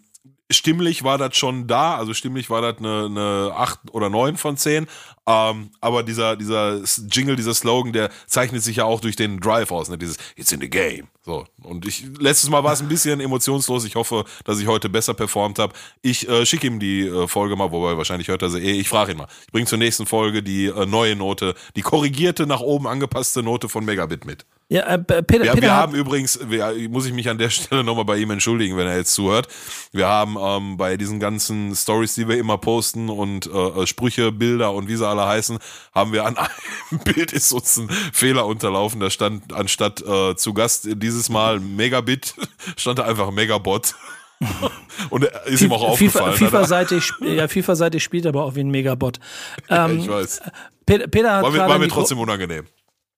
[0.51, 4.57] stimmlich war das schon da, also stimmlich war das eine, eine 8 oder 9 von
[4.57, 4.87] 10,
[5.27, 9.71] ähm, aber dieser, dieser Jingle, dieser Slogan, der zeichnet sich ja auch durch den Drive
[9.71, 9.97] aus, ne?
[9.97, 11.07] dieses It's in the game.
[11.23, 11.45] So.
[11.61, 13.85] Und ich, letztes Mal war es ein bisschen emotionslos.
[13.85, 15.73] Ich hoffe, dass ich heute besser performt habe.
[16.01, 18.79] Ich äh, schicke ihm die äh, Folge mal, wobei wahrscheinlich hört er sie eh.
[18.79, 19.27] Ich frage ihn mal.
[19.45, 23.69] Ich bringe zur nächsten Folge die äh, neue Note, die korrigierte, nach oben angepasste Note
[23.69, 24.45] von Megabit mit.
[24.71, 27.83] Ja, äh, Peter, wir, Peter wir haben übrigens, wir, muss ich mich an der Stelle
[27.83, 29.49] nochmal bei ihm entschuldigen, wenn er jetzt zuhört.
[29.91, 33.49] Wir haben ähm, bei diesen ganzen Stories, die wir immer posten und äh,
[33.81, 35.59] äh Sprüche, Bilder und wie sie alle heißen,
[35.93, 36.37] haben wir an
[36.89, 39.01] einem Bild ist uns ein Fehler unterlaufen.
[39.01, 42.35] Da stand anstatt äh, zu Gast dieses Mal Megabit,
[42.77, 43.93] stand da einfach Megabot.
[45.09, 46.37] und ist ihm auch aufgefallen.
[46.37, 49.19] FIFA-seitig ja, FIFA spielt aber auch wie ein Megabot.
[49.67, 50.41] Ähm, ich weiß.
[50.85, 52.65] Peter, Peter hat war, mir, war mir trotzdem unangenehm.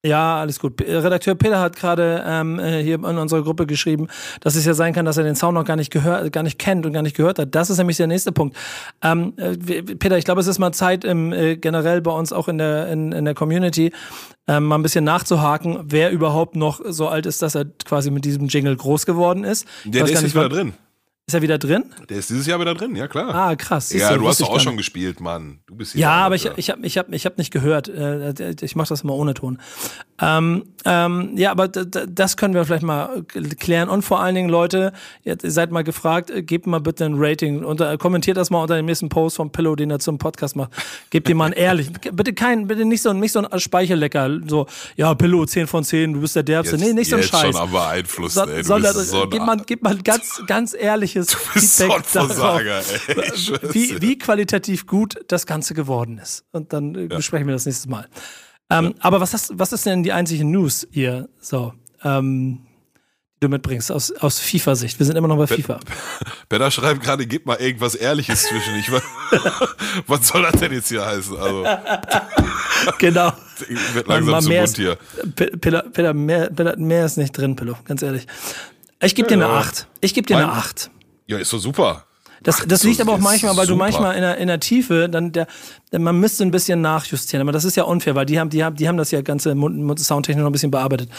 [0.05, 0.81] Ja, alles gut.
[0.81, 4.07] Redakteur Peter hat gerade ähm, äh, hier in unserer Gruppe geschrieben,
[4.41, 6.59] dass es ja sein kann, dass er den Sound noch gar nicht gehört, gar nicht
[6.59, 7.55] kennt und gar nicht gehört hat.
[7.55, 8.57] Das ist nämlich der nächste Punkt.
[9.01, 12.49] Ähm, äh, Peter, ich glaube, es ist mal Zeit, im, äh, generell bei uns auch
[12.49, 13.93] in der in, in der Community
[14.45, 18.25] ähm, mal ein bisschen nachzuhaken, wer überhaupt noch so alt ist, dass er quasi mit
[18.25, 19.65] diesem Jingle groß geworden ist.
[19.85, 20.73] Der, der ist jetzt wieder drin.
[21.25, 21.85] Ist er wieder drin?
[22.09, 23.33] Der ist dieses Jahr wieder drin, ja klar.
[23.33, 23.93] Ah, krass.
[23.93, 25.61] Ja, du hast doch auch schon gespielt, Mann.
[25.67, 27.87] Du bist hier Ja, aber ich, ich habe ich hab, ich hab nicht gehört.
[27.87, 29.57] Äh, ich mache das immer ohne Ton.
[30.19, 33.23] Ähm, ähm, ja, aber das können wir vielleicht mal
[33.57, 33.87] klären.
[33.87, 34.91] Und vor allen Dingen, Leute,
[35.23, 37.63] ihr seid mal gefragt, äh, gebt mal bitte ein Rating.
[37.63, 40.71] und kommentiert das mal unter dem nächsten Post vom Pillow, den er zum Podcast macht.
[41.09, 41.89] Gebt ihm mal ein ehrlich.
[42.11, 44.41] bitte kein, bitte nicht so, nicht so ein Speicherlecker.
[44.45, 44.67] So,
[44.97, 46.75] ja, Pillow, 10 von 10, du bist der Derbste.
[46.75, 47.53] Jetzt, nee, nicht so ein Scheiß.
[47.53, 48.57] schon am beeinflusst, so, ey.
[48.57, 50.73] Du sondern, so gib, mal, gib mal ganz, ganz
[51.15, 52.81] ehrliches Feedback Versager,
[53.71, 56.45] wie, wie qualitativ gut das Ganze geworden ist.
[56.51, 57.17] Und dann äh, ja.
[57.17, 58.07] besprechen wir das nächste Mal.
[58.69, 58.91] Ähm, ja.
[58.99, 62.59] Aber was, hast, was ist denn die einzige News hier, so, ähm,
[63.35, 64.99] die du mitbringst aus, aus FIFA-Sicht?
[64.99, 65.79] Wir sind immer noch bei FIFA.
[66.49, 68.75] Peter schreibt gerade, gib mal irgendwas Ehrliches zwischen.
[68.75, 68.89] Ich,
[70.07, 71.37] was soll das denn jetzt hier heißen?
[71.37, 71.65] Also.
[72.97, 73.33] genau.
[73.93, 74.97] Wird langsam zu bunt hier.
[75.35, 78.27] Peter, Peter, mehr, Peter, mehr ist nicht drin, Pillow, ganz ehrlich.
[79.03, 79.87] Ich gebe dir eine 8.
[79.99, 80.89] Ich gebe dir eine 8.
[81.27, 82.05] Ja, ist doch super.
[82.43, 83.67] Das, Ach, das liegt aber auch manchmal, weil super.
[83.67, 85.47] du manchmal in der, in der Tiefe, dann der,
[85.91, 88.75] man müsste ein bisschen nachjustieren, aber das ist ja unfair, weil die haben, die haben,
[88.75, 89.55] die haben das ja ganze
[89.97, 91.09] Soundtechnik noch ein bisschen bearbeitet.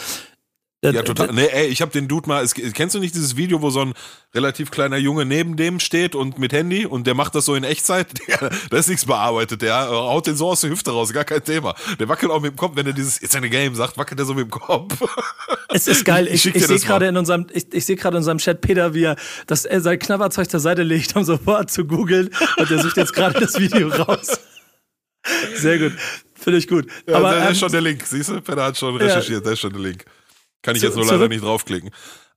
[0.93, 1.33] Ja, total.
[1.33, 2.43] Nee, ey, ich habe den Dude mal.
[2.43, 3.95] Es, kennst du nicht dieses Video, wo so ein
[4.35, 7.65] relativ kleiner Junge neben dem steht und mit Handy und der macht das so in
[7.65, 8.09] Echtzeit?
[8.29, 9.63] Der, da ist nichts bearbeitet.
[9.63, 11.75] Der haut den so aus der Hüfte raus, gar kein Thema.
[11.99, 14.19] Der wackelt auch mit dem Kopf, wenn er dieses It's in a Game sagt, wackelt
[14.19, 15.01] er so mit dem Kopf.
[15.69, 16.29] Es ist geil.
[16.35, 18.95] Ich, ich, ich sehe gerade in unserem, ich, ich sehe gerade in unserem Chat Peter,
[18.95, 19.17] wie er,
[19.47, 23.13] das, er sein Knabberzeug zur Seite legt, um sofort zu googeln und er sucht jetzt
[23.13, 24.39] gerade das Video raus.
[25.55, 25.93] Sehr gut.
[26.35, 26.87] Finde ich gut.
[27.07, 28.03] Ja, Aber, da ähm, ist schon der Link.
[28.05, 28.41] Siehst du?
[28.41, 29.45] Peter hat schon recherchiert, ja.
[29.45, 30.05] da ist schon der Link.
[30.65, 31.91] Kann ich zu, jetzt nur leider zurück, nicht draufklicken.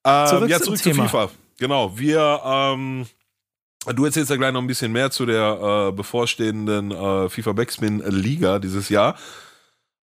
[0.04, 1.32] Ähm, zurück ja, zurück zu FIFA.
[1.58, 3.08] Genau, wir, ähm,
[3.96, 8.04] du erzählst ja gleich noch ein bisschen mehr zu der äh, bevorstehenden äh, FIFA Backspin
[8.06, 9.18] Liga dieses Jahr.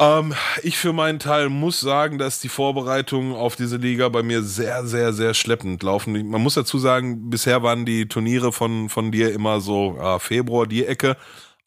[0.00, 4.42] Ähm, ich für meinen Teil muss sagen, dass die Vorbereitungen auf diese Liga bei mir
[4.42, 6.28] sehr, sehr, sehr schleppend laufen.
[6.28, 10.66] Man muss dazu sagen, bisher waren die Turniere von, von dir immer so äh, Februar,
[10.66, 11.16] die Ecke.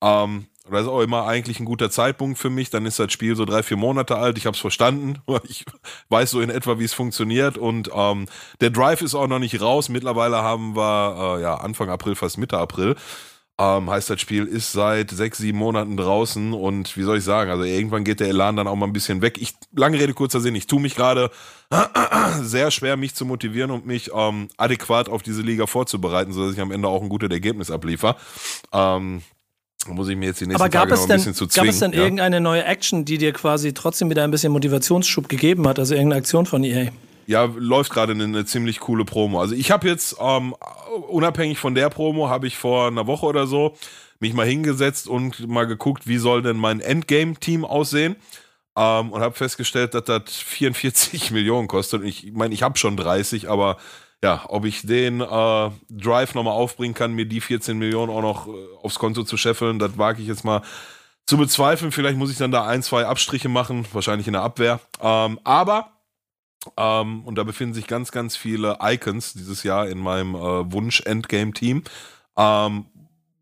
[0.01, 2.69] Ähm, das ist auch immer eigentlich ein guter Zeitpunkt für mich.
[2.69, 4.37] Dann ist das Spiel so drei, vier Monate alt.
[4.37, 5.19] Ich habe es verstanden.
[5.43, 5.65] Ich
[6.09, 7.57] weiß so in etwa, wie es funktioniert.
[7.57, 8.27] Und ähm,
[8.61, 9.89] der Drive ist auch noch nicht raus.
[9.89, 12.95] Mittlerweile haben wir äh, ja Anfang April, fast Mitte April.
[13.59, 16.53] Ähm, heißt, das Spiel ist seit sechs, sieben Monaten draußen.
[16.53, 19.21] Und wie soll ich sagen, also irgendwann geht der Elan dann auch mal ein bisschen
[19.21, 19.37] weg.
[19.39, 21.31] Ich, lange Rede, kurzer Sinn, ich tue mich gerade
[22.41, 26.61] sehr schwer, mich zu motivieren und mich ähm, adäquat auf diese Liga vorzubereiten, sodass ich
[26.61, 28.15] am Ende auch ein gutes Ergebnis abliefer.
[28.71, 29.21] Ähm,
[29.87, 31.47] muss ich mir jetzt die nächsten Aber gab Tage es noch ein bisschen denn, zu
[31.47, 31.67] zwingen.
[31.67, 31.99] Gab es denn ja?
[31.99, 35.79] irgendeine neue Action, die dir quasi trotzdem wieder ein bisschen Motivationsschub gegeben hat?
[35.79, 36.91] Also irgendeine Aktion von EA?
[37.27, 39.39] Ja, läuft gerade eine, eine, ziemlich coole Promo.
[39.39, 40.55] Also ich habe jetzt, ähm,
[41.09, 43.75] unabhängig von der Promo, habe ich vor einer Woche oder so
[44.19, 48.15] mich mal hingesetzt und mal geguckt, wie soll denn mein Endgame-Team aussehen.
[48.77, 52.01] Ähm, und habe festgestellt, dass das 44 Millionen kostet.
[52.01, 53.77] Und ich meine, ich habe schon 30, aber
[54.23, 58.47] ja, ob ich den äh, Drive nochmal aufbringen kann, mir die 14 Millionen auch noch
[58.47, 58.51] äh,
[58.81, 60.61] aufs Konto zu scheffeln, das wage ich jetzt mal
[61.25, 61.91] zu bezweifeln.
[61.91, 64.79] Vielleicht muss ich dann da ein, zwei Abstriche machen, wahrscheinlich in der Abwehr.
[65.01, 65.91] Ähm, aber,
[66.77, 71.83] ähm, und da befinden sich ganz, ganz viele Icons dieses Jahr in meinem äh, Wunsch-Endgame-Team.
[72.37, 72.85] Ähm,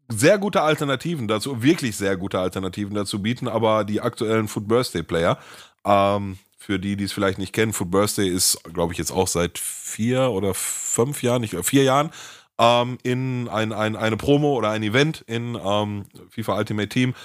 [0.08, 5.04] sehr gute Alternativen dazu, wirklich sehr gute Alternativen dazu bieten, aber die aktuellen Foot Birthday
[5.04, 5.38] Player.
[5.86, 9.28] Ähm, für die, die es vielleicht nicht kennen, Food Birthday ist, glaube ich, jetzt auch
[9.28, 12.12] seit vier oder fünf Jahren, nicht vier Jahren,
[12.60, 17.16] ähm, in ein, ein, eine Promo oder ein Event in ähm, FIFA Ultimate Team.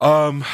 [0.00, 0.44] Ähm,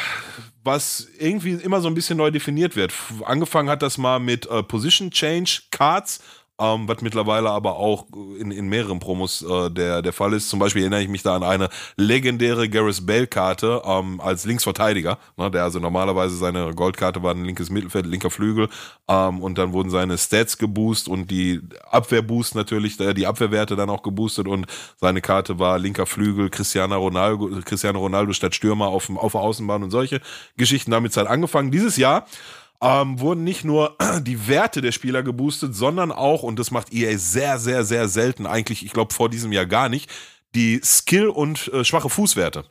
[0.64, 2.92] was irgendwie immer so ein bisschen neu definiert wird.
[3.24, 6.20] Angefangen hat das mal mit äh, Position Change Cards,
[6.62, 8.06] ähm, was mittlerweile aber auch
[8.38, 10.48] in, in mehreren Promos äh, der, der Fall ist.
[10.48, 15.50] Zum Beispiel erinnere ich mich da an eine legendäre Gareth Bale-Karte ähm, als Linksverteidiger, ne,
[15.50, 18.68] der also normalerweise seine Goldkarte war ein linkes Mittelfeld, linker Flügel
[19.08, 21.60] ähm, und dann wurden seine Stats geboost und die
[21.90, 24.66] Abwehrboost natürlich, äh, die Abwehrwerte dann auch geboostet und
[25.00, 29.82] seine Karte war linker Flügel, Cristiano Ronaldo, Cristiano Ronaldo statt Stürmer auf, auf der Außenbahn
[29.82, 30.20] und solche
[30.56, 30.90] Geschichten.
[30.90, 31.70] Damit halt angefangen.
[31.70, 32.26] Dieses Jahr
[32.82, 37.16] ähm, wurden nicht nur die Werte der Spieler geboostet, sondern auch, und das macht EA
[37.16, 40.10] sehr, sehr, sehr selten, eigentlich, ich glaube, vor diesem Jahr gar nicht,
[40.54, 42.64] die Skill- und äh, schwache Fußwerte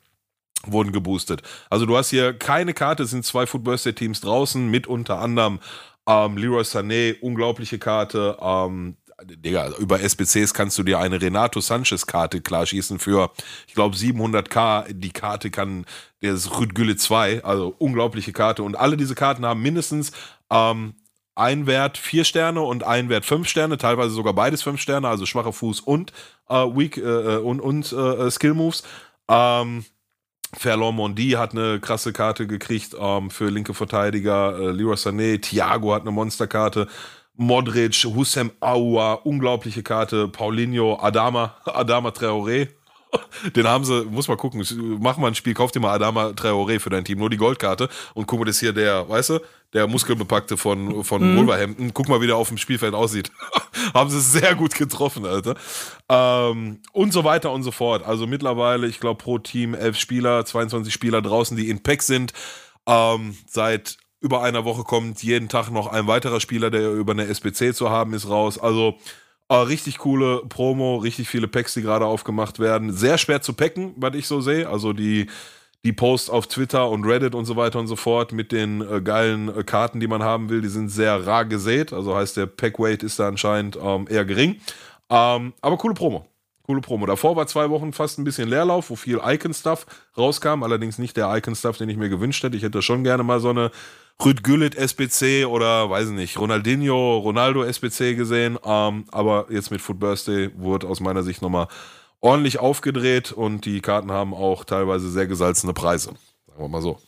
[0.68, 1.42] wurden geboostet.
[1.70, 5.20] Also du hast hier keine Karte, es sind zwei Football State Teams draußen, mit unter
[5.20, 5.60] anderem
[6.08, 12.42] ähm, Leroy Sané, unglaubliche Karte, ähm, Digga, über SBCs kannst du dir eine Renato Sanchez-Karte
[12.42, 13.32] klar schießen für,
[13.68, 14.94] ich glaube, 700k.
[14.94, 15.86] Die Karte kann,
[16.22, 18.64] der ist Rüdgülle 2, also unglaubliche Karte.
[18.64, 20.12] Und alle diese Karten haben mindestens
[20.50, 20.96] ähm,
[21.36, 25.26] ein Wert vier Sterne und ein Wert fünf Sterne, teilweise sogar beides fünf Sterne, also
[25.26, 26.12] schwacher Fuß und
[26.50, 28.84] äh, Weak äh, äh und, und äh, Skill Moves.
[29.30, 29.86] Ähm,
[30.54, 34.58] Ferlon Mondi hat eine krasse Karte gekriegt ähm, für linke Verteidiger.
[34.60, 36.88] Äh, Leroy Sané, Thiago hat eine Monsterkarte.
[37.42, 42.70] Modric, Hussein Aua, unglaubliche Karte, Paulinho, Adama, Adama Traoré.
[43.56, 44.64] Den haben sie, muss mal gucken,
[45.02, 47.90] mach mal ein Spiel, kauf dir mal Adama Traoré für dein Team, nur die Goldkarte
[48.14, 49.40] und guck mal, das hier der, weißt du,
[49.74, 51.38] der Muskelbepackte von, von mhm.
[51.40, 53.32] Wolverhampton, guck mal, wie der auf dem Spielfeld aussieht.
[53.94, 55.56] haben sie sehr gut getroffen, Alter.
[56.10, 58.06] Ähm, und so weiter und so fort.
[58.06, 62.34] Also mittlerweile, ich glaube, pro Team elf Spieler, 22 Spieler draußen, die in Pack sind.
[62.88, 67.26] Ähm, seit über einer Woche kommt jeden Tag noch ein weiterer Spieler, der über eine
[67.26, 68.60] SBC zu haben ist, raus.
[68.60, 68.98] Also
[69.50, 72.94] äh, richtig coole Promo, richtig viele Packs, die gerade aufgemacht werden.
[72.94, 74.70] Sehr schwer zu packen, was ich so sehe.
[74.70, 75.28] Also die,
[75.84, 79.02] die Posts auf Twitter und Reddit und so weiter und so fort mit den äh,
[79.02, 81.92] geilen äh, Karten, die man haben will, die sind sehr rar gesät.
[81.92, 84.62] Also heißt, der Packweight ist da anscheinend ähm, eher gering.
[85.10, 86.28] Ähm, aber coole Promo.
[86.62, 87.08] Coole Promo.
[87.08, 90.62] Davor war zwei Wochen fast ein bisschen Leerlauf, wo viel Icon-Stuff rauskam.
[90.62, 92.56] Allerdings nicht der Icon-Stuff, den ich mir gewünscht hätte.
[92.56, 93.72] Ich hätte schon gerne mal so eine
[94.24, 98.58] Rüd Güllit SBC oder, weiß ich nicht, Ronaldinho, Ronaldo SBC gesehen.
[98.64, 101.68] Ähm, aber jetzt mit Foot Birthday wurde aus meiner Sicht nochmal
[102.20, 106.12] ordentlich aufgedreht und die Karten haben auch teilweise sehr gesalzene Preise.
[106.48, 107.00] Sagen wir mal so.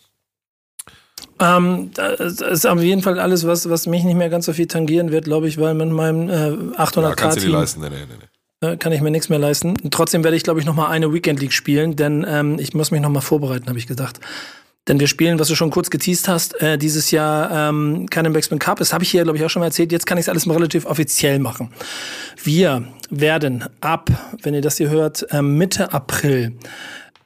[1.39, 4.67] Ähm, das ist auf jeden Fall alles, was, was mich nicht mehr ganz so viel
[4.67, 7.89] tangieren wird, glaube ich, weil mit meinem äh, 800 ja, kannst du dir leisten, nee,
[7.89, 8.67] nee, nee.
[8.67, 9.75] Äh, kann ich mir nichts mehr leisten.
[9.91, 12.91] Trotzdem werde ich, glaube ich, noch mal eine Weekend League spielen, denn ähm, ich muss
[12.91, 14.19] mich noch mal vorbereiten, habe ich gedacht.
[14.87, 18.59] Denn wir spielen, was du schon kurz geteased hast, äh, dieses Jahr ähm, keinen Backspin
[18.59, 18.79] Cup.
[18.79, 19.93] Das habe ich hier, glaube ich, auch schon mal erzählt.
[19.93, 21.69] Jetzt kann ich es alles mal relativ offiziell machen.
[22.43, 24.09] Wir werden ab,
[24.41, 26.57] wenn ihr das hier hört, äh, Mitte April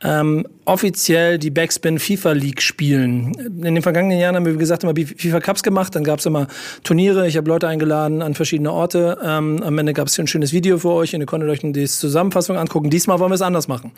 [0.04, 3.34] ähm, offiziell die Backspin FIFA League spielen.
[3.34, 5.96] In den vergangenen Jahren haben wir, wie gesagt, immer FIFA Cups gemacht.
[5.96, 6.48] Dann gab es immer
[6.84, 7.28] Turniere.
[7.28, 9.18] Ich habe Leute eingeladen an verschiedene Orte.
[9.24, 11.86] Ähm, am Ende gab es ein schönes Video für euch und ihr konntet euch die
[11.88, 12.90] Zusammenfassung angucken.
[12.90, 13.92] Diesmal wollen wir es anders machen.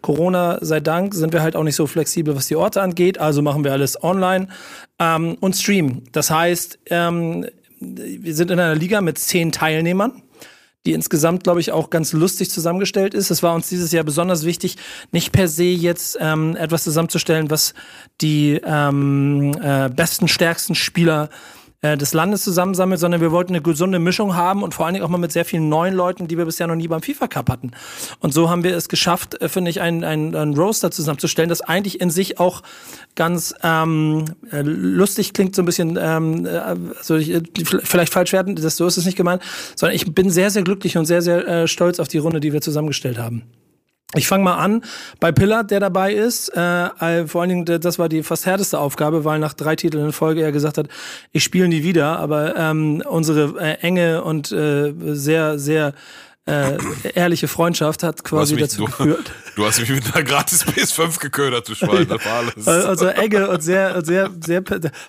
[0.00, 3.18] Corona sei Dank sind wir halt auch nicht so flexibel, was die Orte angeht.
[3.18, 4.48] Also machen wir alles online
[4.98, 6.02] ähm, und streamen.
[6.12, 7.46] Das heißt, ähm,
[7.78, 10.22] wir sind in einer Liga mit zehn Teilnehmern
[10.86, 13.30] die insgesamt, glaube ich, auch ganz lustig zusammengestellt ist.
[13.30, 14.76] Es war uns dieses Jahr besonders wichtig,
[15.12, 17.74] nicht per se jetzt ähm, etwas zusammenzustellen, was
[18.20, 21.30] die ähm, äh, besten, stärksten Spieler
[21.84, 25.04] äh, des Landes zusammensammelt, sondern wir wollten eine gesunde Mischung haben und vor allen Dingen
[25.04, 27.50] auch mal mit sehr vielen neuen Leuten, die wir bisher noch nie beim FIFA Cup
[27.50, 27.72] hatten.
[28.20, 31.60] Und so haben wir es geschafft, äh, finde ich, einen, einen, einen Roaster zusammenzustellen, das
[31.60, 32.62] eigentlich in sich auch
[33.16, 36.48] ganz ähm, äh, lustig klingt, so ein bisschen, ähm,
[36.96, 37.38] also ich,
[37.82, 39.42] vielleicht falsch werden, das, so ist es nicht gemeint,
[39.76, 42.54] sondern ich bin sehr, sehr glücklich und sehr, sehr äh, stolz auf die Runde, die
[42.54, 43.42] wir zusammengestellt haben.
[44.16, 44.82] Ich fange mal an
[45.20, 46.48] bei Pillard, der dabei ist.
[46.50, 50.12] Äh, vor allen Dingen, das war die fast härteste Aufgabe, weil nach drei Titeln in
[50.12, 50.88] Folge er gesagt hat,
[51.32, 52.18] ich spiele nie wieder.
[52.18, 55.94] Aber ähm, unsere äh, enge und äh, sehr, sehr
[56.46, 56.76] äh,
[57.14, 59.32] ehrliche Freundschaft hat quasi mich, dazu du, geführt.
[59.56, 62.68] Du hast mich mit einer gratis PS5 geködert, du Schwein, das war alles.
[62.68, 64.62] Also enge und sehr, sehr, sehr,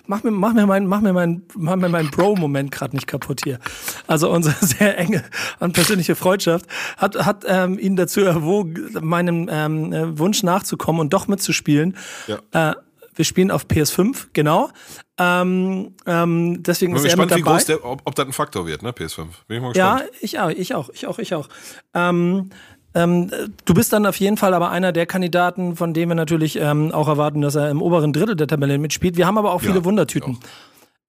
[0.06, 3.42] mach mir, mach mir mein, mach mir mein, mach mir mein Bro-Moment gerade nicht kaputt
[3.44, 3.58] hier.
[4.06, 5.24] Also unsere sehr enge
[5.60, 6.66] und persönliche Freundschaft
[6.96, 11.96] hat, hat ähm, ihn dazu erwogen, meinem ähm, äh, Wunsch nachzukommen und doch mitzuspielen.
[12.28, 12.70] Ja.
[12.70, 12.76] Äh,
[13.14, 14.70] wir spielen auf PS5, genau.
[15.18, 17.52] Ähm, ähm, deswegen Bin ist gespannt, er mit dabei.
[17.52, 19.26] wie groß der, ob, ob das ein Faktor wird, ne, PS5.
[19.48, 19.76] Bin ich mal gespannt.
[19.76, 21.48] Ja, ich auch, ich auch, ich auch, ich auch.
[21.94, 22.50] Ähm,
[22.94, 23.30] ähm,
[23.64, 26.92] du bist dann auf jeden Fall aber einer der Kandidaten, von dem wir natürlich ähm,
[26.92, 29.16] auch erwarten, dass er im oberen Drittel der Tabelle mitspielt.
[29.16, 30.38] Wir haben aber auch viele ja, Wundertüten.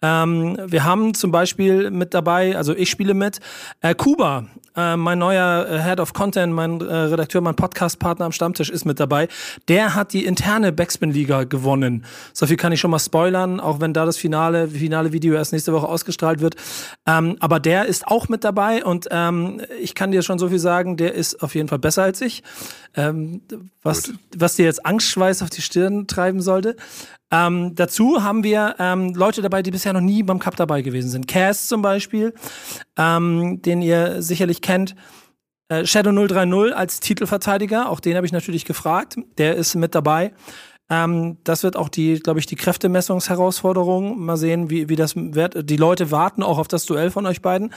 [0.02, 3.40] Ähm, wir haben zum Beispiel mit dabei, also ich spiele mit,
[3.82, 4.46] äh, Kuba,
[4.78, 8.86] äh, mein neuer äh, Head of Content, mein äh, Redakteur, mein Podcast-Partner am Stammtisch ist
[8.86, 9.28] mit dabei.
[9.68, 12.06] Der hat die interne Backspin-Liga gewonnen.
[12.32, 15.52] So viel kann ich schon mal spoilern, auch wenn da das finale, finale Video erst
[15.52, 16.56] nächste Woche ausgestrahlt wird.
[17.08, 20.60] Ähm, aber der ist auch mit dabei und ähm, ich kann dir schon so viel
[20.60, 22.44] sagen, der ist auf jeden Fall besser als ich.
[22.96, 23.42] Ähm,
[23.82, 26.76] was, was dir jetzt Angstschweiß auf die Stirn treiben sollte.
[27.30, 31.10] Ähm, dazu haben wir ähm, Leute dabei, die bisher noch nie beim Cup dabei gewesen
[31.10, 31.28] sind.
[31.28, 32.34] Cass zum Beispiel,
[32.98, 34.96] ähm, den ihr sicherlich kennt.
[35.70, 39.18] Äh, Shadow 030 als Titelverteidiger, auch den habe ich natürlich gefragt.
[39.38, 40.34] Der ist mit dabei.
[40.90, 44.24] Ähm, das wird auch die, glaube ich, die Kräftemessungsherausforderung.
[44.24, 45.70] Mal sehen, wie, wie das wird.
[45.70, 47.74] Die Leute warten auch auf das Duell von euch beiden.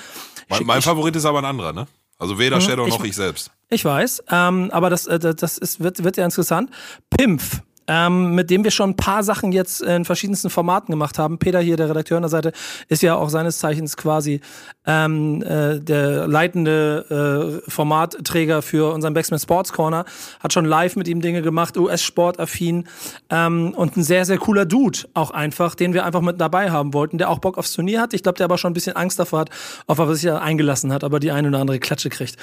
[0.49, 1.89] Mein, mein Favorit ist aber ein anderer, ne?
[2.19, 3.51] Also weder mhm, Shadow noch ich, ich selbst.
[3.71, 6.71] Ich weiß, ähm, aber das, äh, das ist, wird, wird ja interessant.
[7.09, 11.39] Pimpf ähm, mit dem wir schon ein paar Sachen jetzt in verschiedensten Formaten gemacht haben.
[11.39, 12.53] Peter hier, der Redakteur an der Seite,
[12.89, 14.41] ist ja auch seines Zeichens quasi
[14.87, 20.05] ähm, äh, der leitende äh, Formatträger für unseren Backsman Sports Corner.
[20.39, 22.87] Hat schon live mit ihm Dinge gemacht, US-Sport-affin
[23.29, 26.95] ähm, und ein sehr, sehr cooler Dude auch einfach, den wir einfach mit dabei haben
[26.95, 28.15] wollten, der auch Bock aufs Turnier hat.
[28.15, 29.51] Ich glaube, der aber schon ein bisschen Angst davor hat,
[29.89, 32.37] auf was sich da eingelassen hat, aber die eine oder andere Klatsche kriegt.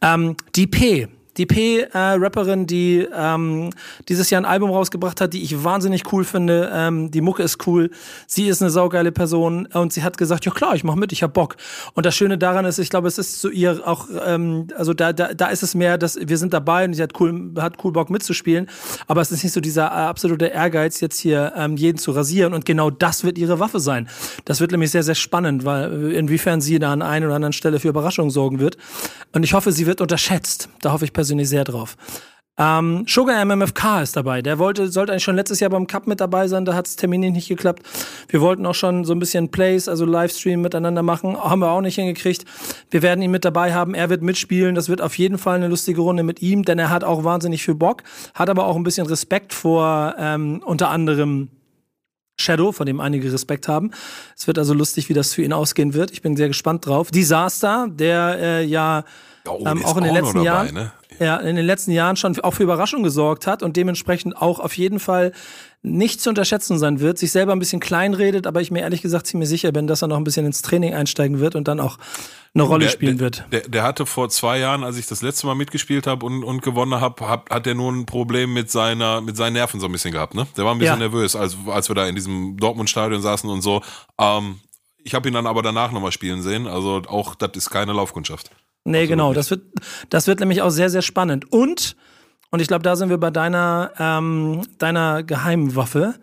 [0.00, 3.70] Ähm, die P die P-Rapperin, die ähm,
[4.08, 6.70] dieses Jahr ein Album rausgebracht hat, die ich wahnsinnig cool finde.
[6.72, 7.90] Ähm, die Mucke ist cool.
[8.26, 11.22] Sie ist eine saugeile Person und sie hat gesagt, ja klar, ich mach mit, ich
[11.22, 11.56] hab Bock.
[11.94, 15.12] Und das Schöne daran ist, ich glaube, es ist zu ihr auch, ähm, also da,
[15.12, 17.92] da, da ist es mehr, dass wir sind dabei und sie hat cool, hat cool
[17.92, 18.68] Bock mitzuspielen.
[19.08, 22.54] Aber es ist nicht so dieser absolute Ehrgeiz, jetzt hier ähm, jeden zu rasieren.
[22.54, 24.08] Und genau das wird ihre Waffe sein.
[24.44, 27.80] Das wird nämlich sehr, sehr spannend, weil inwiefern sie da an einer oder anderen Stelle
[27.80, 28.76] für Überraschungen sorgen wird.
[29.32, 30.68] Und ich hoffe, sie wird unterschätzt.
[30.80, 31.96] Da hoffe ich persönlich persönlich sehr drauf.
[32.56, 34.40] Ähm, Sugar MMFK ist dabei.
[34.40, 36.94] Der wollte, sollte eigentlich schon letztes Jahr beim Cup mit dabei sein, da hat es
[36.94, 37.82] terminlich nicht geklappt.
[38.28, 41.80] Wir wollten auch schon so ein bisschen Plays, also Livestream miteinander machen, haben wir auch
[41.80, 42.44] nicht hingekriegt.
[42.90, 45.66] Wir werden ihn mit dabei haben, er wird mitspielen, das wird auf jeden Fall eine
[45.66, 48.04] lustige Runde mit ihm, denn er hat auch wahnsinnig viel Bock,
[48.34, 51.48] hat aber auch ein bisschen Respekt vor ähm, unter anderem
[52.38, 53.90] Shadow, von dem einige Respekt haben.
[54.36, 56.12] Es wird also lustig, wie das für ihn ausgehen wird.
[56.12, 57.10] Ich bin sehr gespannt drauf.
[57.10, 59.04] Disaster, der äh, ja
[59.48, 60.92] oh, ähm, auch in den letzten dabei, Jahren, ne?
[61.18, 64.76] Ja, in den letzten Jahren schon auch für Überraschung gesorgt hat und dementsprechend auch auf
[64.76, 65.32] jeden Fall
[65.82, 69.26] nicht zu unterschätzen sein wird, sich selber ein bisschen kleinredet, aber ich mir ehrlich gesagt
[69.26, 71.98] ziemlich sicher bin, dass er noch ein bisschen ins Training einsteigen wird und dann auch
[72.54, 73.44] eine Rolle der, spielen wird.
[73.52, 76.62] Der, der, hatte vor zwei Jahren, als ich das letzte Mal mitgespielt habe und, und
[76.62, 79.92] gewonnen habe, hab, hat er nur ein Problem mit seiner mit seinen Nerven so ein
[79.92, 80.34] bisschen gehabt.
[80.34, 80.46] Ne?
[80.56, 81.08] Der war ein bisschen ja.
[81.08, 83.82] nervös, als, als wir da in diesem Dortmund-Stadion saßen und so.
[84.18, 84.60] Ähm,
[85.02, 86.66] ich habe ihn dann aber danach nochmal spielen sehen.
[86.66, 88.50] Also auch das ist keine Laufkundschaft.
[88.84, 89.32] Nee, also genau.
[89.32, 89.62] Das wird,
[90.10, 91.50] das wird nämlich auch sehr, sehr spannend.
[91.50, 91.96] Und
[92.54, 96.14] und ich glaube, da sind wir bei deiner, ähm, deiner geheimen Waffe.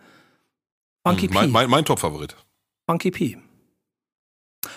[1.06, 1.34] Funky hm, P.
[1.34, 2.36] Mein, mein, mein Top-Favorit.
[2.88, 3.36] Funky P.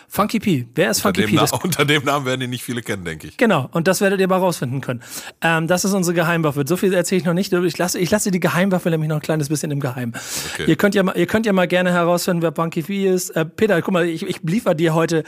[0.10, 0.68] Funky P.
[0.76, 1.42] Wer ist unter Funky P?
[1.50, 3.38] Na, unter dem Namen werden die nicht viele kennen, denke ich.
[3.38, 5.02] Genau, und das werdet ihr mal rausfinden können.
[5.40, 6.66] Ähm, das ist unsere Geheimwaffe.
[6.68, 7.54] So viel erzähle ich noch nicht.
[7.54, 10.14] Ich lasse, ich lasse die Geheimwaffe nämlich noch ein kleines bisschen im Geheimen.
[10.54, 10.66] Okay.
[10.68, 13.30] Ihr, könnt ja mal, ihr könnt ja mal gerne herausfinden, wer Funky P ist.
[13.30, 15.24] Äh, Peter, guck mal, ich, ich liefere dir heute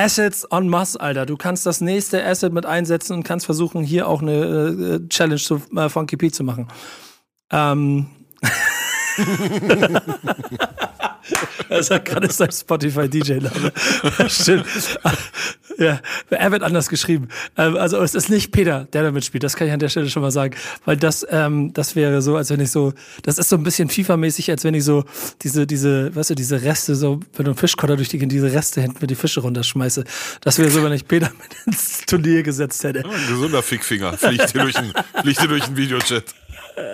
[0.00, 1.26] Assets en masse, Alter.
[1.26, 5.40] Du kannst das nächste Asset mit einsetzen und kannst versuchen, hier auch eine äh, Challenge
[5.40, 6.68] zu äh, Funky P zu machen.
[7.50, 8.06] Ähm.
[11.68, 13.72] Das hat gerade sein Spotify-DJ-Name.
[14.28, 14.66] Stimmt.
[15.80, 17.28] Ja, er wird anders geschrieben.
[17.56, 19.42] Ähm, also es ist nicht Peter, der damit spielt.
[19.42, 20.54] Das kann ich an der Stelle schon mal sagen.
[20.84, 23.88] Weil das, ähm, das wäre so, als wenn ich so, das ist so ein bisschen
[23.88, 25.04] FIFA-mäßig, als wenn ich so
[25.40, 28.82] diese, diese, weißt du, diese Reste, so, wenn du einen Fischkotter durch die, diese Reste
[28.82, 30.04] hinten mit die Fische runterschmeiße.
[30.42, 32.98] Das wäre so, wenn ich Peter mit ins Turnier gesetzt hätte.
[32.98, 34.18] Ja, ein gesunder Fickfinger.
[34.18, 36.24] Fliegt hier durch einen, fliegt hier durch einen Videochat.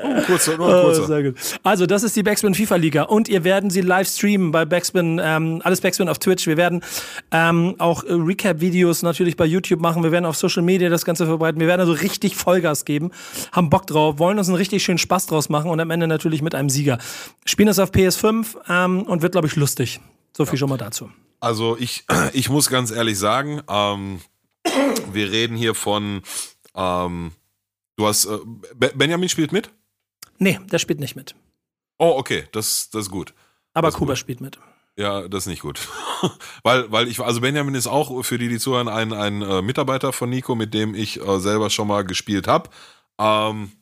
[0.03, 1.23] Oh, kurzer, nur kurzer.
[1.27, 1.59] Oh.
[1.63, 5.21] Also, das ist die Backspin FIFA Liga und ihr werden sie live streamen bei Backspin,
[5.23, 6.47] ähm, alles Backspin auf Twitch.
[6.47, 6.83] Wir werden
[7.31, 10.03] ähm, auch Recap-Videos natürlich bei YouTube machen.
[10.03, 11.61] Wir werden auf Social Media das Ganze verbreiten.
[11.61, 13.11] Wir werden also richtig Vollgas geben,
[13.53, 16.43] haben Bock drauf, wollen uns einen richtig schönen Spaß draus machen und am Ende natürlich
[16.43, 16.99] mit einem Sieger.
[17.45, 20.01] Spielen das auf PS5 ähm, und wird, glaube ich, lustig.
[20.37, 20.59] So viel ja.
[20.59, 21.11] schon mal dazu.
[21.41, 24.21] Also, ich, ich muss ganz ehrlich sagen, ähm,
[25.13, 26.23] wir reden hier von
[26.75, 27.33] ähm,
[27.97, 28.27] Du hast.
[28.27, 28.39] Äh,
[28.95, 29.71] Benjamin spielt mit?
[30.39, 31.35] Nee, der spielt nicht mit.
[31.99, 33.35] Oh, okay, das, das ist gut.
[33.75, 34.19] Aber ist Kuba gut.
[34.19, 34.59] spielt mit.
[34.97, 35.81] Ja, das ist nicht gut.
[36.63, 40.13] weil, weil ich, also Benjamin ist auch für die, die zuhören, ein, ein äh, Mitarbeiter
[40.13, 42.71] von Nico, mit dem ich äh, selber schon mal gespielt habe.
[43.19, 43.73] Ähm,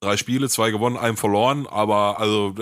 [0.00, 2.54] drei Spiele, zwei gewonnen, einen verloren, aber also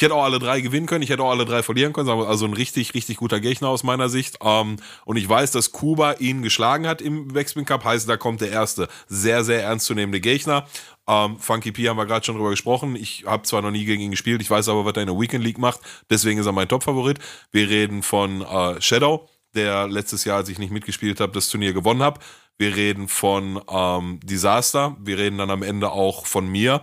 [0.00, 2.08] ich hätte auch alle drei gewinnen können, ich hätte auch alle drei verlieren können.
[2.08, 4.38] Also ein richtig, richtig guter Gegner aus meiner Sicht.
[4.42, 7.84] Ähm, und ich weiß, dass Kuba ihn geschlagen hat im Wexpin Cup.
[7.84, 10.66] Heißt, da kommt der erste sehr, sehr ernstzunehmende Gegner.
[11.10, 12.94] Ähm, Funky P haben wir gerade schon drüber gesprochen.
[12.94, 15.18] Ich habe zwar noch nie gegen ihn gespielt, ich weiß aber, was er in der
[15.18, 15.80] Weekend League macht.
[16.08, 17.18] Deswegen ist er mein Top-Favorit.
[17.50, 21.72] Wir reden von äh, Shadow, der letztes Jahr, als ich nicht mitgespielt habe, das Turnier
[21.72, 22.20] gewonnen habe.
[22.58, 24.96] Wir reden von ähm, Disaster.
[25.00, 26.82] Wir reden dann am Ende auch von mir.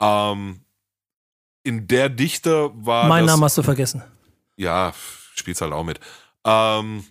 [0.00, 0.64] Ähm,
[1.62, 3.06] in der Dichte war.
[3.06, 4.02] Mein Name hast du vergessen.
[4.56, 4.92] Ja,
[5.36, 6.00] spielst halt auch mit.
[6.44, 7.04] Ähm,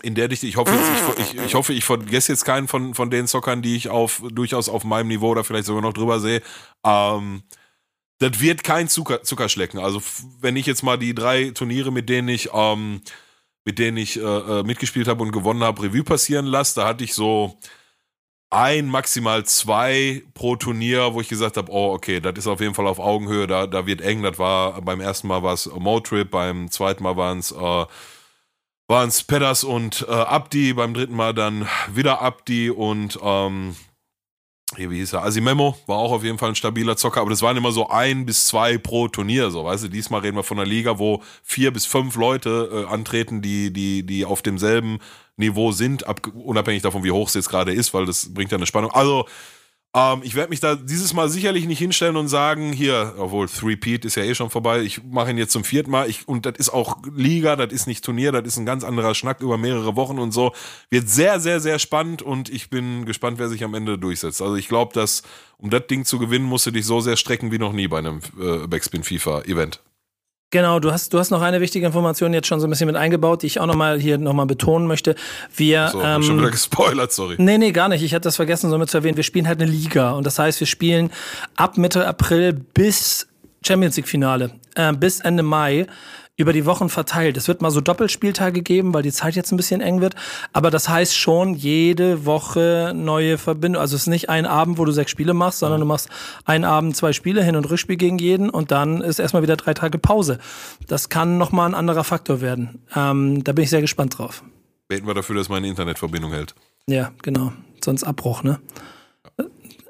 [0.00, 0.72] in der Dichte, ich hoffe,
[1.18, 4.22] ich, ich, ich, hoffe, ich vergesse jetzt keinen von, von den Zockern, die ich auf,
[4.30, 6.40] durchaus auf meinem Niveau oder vielleicht sogar noch drüber sehe.
[6.84, 7.42] Ähm,
[8.18, 9.80] das wird kein Zucker, Zuckerschlecken.
[9.80, 10.00] Also,
[10.40, 13.02] wenn ich jetzt mal die drei Turniere, mit denen ich, ähm,
[13.64, 17.04] mit denen ich äh, äh mitgespielt habe und gewonnen habe, Revue passieren lasse, da hatte
[17.04, 17.58] ich so,
[18.52, 22.74] ein, maximal zwei pro Turnier, wo ich gesagt habe, oh, okay, das ist auf jeden
[22.74, 24.22] Fall auf Augenhöhe, da, da wird eng.
[24.22, 27.86] Das war beim ersten Mal war es Motrip, beim zweiten Mal waren es äh,
[28.92, 33.74] waren es Pedders und äh, Abdi, beim dritten Mal dann wieder Abdi und ähm,
[34.76, 35.24] wie hieß er?
[35.24, 38.26] Asimemo war auch auf jeden Fall ein stabiler Zocker, aber das waren immer so ein
[38.26, 41.70] bis zwei pro Turnier, so, weißt du, diesmal reden wir von einer Liga, wo vier
[41.70, 44.98] bis fünf Leute äh, antreten, die, die, die auf demselben
[45.38, 48.58] Niveau sind, ab, unabhängig davon, wie hoch es jetzt gerade ist, weil das bringt ja
[48.58, 48.90] eine Spannung.
[48.90, 49.24] Also,
[49.94, 54.04] ähm, ich werde mich da dieses Mal sicherlich nicht hinstellen und sagen, hier, obwohl Three-Peat
[54.06, 56.08] ist ja eh schon vorbei, ich mache ihn jetzt zum vierten Mal.
[56.08, 59.14] Ich, und das ist auch Liga, das ist nicht Turnier, das ist ein ganz anderer
[59.14, 60.52] Schnack über mehrere Wochen und so.
[60.88, 64.40] Wird sehr, sehr, sehr spannend und ich bin gespannt, wer sich am Ende durchsetzt.
[64.40, 65.22] Also ich glaube, dass
[65.58, 67.98] um das Ding zu gewinnen, musst du dich so sehr strecken wie noch nie bei
[67.98, 69.80] einem äh, Backspin FIFA Event.
[70.52, 72.94] Genau, du hast, du hast noch eine wichtige Information jetzt schon so ein bisschen mit
[72.94, 75.14] eingebaut, die ich auch nochmal hier nochmal betonen möchte.
[75.56, 77.36] Wir, so, ähm, schon wieder gespoilert, sorry.
[77.38, 78.02] Nee, nee, gar nicht.
[78.02, 79.16] Ich hatte das vergessen, so mit zu erwähnen.
[79.16, 81.10] Wir spielen halt eine Liga und das heißt, wir spielen
[81.56, 83.26] ab Mitte April bis
[83.66, 85.86] Champions League Finale, äh, bis Ende Mai
[86.42, 87.36] über die Wochen verteilt.
[87.36, 90.14] Es wird mal so Doppelspieltage geben, weil die Zeit jetzt ein bisschen eng wird.
[90.52, 93.80] Aber das heißt schon jede Woche neue Verbindung.
[93.80, 96.08] Also es ist nicht ein Abend, wo du sechs Spiele machst, sondern du machst
[96.44, 99.72] einen Abend zwei Spiele, Hin- und Rückspiel gegen jeden und dann ist erstmal wieder drei
[99.72, 100.38] Tage Pause.
[100.88, 102.82] Das kann nochmal ein anderer Faktor werden.
[102.94, 104.42] Ähm, da bin ich sehr gespannt drauf.
[104.88, 106.54] Beten wir dafür, dass meine Internetverbindung hält.
[106.86, 107.52] Ja, genau.
[107.82, 108.60] Sonst Abbruch, ne?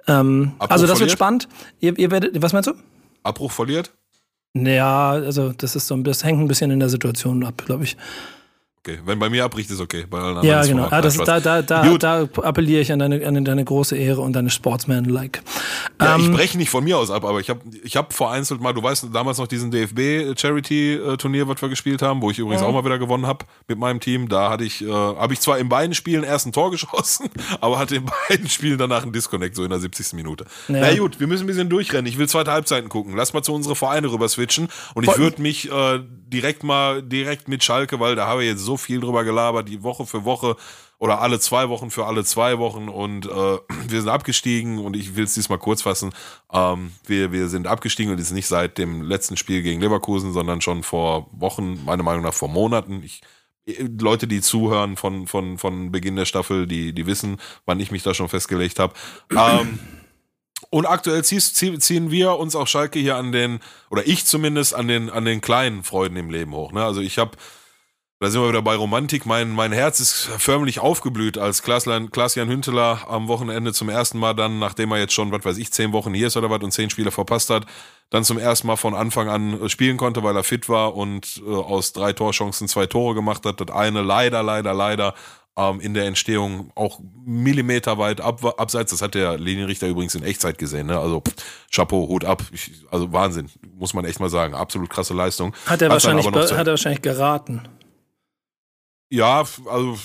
[0.06, 1.00] Ähm, Abbruch also das verliert?
[1.00, 1.48] wird spannend.
[1.80, 2.74] Ihr, ihr werdet, was meinst du?
[3.22, 3.92] Abbruch verliert?
[4.54, 7.96] Naja, also das ist so das hängt ein bisschen in der Situation ab, glaube ich.
[8.84, 10.06] Okay, wenn bei mir abbricht, ist okay.
[10.42, 10.88] Ja, genau.
[10.90, 14.32] Ah, das, da, da, da, da appelliere ich an deine, an deine große Ehre und
[14.32, 15.40] deine Sportsman-like.
[16.00, 18.60] Ja, ähm, ich breche nicht von mir aus ab, aber ich habe ich hab vereinzelt
[18.60, 22.66] mal, du weißt damals noch diesen DFB-Charity-Turnier, was wir gespielt haben, wo ich übrigens ja.
[22.66, 24.28] auch mal wieder gewonnen habe mit meinem Team.
[24.28, 27.30] Da hatte ich, äh, habe ich zwar in beiden Spielen erst ein Tor geschossen,
[27.60, 30.14] aber hatte in beiden Spielen danach einen Disconnect, so in der 70.
[30.14, 30.44] Minute.
[30.66, 30.80] Ja.
[30.80, 32.06] Na gut, wir müssen ein bisschen durchrennen.
[32.06, 33.14] Ich will zweite Halbzeiten gucken.
[33.16, 36.00] Lass mal zu unsere Vereine rüber switchen und ich würde mich äh,
[36.32, 39.82] direkt mal direkt mit Schalke, weil da habe ich jetzt so viel drüber gelabert, die
[39.82, 40.56] Woche für Woche
[40.98, 43.28] oder alle zwei Wochen für alle zwei Wochen und äh,
[43.88, 46.12] wir sind abgestiegen und ich will es diesmal kurz fassen.
[46.52, 50.60] Ähm, wir, wir sind abgestiegen und ist nicht seit dem letzten Spiel gegen Leverkusen, sondern
[50.60, 53.02] schon vor Wochen, meiner Meinung nach vor Monaten.
[53.02, 53.20] Ich,
[54.00, 58.02] Leute, die zuhören von, von, von Beginn der Staffel, die, die wissen, wann ich mich
[58.02, 58.94] da schon festgelegt habe.
[59.30, 59.78] Ähm,
[60.70, 63.60] und aktuell ziehen wir uns auch Schalke hier an den,
[63.90, 66.72] oder ich zumindest, an den, an den kleinen Freuden im Leben hoch.
[66.72, 66.84] Ne?
[66.84, 67.32] Also ich habe,
[68.22, 73.00] da sind wir wieder bei Romantik, mein, mein Herz ist förmlich aufgeblüht, als Klaas-Jan Hünteler
[73.08, 76.14] am Wochenende zum ersten Mal dann, nachdem er jetzt schon, was weiß ich, zehn Wochen
[76.14, 77.66] hier ist oder was und zehn Spiele verpasst hat,
[78.10, 81.50] dann zum ersten Mal von Anfang an spielen konnte, weil er fit war und äh,
[81.50, 83.60] aus drei Torchancen zwei Tore gemacht hat.
[83.60, 85.14] Das eine leider, leider, leider
[85.56, 88.92] ähm, in der Entstehung auch millimeterweit ab, abseits.
[88.92, 90.86] Das hat der Linienrichter übrigens in Echtzeit gesehen.
[90.86, 90.98] Ne?
[90.98, 91.34] Also pff,
[91.74, 92.44] Chapeau, Hut ab.
[92.52, 94.54] Ich, also Wahnsinn, muss man echt mal sagen.
[94.54, 95.54] Absolut krasse Leistung.
[95.66, 97.62] Hat er, hat wahrscheinlich, hat er wahrscheinlich geraten.
[99.12, 99.98] Ja, also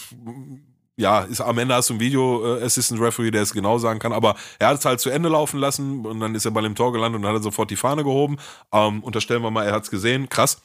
[0.97, 3.99] ja, ist am Ende hast du ein Video äh, Assistant Referee, der es genau sagen
[3.99, 6.59] kann, aber er hat es halt zu Ende laufen lassen und dann ist er bei
[6.59, 8.35] dem Tor gelandet und dann hat er sofort die Fahne gehoben.
[8.73, 10.61] Ähm, unterstellen wir mal, er hat es gesehen, krass.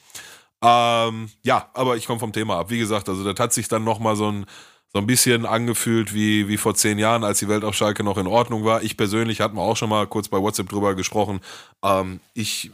[0.61, 2.69] Ähm, ja, aber ich komme vom Thema ab.
[2.69, 4.45] Wie gesagt, also das hat sich dann nochmal so ein
[4.91, 8.17] so ein bisschen angefühlt wie, wie vor zehn Jahren, als die Welt auf Schalke noch
[8.17, 8.83] in Ordnung war.
[8.83, 11.39] Ich persönlich hatten wir auch schon mal kurz bei WhatsApp drüber gesprochen.
[11.83, 12.71] Ähm, ich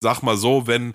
[0.00, 0.92] sag mal so, wenn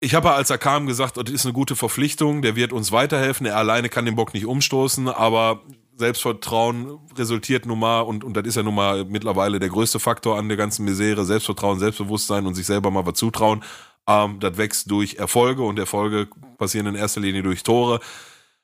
[0.00, 3.46] ich habe als er kam gesagt, das ist eine gute Verpflichtung, der wird uns weiterhelfen.
[3.46, 5.60] Er alleine kann den Bock nicht umstoßen, aber
[5.96, 10.38] Selbstvertrauen resultiert nun mal, und, und das ist ja nun mal mittlerweile der größte Faktor
[10.38, 13.62] an der ganzen Misere, Selbstvertrauen, Selbstbewusstsein und sich selber mal was zutrauen.
[14.06, 18.00] Ähm, das wächst durch Erfolge und Erfolge passieren in erster Linie durch Tore.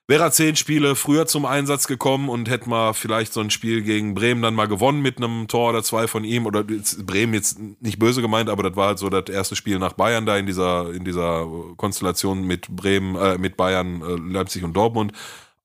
[0.08, 3.82] Wäre er zehn Spiele früher zum Einsatz gekommen und hätte mal vielleicht so ein Spiel
[3.82, 7.58] gegen Bremen dann mal gewonnen mit einem Tor oder zwei von ihm oder Bremen jetzt
[7.80, 10.46] nicht böse gemeint, aber das war halt so das erste Spiel nach Bayern da in
[10.46, 11.44] dieser in dieser
[11.76, 15.12] Konstellation mit Bremen, äh, mit Bayern, äh, Leipzig und Dortmund.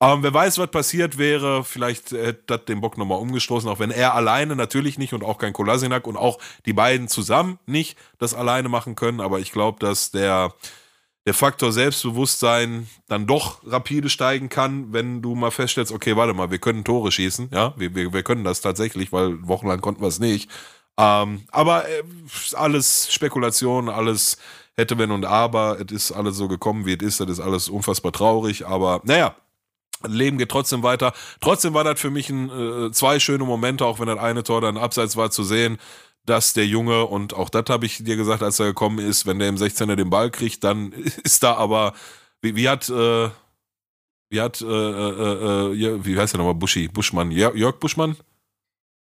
[0.02, 1.64] Ähm, wer weiß, was passiert wäre.
[1.64, 5.38] Vielleicht hätte das den Bock nochmal umgestoßen, auch wenn er alleine natürlich nicht und auch
[5.38, 9.22] kein Kolasinak und auch die beiden zusammen nicht das alleine machen können.
[9.22, 10.56] Aber ich glaube, dass der
[11.26, 16.50] der Faktor Selbstbewusstsein dann doch rapide steigen kann, wenn du mal feststellst, okay, warte mal,
[16.50, 20.08] wir können Tore schießen, ja, wir, wir, wir können das tatsächlich, weil wochenlang konnten wir
[20.08, 20.50] es nicht.
[20.98, 22.04] Ähm, aber äh,
[22.54, 24.38] alles Spekulation, alles
[24.76, 27.70] hätte, wenn und aber, es ist alles so gekommen, wie es ist, das ist alles
[27.70, 29.36] unfassbar traurig, aber naja,
[30.08, 31.14] Leben geht trotzdem weiter.
[31.42, 34.60] Trotzdem war das für mich ein, äh, zwei schöne Momente, auch wenn das eine Tor
[34.60, 35.78] dann abseits war zu sehen
[36.26, 39.40] dass der Junge, und auch das habe ich dir gesagt, als er gekommen ist, wenn
[39.40, 40.92] der im 16er den Ball kriegt, dann
[41.24, 41.94] ist da aber,
[42.42, 43.30] wie, wie hat, äh,
[44.30, 48.16] wie hat, äh, äh, äh, wie heißt der nochmal, Buschi, Buschmann, Jörg Buschmann?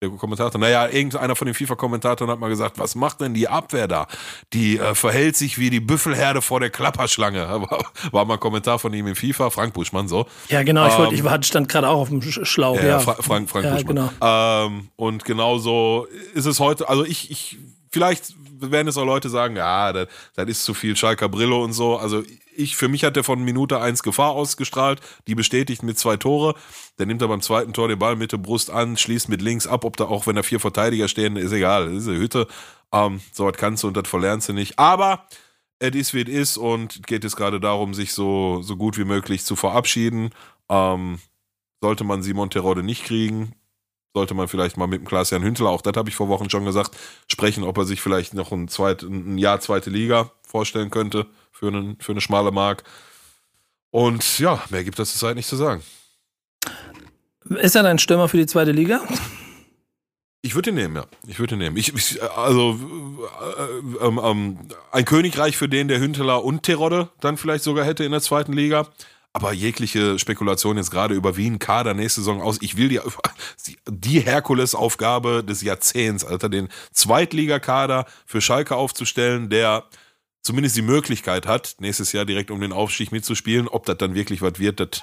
[0.02, 3.88] Der Kommentator, naja, irgendeiner von den FIFA-Kommentatoren hat mal gesagt, was macht denn die Abwehr
[3.88, 4.06] da?
[4.52, 7.46] Die äh, verhält sich wie die Büffelherde vor der Klapperschlange.
[7.48, 10.26] War, war mal ein Kommentar von ihm in FIFA, Frank Buschmann so.
[10.50, 12.76] Ja, genau, ich, wollte, ich war, stand gerade auch auf dem Schlauch.
[12.76, 12.98] Ja, ja.
[12.98, 14.10] Fra Frank, Frank ja, Buschmann.
[14.18, 14.66] Genau.
[14.66, 17.56] Ähm, und genauso ist es heute, also ich, ich
[17.90, 21.72] vielleicht werden es auch Leute sagen, ja, das, das ist zu viel Schalker Brillo und
[21.72, 21.96] so.
[21.96, 22.22] Also
[22.54, 26.54] ich, für mich hat der von Minute 1 Gefahr ausgestrahlt, die bestätigt mit zwei Tore.
[26.98, 29.84] Der nimmt er beim zweiten Tor den Ball Mitte Brust an, schließt mit links ab,
[29.84, 32.46] ob da auch, wenn da vier Verteidiger stehen, ist egal, das ist eine Hütte.
[32.92, 34.78] Ähm, so was kannst du und das verlernst du nicht.
[34.78, 35.26] Aber
[35.78, 39.04] es ist, wie es ist und geht es gerade darum, sich so, so gut wie
[39.04, 40.30] möglich zu verabschieden.
[40.68, 41.18] Ähm,
[41.80, 43.54] sollte man Simon Terode nicht kriegen,
[44.16, 46.64] sollte man vielleicht mal mit dem Klaas-Jan Hünteler, auch das habe ich vor Wochen schon
[46.64, 46.96] gesagt,
[47.30, 51.68] sprechen, ob er sich vielleicht noch ein, zweit, ein Jahr zweite Liga vorstellen könnte für,
[51.68, 52.82] einen, für eine schmale Mark.
[53.90, 55.82] Und ja, mehr gibt es zurzeit nicht zu sagen.
[57.44, 59.02] Ist er dein Stürmer für die zweite Liga?
[60.40, 61.04] Ich würde ihn nehmen, ja.
[61.26, 61.76] Ich würde ihn nehmen.
[61.76, 62.80] Ich, ich also
[64.00, 64.58] äh, ähm, ähm,
[64.92, 68.54] ein Königreich für den, der Hünteler und Terodde dann vielleicht sogar hätte in der zweiten
[68.54, 68.88] Liga.
[69.36, 72.56] Aber jegliche Spekulation jetzt gerade über Wien Kader nächste Saison aus.
[72.62, 73.00] Ich will die,
[73.86, 79.84] die Herkulesaufgabe des Jahrzehnts, Alter, den Zweitligakader für Schalke aufzustellen, der
[80.40, 83.68] zumindest die Möglichkeit hat, nächstes Jahr direkt um den Aufstieg mitzuspielen.
[83.68, 85.02] Ob das dann wirklich was wird, das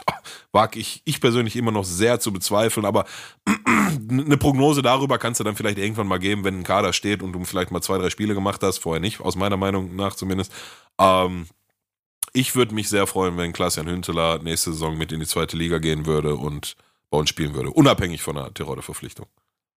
[0.51, 2.87] wage ich, ich persönlich immer noch sehr zu bezweifeln.
[2.87, 3.05] Aber
[4.09, 7.33] eine Prognose darüber kannst du dann vielleicht irgendwann mal geben, wenn ein Kader steht und
[7.33, 8.79] du vielleicht mal zwei, drei Spiele gemacht hast.
[8.79, 10.51] Vorher nicht, aus meiner Meinung nach zumindest.
[10.99, 11.45] Ähm,
[12.31, 15.79] ich würde mich sehr freuen, wenn Klaas-Jan Hünteler nächste Saison mit in die zweite Liga
[15.79, 16.75] gehen würde und
[17.09, 19.27] bei uns spielen würde, unabhängig von der Tirode-Verpflichtung.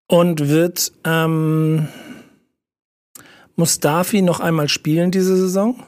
[0.07, 1.89] Und wird ähm,
[3.57, 5.83] Mustafi noch einmal spielen diese Saison?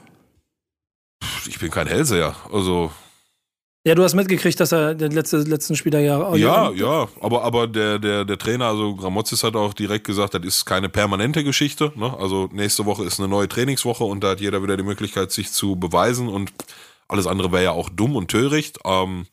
[1.46, 2.90] Ich bin kein Hellseher, also
[3.86, 6.34] ja, du hast mitgekriegt, dass er den letzte, letzten Spieler ja.
[6.34, 10.44] Ja, ja, aber, aber der, der, der Trainer, also Gramozis hat auch direkt gesagt, das
[10.44, 11.92] ist keine permanente Geschichte.
[11.94, 12.12] Ne?
[12.18, 15.52] Also nächste Woche ist eine neue Trainingswoche und da hat jeder wieder die Möglichkeit, sich
[15.52, 16.50] zu beweisen und
[17.06, 18.80] alles andere wäre ja auch dumm und töricht.
[18.84, 19.26] Ähm,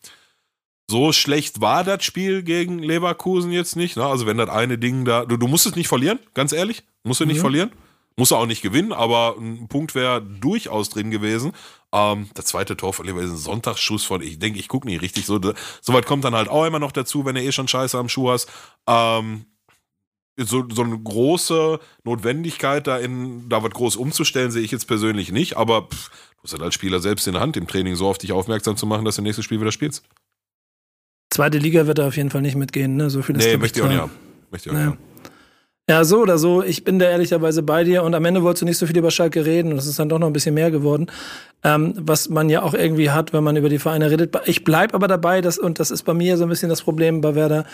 [0.88, 3.98] so schlecht war das Spiel gegen Leverkusen jetzt nicht.
[3.98, 4.06] Ne?
[4.06, 7.22] Also wenn das eine Ding da, du, du musst es nicht verlieren, ganz ehrlich, musst
[7.22, 7.42] du nicht mhm.
[7.42, 7.72] verlieren.
[8.18, 11.54] Muss er auch nicht gewinnen, aber ein Punkt wäre durchaus drin gewesen.
[11.94, 15.02] Ähm, der zweite Tor von Leverkusen ist ein Sonntagsschuss von, ich denke, ich gucke nicht
[15.02, 15.40] richtig so.
[15.80, 18.32] Soweit kommt dann halt auch immer noch dazu, wenn du eh schon Scheiße am Schuh
[18.32, 18.52] hast.
[18.88, 19.46] Ähm,
[20.38, 25.32] so, so eine große Notwendigkeit, da, in, da was groß umzustellen, sehe ich jetzt persönlich
[25.32, 28.08] nicht, aber pff, du hast halt als Spieler selbst in der Hand, im Training so
[28.08, 30.04] auf dich aufmerksam zu machen, dass du nächstes Spiel wieder spielst.
[31.30, 33.12] Zweite Liga wird er auf jeden Fall nicht mitgehen, ne?
[33.12, 34.12] So viel ist Nee, möchte ich auch nicht haben.
[34.50, 34.92] Möchte ich auch naja.
[34.92, 35.13] nicht haben.
[35.90, 36.64] Ja, so oder so.
[36.64, 39.12] Ich bin da ehrlicherweise bei dir und am Ende wolltest du nicht so viel über
[39.12, 41.08] Schalke reden und es ist dann doch noch ein bisschen mehr geworden,
[41.62, 44.34] ähm, was man ja auch irgendwie hat, wenn man über die Vereine redet.
[44.46, 47.20] Ich bleib aber dabei, dass, und das ist bei mir so ein bisschen das Problem
[47.20, 47.66] bei Werder.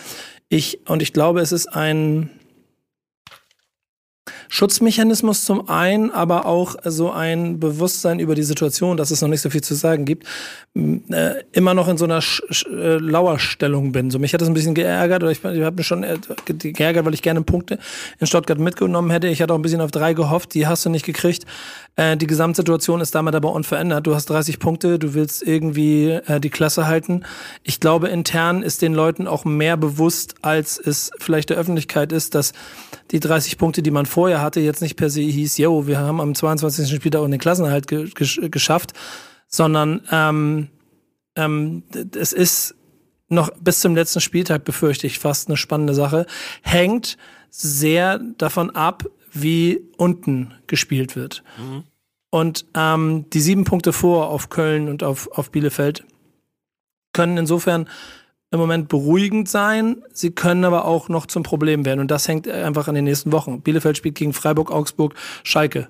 [0.48, 2.30] Ich, und ich glaube, es ist ein,
[4.52, 9.42] Schutzmechanismus zum einen, aber auch so ein Bewusstsein über die Situation, dass es noch nicht
[9.42, 10.26] so viel zu sagen gibt,
[10.74, 14.10] äh, immer noch in so einer Sch Sch äh, Lauerstellung bin.
[14.10, 17.06] So mich hat das ein bisschen geärgert oder ich, ich habe mich schon äh, geärgert,
[17.06, 17.78] weil ich gerne Punkte
[18.18, 19.28] in Stuttgart mitgenommen hätte.
[19.28, 21.46] Ich hatte auch ein bisschen auf drei gehofft, die hast du nicht gekriegt.
[21.94, 24.04] Äh, die Gesamtsituation ist damit aber unverändert.
[24.04, 27.24] Du hast 30 Punkte, du willst irgendwie die Klasse halten.
[27.62, 32.34] Ich glaube, intern ist den Leuten auch mehr bewusst, als es vielleicht der Öffentlichkeit ist,
[32.34, 32.52] dass
[33.10, 36.20] die 30 Punkte, die man vorher hatte, jetzt nicht per se hieß, yo, wir haben
[36.20, 36.94] am 22.
[36.94, 38.92] Spieltag auch den Klassenerhalt ge geschafft,
[39.48, 40.68] sondern ähm,
[41.36, 41.82] ähm,
[42.16, 42.74] es ist
[43.28, 46.26] noch bis zum letzten Spieltag, befürchte ich, fast eine spannende Sache,
[46.62, 47.16] hängt
[47.48, 51.42] sehr davon ab, wie unten gespielt wird.
[51.58, 51.84] Mhm.
[52.30, 56.04] Und ähm, die sieben Punkte vor auf Köln und auf, auf Bielefeld
[57.12, 57.88] können insofern
[58.50, 60.02] im Moment beruhigend sein.
[60.12, 62.00] Sie können aber auch noch zum Problem werden.
[62.00, 63.60] Und das hängt einfach an den nächsten Wochen.
[63.60, 65.88] Bielefeld spielt gegen Freiburg, Augsburg, Schalke.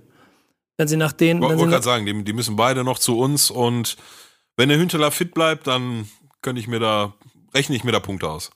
[0.76, 1.42] Wenn sie nach denen.
[1.42, 3.50] Ich wollte gerade sagen, die, die, müssen beide noch zu uns.
[3.50, 3.96] Und
[4.56, 6.08] wenn der Hünteler fit bleibt, dann
[6.42, 7.14] könnte ich mir da,
[7.54, 8.50] rechne ich mir da Punkte aus.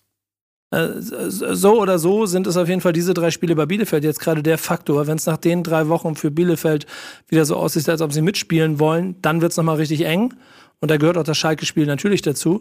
[0.70, 4.20] Äh, so oder so sind es auf jeden Fall diese drei Spiele bei Bielefeld jetzt
[4.20, 5.06] gerade der Faktor.
[5.06, 6.86] Wenn es nach den drei Wochen für Bielefeld
[7.28, 10.34] wieder so aussieht, als ob sie mitspielen wollen, dann wird es nochmal richtig eng.
[10.84, 12.60] Und da gehört auch das Schalke-Spiel natürlich dazu.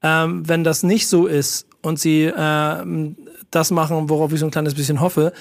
[0.00, 3.14] Ähm, wenn das nicht so ist und sie äh,
[3.50, 5.32] das machen, worauf ich so ein kleines bisschen hoffe,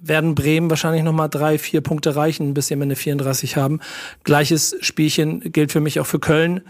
[0.00, 3.80] werden Bremen wahrscheinlich nochmal drei, vier Punkte reichen, bis sie am Ende 34 haben.
[4.24, 6.62] Gleiches Spielchen gilt für mich auch für Köln,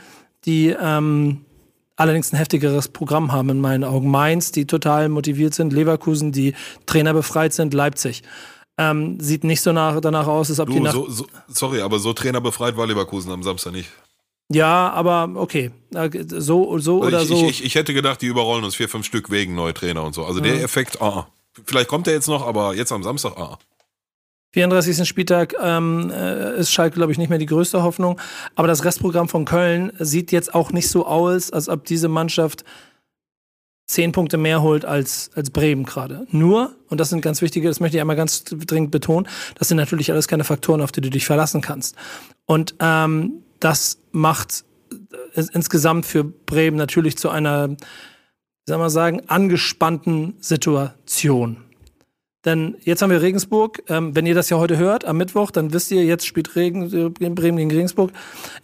[0.47, 1.45] die ähm,
[1.95, 4.11] allerdings ein heftigeres Programm haben in meinen Augen.
[4.11, 8.25] Mainz, die total motiviert sind, Leverkusen, die Trainer befreit sind, Leipzig.
[8.77, 11.83] Ähm, sieht nicht so nach, danach aus, als ob du, die nach so, so, Sorry,
[11.83, 13.91] aber so Trainer befreit war Leverkusen am Samstag nicht.
[14.51, 15.71] Ja, aber okay.
[15.91, 17.47] So, so also oder ich, so.
[17.49, 20.25] Ich, ich, hätte gedacht, die überrollen uns vier, fünf Stück wegen neue Trainer und so.
[20.25, 20.45] Also mhm.
[20.45, 21.29] der Effekt, ah.
[21.65, 23.59] Vielleicht kommt der jetzt noch, aber jetzt am Samstag, ah.
[24.53, 25.07] 34.
[25.07, 28.19] Spieltag ähm, äh, ist Schalke, glaube ich, nicht mehr die größte Hoffnung.
[28.55, 32.65] Aber das Restprogramm von Köln sieht jetzt auch nicht so aus, als ob diese Mannschaft
[33.87, 36.27] zehn Punkte mehr holt als, als Bremen gerade.
[36.31, 39.77] Nur, und das sind ganz wichtige, das möchte ich einmal ganz dringend betonen, das sind
[39.79, 41.97] natürlich alles keine Faktoren, auf die du dich verlassen kannst.
[42.45, 44.65] Und ähm, das macht
[45.35, 47.77] insgesamt für Bremen natürlich zu einer, wie
[48.67, 51.65] soll man sagen, angespannten Situation.
[52.45, 53.83] Denn jetzt haben wir Regensburg.
[53.89, 56.85] Ähm, wenn ihr das ja heute hört, am Mittwoch, dann wisst ihr, jetzt spielt Regen,
[56.93, 58.13] äh, Bremen gegen Regensburg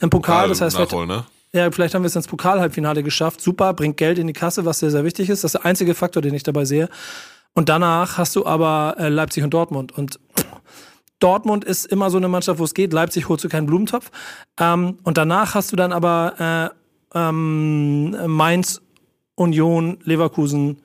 [0.00, 0.48] im Pokal.
[0.48, 1.24] Das heißt, Nachholen, ne?
[1.52, 3.40] ja, vielleicht haben wir es ins Pokalhalbfinale geschafft.
[3.40, 5.44] Super, bringt Geld in die Kasse, was sehr, sehr wichtig ist.
[5.44, 6.88] Das ist der einzige Faktor, den ich dabei sehe.
[7.52, 9.92] Und danach hast du aber äh, Leipzig und Dortmund.
[9.92, 10.18] Und
[11.24, 12.92] Dortmund ist immer so eine Mannschaft, wo es geht.
[12.92, 14.10] Leipzig holst du keinen Blumentopf.
[14.60, 16.70] Ähm, und danach hast du dann aber
[17.14, 18.82] äh, ähm, Mainz,
[19.34, 20.82] Union, Leverkusen,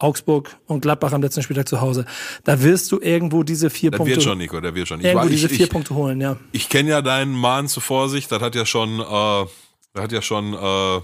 [0.00, 2.04] Augsburg und Gladbach am letzten Spieltag zu Hause.
[2.42, 4.10] Da wirst du irgendwo diese vier das Punkte.
[4.10, 5.00] Der wird schon, Nico, der wird schon.
[5.00, 6.36] Irgendwo ich, diese vier ich, Punkte holen, ja.
[6.50, 8.32] Ich kenne ja deinen Mahn zur Vorsicht.
[8.32, 9.46] Das hat ja schon, äh,
[9.92, 11.00] das hat ja schon äh,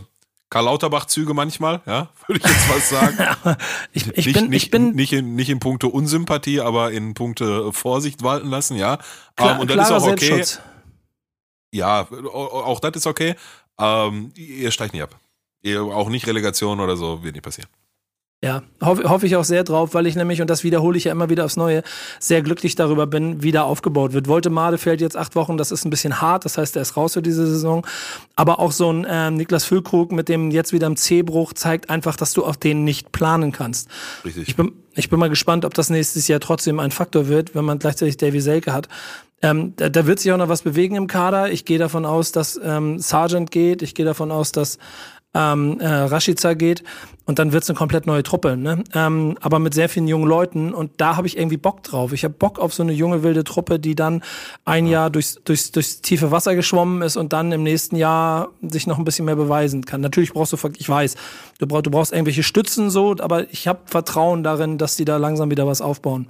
[0.52, 3.56] Karl Lauterbach-Züge manchmal, ja, würde ich jetzt was sagen.
[3.92, 7.14] ich, ich, nicht, bin, nicht, ich bin nicht in, nicht in puncto Unsympathie, aber in
[7.14, 8.98] puncto Vorsicht walten lassen, ja.
[9.34, 10.44] Klar, um, und das ist auch okay.
[11.72, 13.34] Ja, auch das ist okay.
[13.80, 15.18] Ähm, ihr steigt nicht ab.
[15.62, 17.70] Ihr, auch nicht Relegation oder so, wird nicht passieren.
[18.44, 21.12] Ja, hoffe hoff ich auch sehr drauf, weil ich nämlich, und das wiederhole ich ja
[21.12, 21.84] immer wieder aufs Neue,
[22.18, 24.26] sehr glücklich darüber bin, wie da aufgebaut wird.
[24.26, 26.96] Wollte Made fällt jetzt acht Wochen, das ist ein bisschen hart, das heißt, er ist
[26.96, 27.86] raus für diese Saison.
[28.34, 32.16] Aber auch so ein äh, Niklas Füllkrug mit dem jetzt wieder im C-Bruch zeigt einfach,
[32.16, 33.88] dass du auf den nicht planen kannst.
[34.24, 34.48] Richtig.
[34.48, 37.64] Ich bin, ich bin mal gespannt, ob das nächstes Jahr trotzdem ein Faktor wird, wenn
[37.64, 38.88] man gleichzeitig Davy Selke hat.
[39.40, 41.52] Ähm, da, da, wird sich auch noch was bewegen im Kader.
[41.52, 43.82] Ich gehe davon aus, dass ähm, Sargent geht.
[43.82, 44.78] Ich gehe davon aus, dass
[45.34, 46.82] ähm, äh, Rashica geht
[47.24, 48.56] und dann wird's eine komplett neue Truppe.
[48.56, 48.84] Ne?
[48.94, 52.12] Ähm, aber mit sehr vielen jungen Leuten und da habe ich irgendwie Bock drauf.
[52.12, 54.22] Ich habe Bock auf so eine junge wilde Truppe, die dann
[54.64, 58.86] ein Jahr durchs, durchs, durchs tiefe Wasser geschwommen ist und dann im nächsten Jahr sich
[58.86, 60.00] noch ein bisschen mehr beweisen kann.
[60.00, 61.16] Natürlich brauchst du, ich weiß,
[61.58, 65.16] du brauchst, du brauchst irgendwelche Stützen so, aber ich habe Vertrauen darin, dass die da
[65.16, 66.28] langsam wieder was aufbauen.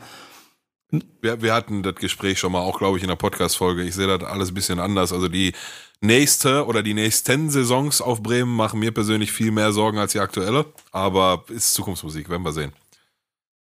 [1.23, 3.83] Wir, wir hatten das Gespräch schon mal auch, glaube ich, in der Podcast-Folge.
[3.83, 5.13] Ich sehe das alles ein bisschen anders.
[5.15, 5.55] Also die
[6.03, 10.21] nächste oder die nächsten Saisons auf Bremen machen mir persönlich viel mehr Sorgen als die
[10.21, 10.67] aktuelle.
[10.91, 12.73] Aber ist Zukunftsmusik, werden wir sehen.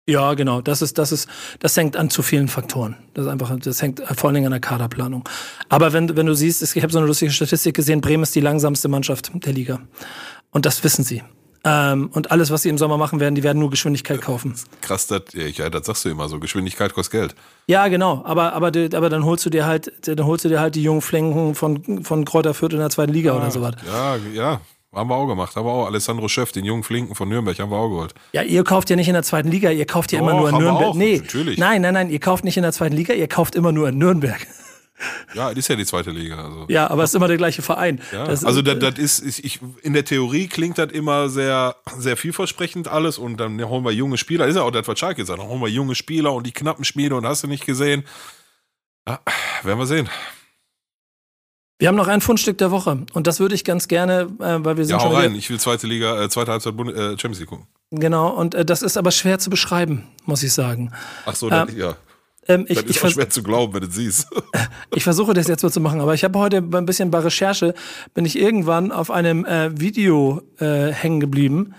[0.09, 0.61] Ja, genau.
[0.61, 2.97] Das ist, das ist, das hängt an zu vielen Faktoren.
[3.14, 5.29] Das ist einfach, das hängt vor allen Dingen an der Kaderplanung.
[5.68, 8.41] Aber wenn, wenn du siehst, ich habe so eine lustige Statistik gesehen, Bremen ist die
[8.41, 9.81] langsamste Mannschaft der Liga.
[10.51, 11.22] Und das wissen sie.
[11.69, 14.55] Ähm, und alles, was sie im Sommer machen werden, die werden nur Geschwindigkeit kaufen.
[14.83, 16.39] Krass, das, ja, das sagst du immer so.
[16.39, 17.35] Geschwindigkeit kostet Geld.
[17.67, 18.23] Ja, genau.
[18.25, 21.01] Aber, aber, aber dann holst du dir halt, dann holst du dir halt die jungen
[21.01, 23.75] Flinken von, von Kräuter Fürth in der zweiten Liga ja, oder sowas.
[23.85, 24.61] Ja, ja.
[24.95, 25.57] Haben wir auch gemacht.
[25.57, 25.87] Haben wir auch.
[25.87, 28.14] Alessandro Schöff, den jungen Flinken von Nürnberg, haben wir auch geholt.
[28.33, 30.57] Ja, ihr kauft ja nicht in der zweiten Liga, ihr kauft ja immer nur in
[30.57, 30.95] Nürnberg.
[30.95, 31.59] Nee, natürlich.
[31.59, 33.99] Nein, nein, nein, ihr kauft nicht in der zweiten Liga, ihr kauft immer nur in
[33.99, 34.47] Nürnberg.
[35.34, 36.42] Ja, das ist ja die zweite Liga.
[36.42, 36.66] Also.
[36.68, 38.01] Ja, aber es ist immer der gleiche Verein.
[38.12, 42.16] Ja, das, also das, das ist, ich, in der Theorie klingt das immer sehr, sehr
[42.16, 44.47] vielversprechend alles und dann holen wir junge Spieler.
[44.47, 45.38] Ist ja auch das, was Schalke sagt.
[45.38, 48.05] Dann holen wir junge Spieler und die knappen Spiele und hast du nicht gesehen.
[49.07, 49.20] Ja,
[49.62, 50.09] werden wir sehen.
[51.78, 54.78] Wir haben noch ein Fundstück der Woche und das würde ich ganz gerne, äh, weil
[54.78, 55.34] wir sind ja, schon hau rein.
[55.34, 57.66] Ich will zweite Liga, äh, zweite Halbzeit Bund äh, Champions League gucken.
[57.90, 60.92] Genau und äh, das ist aber schwer zu beschreiben, muss ich sagen.
[61.26, 61.97] Ach so, ähm, das, ja.
[62.49, 64.28] Ähm, ich, das ist ich schwer zu glauben, wenn du siehst.
[64.94, 67.74] ich versuche das jetzt so zu machen, aber ich habe heute ein bisschen bei Recherche,
[68.14, 71.74] bin ich irgendwann auf einem äh, Video äh, hängen geblieben.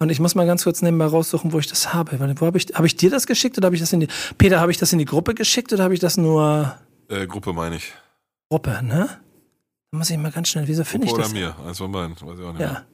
[0.00, 2.18] Und ich muss mal ganz kurz nebenbei raussuchen, wo ich das habe.
[2.38, 4.08] Wo habe ich, hab ich dir das geschickt oder habe ich das in die.
[4.38, 6.76] Peter, habe ich das in die Gruppe geschickt oder habe ich das nur.
[7.08, 7.92] Äh, Gruppe meine ich.
[8.48, 9.08] Gruppe, ne?
[9.90, 10.68] Da muss ich mal ganz schnell.
[10.68, 11.30] Wieso finde ich das?
[11.30, 12.60] Oder mir, eins von beiden, weiß ich auch nicht.
[12.60, 12.84] Ja.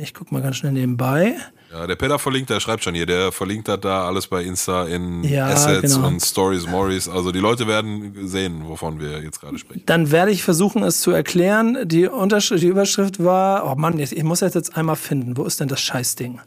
[0.00, 1.34] Ich guck mal ganz schnell nebenbei.
[1.72, 4.86] Ja, der Peter verlinkt, der schreibt schon hier, der verlinkt hat da alles bei Insta
[4.86, 6.06] in ja, Assets genau.
[6.06, 7.08] und Stories, Morris.
[7.08, 9.82] Also die Leute werden sehen, wovon wir jetzt gerade sprechen.
[9.86, 11.88] Dann werde ich versuchen, es zu erklären.
[11.88, 15.36] Die, Unterschrift, die Überschrift war, oh Mann, ich muss das jetzt einmal finden.
[15.36, 16.40] Wo ist denn das Scheißding?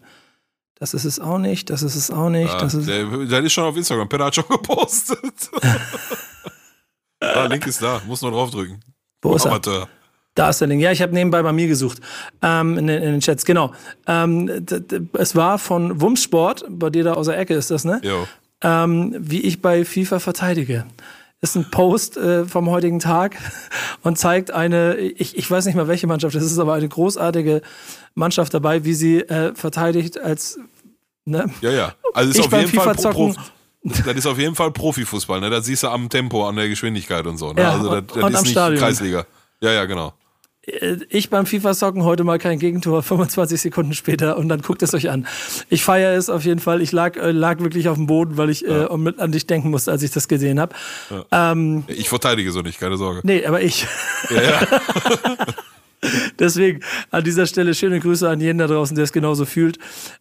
[0.76, 2.54] Das ist es auch nicht, das ist es auch nicht.
[2.54, 4.08] Ja, das, ist der, der ist schon auf Instagram.
[4.08, 5.52] Peter hat schon gepostet.
[7.20, 8.80] ah, Link ist da, muss nur draufdrücken.
[9.22, 9.89] Wo ist er?
[10.36, 10.82] Da ist der Link.
[10.82, 11.99] Ja, ich habe nebenbei bei mir gesucht.
[12.41, 13.73] Ähm, in, in, den Chats, genau.
[14.07, 14.65] Ähm,
[15.13, 17.99] es war von Wumsport, bei dir da aus der Ecke ist das, ne?
[18.03, 18.27] Jo.
[18.63, 20.86] Ähm, wie ich bei FIFA verteidige.
[21.41, 23.36] Ist ein Post äh, vom heutigen Tag
[24.03, 27.61] und zeigt eine, ich, ich weiß nicht mal welche Mannschaft, das ist aber eine großartige
[28.13, 30.59] Mannschaft dabei, wie sie äh, verteidigt als
[31.25, 31.45] Ne?
[31.61, 31.93] Ja, ja.
[32.13, 33.34] Also ist ich auf jeden Fall pro, pro,
[33.84, 35.49] das ist auf jeden Fall Profifußball, ne?
[35.49, 37.53] Das siehst du am Tempo, an der Geschwindigkeit und so.
[37.53, 37.61] Ne?
[37.61, 38.79] Ja, also das, das ist nicht Stadion.
[38.79, 39.25] Kreisliga.
[39.61, 40.13] Ja, ja, genau.
[40.66, 44.93] Äh, ich beim FIFA-Socken heute mal kein Gegentor, 25 Sekunden später und dann guckt es
[44.93, 45.28] euch an.
[45.70, 46.82] Ich feiere es auf jeden Fall.
[46.82, 48.88] Ich lag, äh, lag wirklich auf dem Boden, weil ich ja.
[48.88, 50.76] äh, mit, an dich denken musste, als ich das gesehen habe.
[51.09, 51.51] Ja.
[51.51, 53.22] Ähm, ich verteidige so nicht, keine Sorge.
[53.24, 53.88] Nee, aber ich.
[54.30, 54.59] Ja, ja.
[56.39, 56.82] Deswegen
[57.12, 59.78] an dieser Stelle schöne Grüße an jeden da draußen, der es genauso fühlt.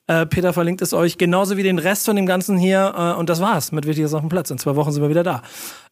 [0.06, 2.94] Äh, Peter verlinkt es euch genauso wie den Rest von dem Ganzen hier.
[2.96, 4.50] Äh, und das war's mit Wichtiges auf dem Platz.
[4.50, 5.42] In zwei Wochen sind wir wieder da.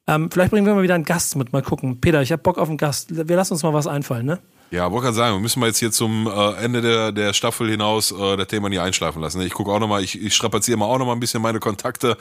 [0.08, 1.52] Ähm, vielleicht bringen wir mal wieder einen Gast mit.
[1.52, 2.00] Mal gucken.
[2.00, 3.28] Peter, ich habe Bock auf einen Gast.
[3.28, 4.38] Wir lassen uns mal was einfallen, ne?
[4.70, 7.70] Ja, wollte gerade sagen, wir müssen mal jetzt hier zum äh, Ende der, der Staffel
[7.70, 9.40] hinaus äh, das Thema nie einschlafen lassen.
[9.40, 12.18] Ich gucke auch nochmal, ich, ich strapaziere mal auch nochmal ein bisschen meine Kontakte.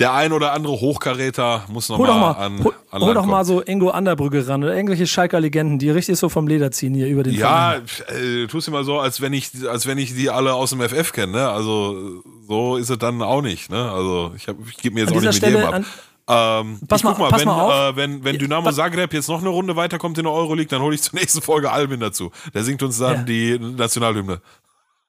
[0.00, 3.62] Der ein oder andere Hochkaräter muss nochmal mal, an, hol, an Hol doch mal so
[3.62, 7.22] Ingo Anderbrügge ran oder irgendwelche Schalker Legenden, die richtig so vom Leder ziehen hier über
[7.22, 10.54] den Ja, äh, tust du mal so, als wenn ich, als wenn ich die alle
[10.54, 11.48] aus dem FF kenne, ne?
[11.48, 13.92] Also so ist es dann auch nicht, ne?
[13.92, 15.74] Also ich, hab, ich gebe mir jetzt an auch nicht mit Stelle, jedem ab.
[15.74, 15.86] An,
[16.28, 17.92] ähm, pass mal, mal, pass wenn, mal auf.
[17.92, 20.94] Äh, wenn, wenn Dynamo Zagreb jetzt noch eine Runde weiterkommt in der Euroleague, dann hole
[20.94, 22.30] ich zur nächsten Folge Albin dazu.
[22.52, 23.22] Der singt uns dann ja.
[23.22, 24.40] die Nationalhymne.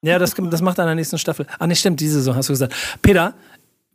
[0.04, 1.48] Ja, das, das macht er in der nächsten Staffel.
[1.58, 2.76] Ah, nicht stimmt, diese Saison hast du gesagt.
[3.02, 3.34] Peter,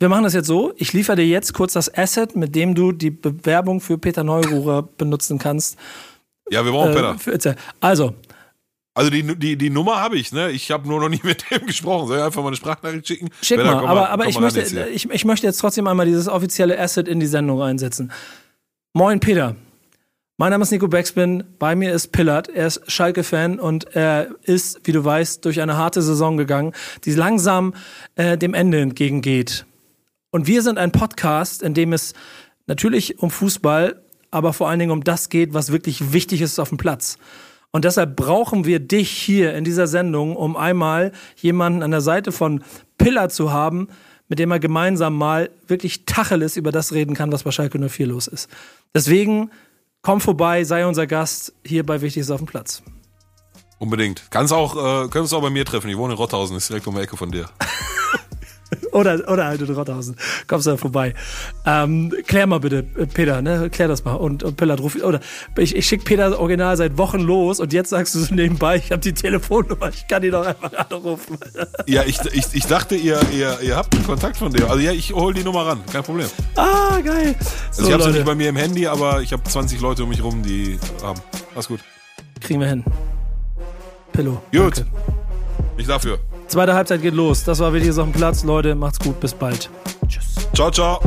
[0.00, 0.72] wir machen das jetzt so.
[0.76, 4.82] Ich liefere dir jetzt kurz das Asset, mit dem du die Bewerbung für Peter Neururer
[4.82, 5.78] benutzen kannst.
[6.50, 7.54] Ja, wir brauchen äh, Peter.
[7.78, 8.14] Also,
[8.94, 10.50] also die, die, die Nummer habe ich, ne?
[10.50, 12.08] Ich habe nur noch nie mit dem gesprochen.
[12.08, 13.30] Soll ich einfach mal eine Sprachnachricht schicken?
[13.40, 16.78] Schick mal, aber, mal, aber ich, möchte, ich, ich möchte jetzt trotzdem einmal dieses offizielle
[16.78, 18.12] Asset in die Sendung einsetzen.
[18.92, 19.56] Moin Peter.
[20.38, 24.80] Mein Name ist Nico Beckspin, bei mir ist Pillard, er ist Schalke-Fan und er ist,
[24.84, 26.72] wie du weißt, durch eine harte Saison gegangen,
[27.04, 27.74] die langsam
[28.16, 29.66] äh, dem Ende entgegengeht.
[30.30, 32.14] Und wir sind ein Podcast, in dem es
[32.66, 36.70] natürlich um Fußball, aber vor allen Dingen um das geht, was wirklich wichtig ist auf
[36.70, 37.18] dem Platz.
[37.72, 42.30] Und deshalb brauchen wir dich hier in dieser Sendung, um einmal jemanden an der Seite
[42.30, 42.62] von
[42.98, 43.88] Pillar zu haben,
[44.28, 48.06] mit dem er gemeinsam mal wirklich Tacheles über das reden kann, was bei Schalke 04
[48.06, 48.48] los ist.
[48.94, 49.50] Deswegen
[50.02, 52.82] komm vorbei, sei unser Gast hier bei Wichtiges auf dem Platz.
[53.78, 54.30] Unbedingt.
[54.30, 55.88] Kannst auch, äh, können uns auch bei mir treffen.
[55.90, 57.48] Ich wohne in Rotthausen, ist direkt um die Ecke von dir.
[58.92, 60.16] oder, oder halt in Rothausen.
[60.46, 61.14] Kommst da vorbei.
[61.66, 63.70] Ähm, klär mal bitte, Peter, ne?
[63.70, 64.14] Klär das mal.
[64.14, 65.20] Und, und Pillard ruf, oder
[65.56, 68.92] ich, ich schicke Peter original seit Wochen los und jetzt sagst du so nebenbei, ich
[68.92, 71.38] habe die Telefonnummer, ich kann ihn doch einfach anrufen.
[71.86, 74.66] Ja, ich, ich, ich dachte, ihr, ihr, ihr habt einen Kontakt von dem.
[74.66, 76.28] Also ja, ich hol die Nummer ran, kein Problem.
[76.56, 77.34] Ah, geil.
[77.68, 80.04] Also so, ich habe sie nicht bei mir im Handy, aber ich habe 20 Leute
[80.04, 81.20] um mich rum, die haben.
[81.54, 81.80] Alles gut.
[82.40, 82.84] Kriegen wir hin.
[84.12, 84.42] Pillow.
[84.52, 84.78] Gut.
[84.78, 84.86] Danke.
[85.76, 86.18] Nicht dafür.
[86.48, 87.44] Zweite Halbzeit geht los.
[87.44, 88.44] Das war wieder auf dem Platz.
[88.44, 89.18] Leute, macht's gut.
[89.20, 89.70] Bis bald.
[90.06, 90.34] Tschüss.
[90.54, 91.00] Ciao, ciao.